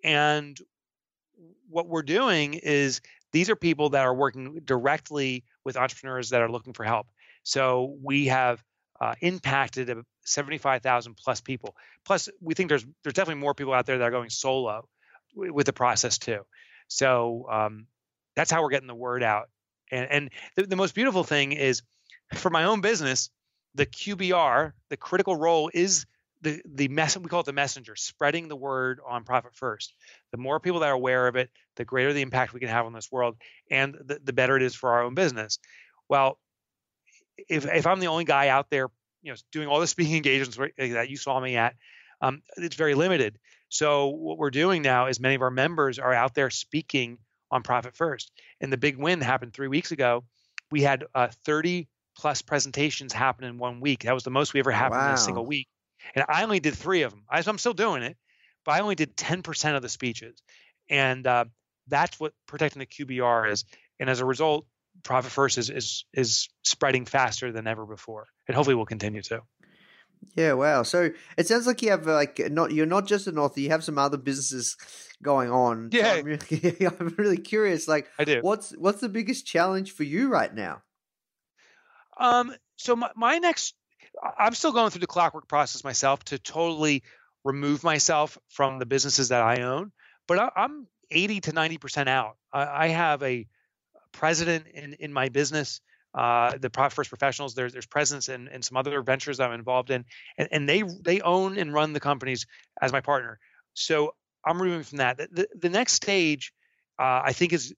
and 0.03 0.59
what 1.69 1.89
we're 1.89 2.03
doing 2.03 2.55
is 2.55 3.01
these 3.33 3.51
are 3.51 3.57
people 3.57 3.91
that 3.91 4.05
are 4.05 4.15
working 4.15 4.61
directly 4.65 5.45
with 5.65 5.77
entrepreneurs 5.77 6.31
that 6.31 6.41
are 6.41 6.51
looking 6.51 6.73
for 6.73 6.85
help. 6.85 7.09
So 7.45 7.97
we 8.03 8.27
have 8.27 8.63
uh, 9.01 9.15
impacted 9.21 9.97
75,000 10.25 11.17
plus 11.17 11.41
people. 11.41 11.77
Plus, 12.05 12.29
we 12.41 12.55
think 12.55 12.69
there's 12.69 12.85
there's 13.03 13.15
definitely 13.15 13.41
more 13.41 13.55
people 13.55 13.73
out 13.73 13.87
there 13.87 13.99
that 13.99 14.05
are 14.05 14.11
going 14.11 14.31
solo 14.31 14.89
with 15.35 15.67
the 15.67 15.73
process 15.73 16.19
too. 16.19 16.41
So 16.89 17.47
um, 17.51 17.87
that's 18.35 18.51
how 18.51 18.63
we're 18.63 18.71
getting 18.71 18.89
the 18.89 18.95
word 18.95 19.23
out. 19.23 19.49
And 19.91 20.11
and 20.11 20.31
the, 20.57 20.67
the 20.67 20.77
most 20.77 20.95
beautiful 20.95 21.25
thing 21.25 21.53
is 21.53 21.83
for 22.35 22.51
my 22.51 22.65
own 22.65 22.81
business, 22.81 23.31
the 23.75 23.87
QBR, 23.87 24.73
the 24.89 24.97
critical 24.97 25.37
role 25.37 25.71
is 25.73 26.07
the 26.45 26.61
the 26.65 26.89
mess 26.89 27.17
we 27.17 27.29
call 27.29 27.41
it 27.41 27.47
the 27.47 27.53
messenger 27.53 27.97
spreading 27.97 28.49
the 28.49 28.57
word 28.57 29.01
on 29.05 29.25
profit 29.25 29.55
first 29.55 29.95
the 30.31 30.37
more 30.37 30.61
people 30.61 30.81
that 30.81 30.91
are 30.91 30.95
aware 30.95 31.27
of 31.27 31.37
it 31.37 31.51
the 31.77 31.85
greater 31.85 32.13
the 32.13 32.21
impact 32.21 32.53
we 32.53 32.61
can 32.61 32.69
have 32.69 32.87
on 32.87 32.93
this 32.93 33.11
world 33.11 33.35
and 33.71 33.95
the, 34.05 34.21
the 34.23 34.33
better 34.33 34.57
it 34.57 34.63
is 34.63 34.75
for 34.75 34.93
our 34.93 35.03
own 35.03 35.15
business 35.15 35.59
well 36.09 36.39
if 37.49 37.67
if 37.67 37.87
i'm 37.87 38.01
the 38.01 38.07
only 38.07 38.25
guy 38.25 38.49
out 38.49 38.71
there 38.71 38.89
you 39.23 39.33
know 39.33 39.37
doing 39.53 39.69
all 39.69 39.81
the 39.81 39.87
speaking 39.87 40.17
engagements 40.17 40.57
that 40.79 41.09
you 41.09 41.17
saw 41.17 41.39
me 41.41 41.57
at 41.57 41.75
um, 42.21 42.43
it's 42.57 42.77
very 42.77 42.95
limited 42.95 43.39
so 43.69 44.09
what 44.09 44.39
we're 44.39 44.51
doing 44.51 44.83
now 44.83 45.07
is 45.07 45.21
many 45.21 45.35
of 45.35 45.43
our 45.43 45.51
members 45.51 45.99
are 45.99 46.13
out 46.13 46.35
there 46.35 46.49
speaking 46.49 47.19
on 47.51 47.63
profit 47.63 47.97
first 47.97 48.33
and 48.61 48.73
the 48.73 48.77
big 48.77 48.97
win 48.97 49.21
happened 49.21 49.53
three 49.53 49.69
weeks 49.69 49.93
ago 49.93 50.25
we 50.71 50.81
had 50.81 51.05
uh, 51.15 51.29
30 51.45 51.89
plus 52.17 52.41
presentations 52.43 53.13
happen 53.13 53.45
in 53.45 53.59
one 53.59 53.81
week 53.81 54.05
that 54.05 54.15
was 54.15 54.23
the 54.23 54.31
most 54.31 54.55
we 54.55 54.61
ever 54.61 54.71
happened 54.71 55.01
wow. 55.01 55.09
in 55.09 55.15
a 55.15 55.19
single 55.19 55.45
week 55.45 55.69
and 56.15 56.25
I 56.29 56.43
only 56.43 56.61
did 56.61 56.75
three 56.75 57.03
of 57.03 57.13
them. 57.13 57.25
I, 57.29 57.43
am 57.47 57.59
still 57.59 57.73
doing 57.73 58.03
it, 58.03 58.17
but 58.65 58.73
I 58.73 58.81
only 58.81 58.95
did 58.95 59.17
10% 59.17 59.77
of 59.77 59.83
the 59.83 59.89
speeches, 59.89 60.43
and 60.89 61.27
uh, 61.27 61.47
that's 61.89 62.19
what 62.21 62.33
protecting 62.47 62.81
the 62.81 62.87
QBR 62.87 63.51
is. 63.51 63.65
And 64.01 64.11
as 64.11 64.21
a 64.21 64.25
result, 64.25 64.67
Profit 65.03 65.33
First 65.33 65.59
is 65.59 65.71
is 65.71 66.05
is 66.13 66.49
spreading 66.63 67.05
faster 67.05 67.53
than 67.53 67.67
ever 67.67 67.85
before, 67.85 68.27
and 68.49 68.55
hopefully 68.55 68.75
will 68.75 68.87
continue 68.87 69.23
to. 69.23 69.43
Yeah, 70.35 70.55
wow. 70.55 70.83
So 70.83 71.11
it 71.37 71.47
sounds 71.47 71.67
like 71.67 71.83
you 71.83 71.91
have 71.91 72.07
like 72.07 72.41
not 72.51 72.73
you're 72.73 72.87
not 72.87 73.07
just 73.07 73.27
an 73.27 73.39
author, 73.39 73.61
you 73.61 73.71
have 73.71 73.85
some 73.85 73.99
other 73.99 74.17
businesses 74.17 74.77
going 75.23 75.51
on. 75.51 75.91
Yeah. 75.93 76.15
So 76.15 76.19
I'm, 76.19 76.25
really, 76.51 76.87
I'm 76.87 77.15
really 77.19 77.37
curious. 77.37 77.87
Like 77.89 78.09
I 78.19 78.25
do. 78.25 78.41
What's 78.41 78.73
what's 78.77 79.01
the 79.01 79.09
biggest 79.09 79.47
challenge 79.47 79.93
for 79.93 80.05
you 80.05 80.29
right 80.29 80.53
now? 80.53 80.83
Um 82.19 82.55
so 82.77 82.97
my, 82.97 83.11
my 83.17 83.39
next 83.39 83.75
I'm 84.39 84.55
still 84.55 84.73
going 84.73 84.91
through 84.91 85.01
the 85.01 85.07
clockwork 85.07 85.49
process 85.49 85.85
myself 85.85 86.25
to 86.27 86.39
totally 86.39 87.03
remove 87.45 87.85
myself 87.85 88.39
from 88.49 88.79
the 88.79 88.87
businesses 88.87 89.29
that 89.29 89.43
I 89.43 89.63
own, 89.63 89.93
but 90.27 90.39
I, 90.39 90.51
am 90.57 90.87
80 91.11 91.41
to 91.43 91.53
90 91.53 91.79
percent 91.79 92.09
out. 92.09 92.37
I, 92.53 92.87
I, 92.87 92.89
have 92.89 93.23
a 93.23 93.47
president 94.15 94.67
in 94.73 94.95
in 94.95 95.13
my 95.13 95.29
business. 95.29 95.81
Uh, 96.15 96.57
the 96.59 96.71
First 96.71 97.11
Professionals. 97.11 97.55
There's 97.55 97.73
there's 97.73 97.87
presence 97.87 98.29
in, 98.29 98.47
in 98.47 98.63
some 98.63 98.77
other 98.77 99.03
ventures 99.03 99.41
I'm 99.41 99.53
involved 99.53 99.91
in, 99.91 100.05
and, 100.39 100.49
and 100.53 100.69
they 100.69 100.83
they 100.83 101.21
own 101.21 101.59
and 101.59 101.75
run 101.75 101.93
the 101.93 101.99
companies 101.99 102.47
as 102.81 102.93
my 102.93 103.01
partner. 103.01 103.41
So 103.75 104.15
I'm 104.45 104.59
moving 104.59 104.85
from 104.85 104.99
that. 104.99 105.17
The, 105.17 105.49
the, 105.59 105.69
next 105.69 105.95
stage, 105.95 106.53
uh, 106.99 107.23
I 107.25 107.33
think, 107.33 107.53
is 107.53 107.75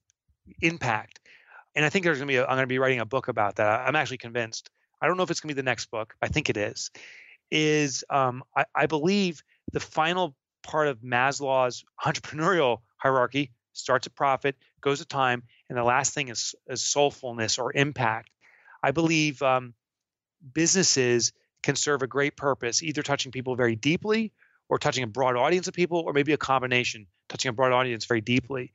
impact, 0.61 1.19
and 1.75 1.83
I 1.83 1.89
think 1.89 2.05
there's 2.05 2.19
to 2.19 2.25
be. 2.25 2.39
I'm 2.39 2.45
going 2.45 2.59
to 2.59 2.67
be 2.67 2.79
writing 2.79 2.99
a 2.99 3.05
book 3.05 3.27
about 3.27 3.55
that. 3.55 3.87
I'm 3.87 3.95
actually 3.95 4.19
convinced. 4.19 4.69
I 5.01 5.07
don't 5.07 5.17
know 5.17 5.23
if 5.23 5.31
it's 5.31 5.39
going 5.39 5.49
to 5.49 5.55
be 5.55 5.59
the 5.59 5.65
next 5.65 5.89
book. 5.89 6.15
I 6.21 6.27
think 6.27 6.49
it 6.49 6.57
is. 6.57 6.91
Is 7.49 8.03
um, 8.09 8.43
I, 8.55 8.65
I 8.75 8.85
believe 8.85 9.41
the 9.71 9.79
final 9.79 10.35
part 10.63 10.87
of 10.87 10.99
Maslow's 10.99 11.83
entrepreneurial 12.05 12.81
hierarchy 12.97 13.51
starts 13.73 14.07
at 14.07 14.15
profit, 14.15 14.55
goes 14.81 14.99
to 14.99 15.05
time, 15.05 15.43
and 15.69 15.77
the 15.77 15.83
last 15.83 16.13
thing 16.13 16.29
is, 16.29 16.55
is 16.67 16.81
soulfulness 16.81 17.59
or 17.59 17.75
impact. 17.75 18.29
I 18.83 18.91
believe 18.91 19.41
um, 19.41 19.73
businesses 20.53 21.33
can 21.63 21.75
serve 21.75 22.03
a 22.03 22.07
great 22.07 22.37
purpose, 22.37 22.83
either 22.83 23.01
touching 23.01 23.31
people 23.31 23.55
very 23.55 23.75
deeply 23.75 24.31
or 24.69 24.77
touching 24.77 25.03
a 25.03 25.07
broad 25.07 25.35
audience 25.35 25.67
of 25.67 25.73
people, 25.73 26.03
or 26.05 26.13
maybe 26.13 26.33
a 26.33 26.37
combination, 26.37 27.07
touching 27.29 27.49
a 27.49 27.53
broad 27.53 27.71
audience 27.71 28.05
very 28.05 28.21
deeply. 28.21 28.71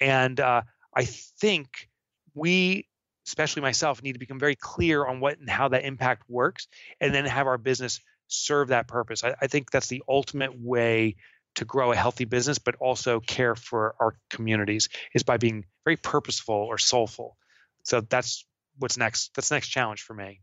And 0.00 0.40
uh, 0.40 0.62
I 0.96 1.04
think 1.04 1.88
we, 2.34 2.88
especially 3.26 3.62
myself, 3.62 4.02
need 4.02 4.14
to 4.14 4.18
become 4.18 4.40
very 4.40 4.56
clear 4.56 5.06
on 5.06 5.20
what 5.20 5.38
and 5.38 5.48
how 5.48 5.68
that 5.68 5.84
impact 5.84 6.24
works, 6.28 6.66
and 7.00 7.14
then 7.14 7.26
have 7.26 7.46
our 7.46 7.58
business 7.58 8.00
serve 8.26 8.68
that 8.68 8.88
purpose. 8.88 9.22
I, 9.22 9.34
I 9.40 9.46
think 9.46 9.70
that's 9.70 9.88
the 9.88 10.02
ultimate 10.08 10.58
way 10.58 11.16
to 11.54 11.64
grow 11.64 11.92
a 11.92 11.96
healthy 11.96 12.24
business, 12.24 12.58
but 12.58 12.74
also 12.76 13.20
care 13.20 13.54
for 13.54 13.94
our 14.00 14.16
communities 14.30 14.88
is 15.14 15.22
by 15.22 15.36
being 15.36 15.64
very 15.84 15.96
purposeful 15.96 16.54
or 16.54 16.78
soulful. 16.78 17.36
So 17.82 18.00
that's 18.00 18.44
what's 18.78 18.96
next. 18.96 19.34
That's 19.34 19.50
next 19.50 19.68
challenge 19.68 20.02
for 20.02 20.14
me. 20.14 20.40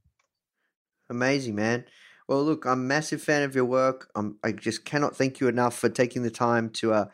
Amazing, 1.09 1.55
man. 1.55 1.85
Well, 2.27 2.43
look, 2.43 2.65
I'm 2.65 2.73
a 2.79 2.83
massive 2.83 3.21
fan 3.21 3.43
of 3.43 3.55
your 3.55 3.65
work. 3.65 4.09
I'm, 4.15 4.37
I 4.43 4.53
just 4.53 4.85
cannot 4.85 5.15
thank 5.17 5.41
you 5.41 5.49
enough 5.49 5.77
for 5.77 5.89
taking 5.89 6.23
the 6.23 6.31
time 6.31 6.69
to 6.71 6.93
uh, 6.93 7.05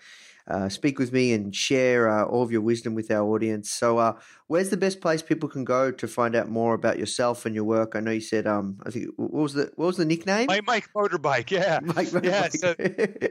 uh, 0.47 0.69
speak 0.69 0.97
with 0.97 1.11
me 1.11 1.33
and 1.33 1.53
share 1.53 2.09
uh, 2.09 2.23
all 2.23 2.41
of 2.41 2.51
your 2.51 2.61
wisdom 2.61 2.95
with 2.95 3.11
our 3.11 3.27
audience. 3.27 3.69
So, 3.71 3.97
uh, 3.97 4.13
where's 4.47 4.69
the 4.69 4.77
best 4.77 5.01
place 5.01 5.21
people 5.21 5.49
can 5.49 5.65
go 5.65 5.91
to 5.91 6.07
find 6.07 6.35
out 6.35 6.49
more 6.49 6.73
about 6.73 6.97
yourself 6.97 7.45
and 7.45 7.53
your 7.53 7.65
work? 7.65 7.95
I 7.95 7.99
know 7.99 8.11
you 8.11 8.21
said, 8.21 8.47
um, 8.47 8.77
I 8.85 8.91
think 8.91 9.07
what 9.17 9.31
was 9.31 9.53
the 9.53 9.71
what 9.75 9.87
was 9.87 9.97
the 9.97 10.05
nickname? 10.05 10.47
Mike, 10.47 10.65
Mike 10.65 10.89
Motorbike, 10.95 11.51
yeah, 11.51 11.79
Mike 11.83 12.09
yeah. 12.23 12.47
So 12.49 12.75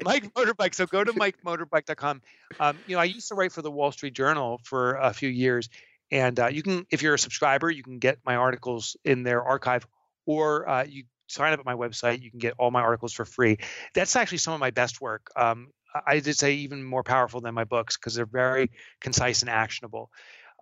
Mike 0.05 0.33
Motorbike. 0.35 0.75
So 0.75 0.87
go 0.87 1.05
to 1.05 1.13
MikeMotorbike.com. 1.17 2.23
Um, 2.61 2.79
you 2.87 2.97
know, 2.97 3.01
I 3.01 3.05
used 3.05 3.29
to 3.29 3.35
write 3.35 3.53
for 3.53 3.63
the 3.63 3.71
Wall 3.71 3.93
Street 3.93 4.15
Journal 4.15 4.61
for 4.65 4.95
a 4.97 5.13
few 5.13 5.31
years, 5.31 5.71
and 6.11 6.39
uh, 6.39 6.49
you 6.49 6.63
can, 6.63 6.87
if 6.91 7.03
you're 7.03 7.15
a 7.15 7.19
subscriber, 7.19 7.71
you 7.71 7.83
can 7.83 7.99
get 7.99 8.19
my 8.25 8.37
articles 8.37 8.97
in 9.05 9.23
their 9.23 9.43
archive, 9.43 9.87
or 10.27 10.69
uh, 10.69 10.85
you 10.85 11.05
sign 11.29 11.53
up 11.53 11.61
at 11.61 11.67
my 11.67 11.75
website. 11.75 12.23
You 12.23 12.31
can 12.31 12.39
get 12.39 12.55
all 12.59 12.71
my 12.71 12.83
articles 12.83 13.13
for 13.13 13.25
free. 13.25 13.59
That's 13.95 14.17
actually 14.17 14.39
some 14.39 14.55
of 14.55 14.61
my 14.61 14.71
best 14.71 15.01
work. 15.01 15.31
Um, 15.35 15.69
I 16.07 16.21
did 16.21 16.37
say 16.37 16.55
even 16.55 16.83
more 16.83 17.03
powerful 17.03 17.41
than 17.41 17.55
my 17.55 17.65
books 17.65 17.97
because 17.97 18.15
they're 18.15 18.27
very 18.27 18.71
concise 19.01 19.43
and 19.43 19.51
actionable. 19.51 20.11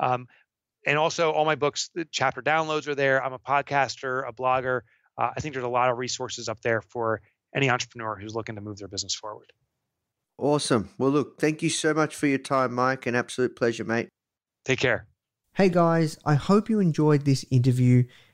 Um, 0.00 0.26
and 0.86 0.98
also, 0.98 1.30
all 1.30 1.44
my 1.44 1.54
books, 1.54 1.90
the 1.94 2.06
chapter 2.10 2.42
downloads 2.42 2.88
are 2.88 2.94
there. 2.94 3.24
I'm 3.24 3.32
a 3.32 3.38
podcaster, 3.38 4.28
a 4.28 4.32
blogger. 4.32 4.82
Uh, 5.16 5.30
I 5.36 5.40
think 5.40 5.54
there's 5.54 5.64
a 5.64 5.68
lot 5.68 5.90
of 5.90 5.98
resources 5.98 6.48
up 6.48 6.60
there 6.60 6.82
for 6.82 7.22
any 7.54 7.70
entrepreneur 7.70 8.16
who's 8.16 8.34
looking 8.34 8.56
to 8.56 8.60
move 8.60 8.78
their 8.78 8.88
business 8.88 9.14
forward. 9.14 9.52
awesome. 10.38 10.90
Well, 10.98 11.10
look, 11.10 11.40
thank 11.40 11.62
you 11.62 11.70
so 11.70 11.94
much 11.94 12.14
for 12.14 12.26
your 12.26 12.38
time, 12.38 12.74
Mike. 12.74 13.06
An 13.06 13.14
absolute 13.14 13.56
pleasure, 13.56 13.84
mate. 13.84 14.08
Take 14.64 14.80
care. 14.80 15.06
Hey 15.54 15.68
guys, 15.68 16.18
I 16.26 16.34
hope 16.34 16.68
you 16.68 16.80
enjoyed 16.80 17.24
this 17.24 17.44
interview. 17.48 18.04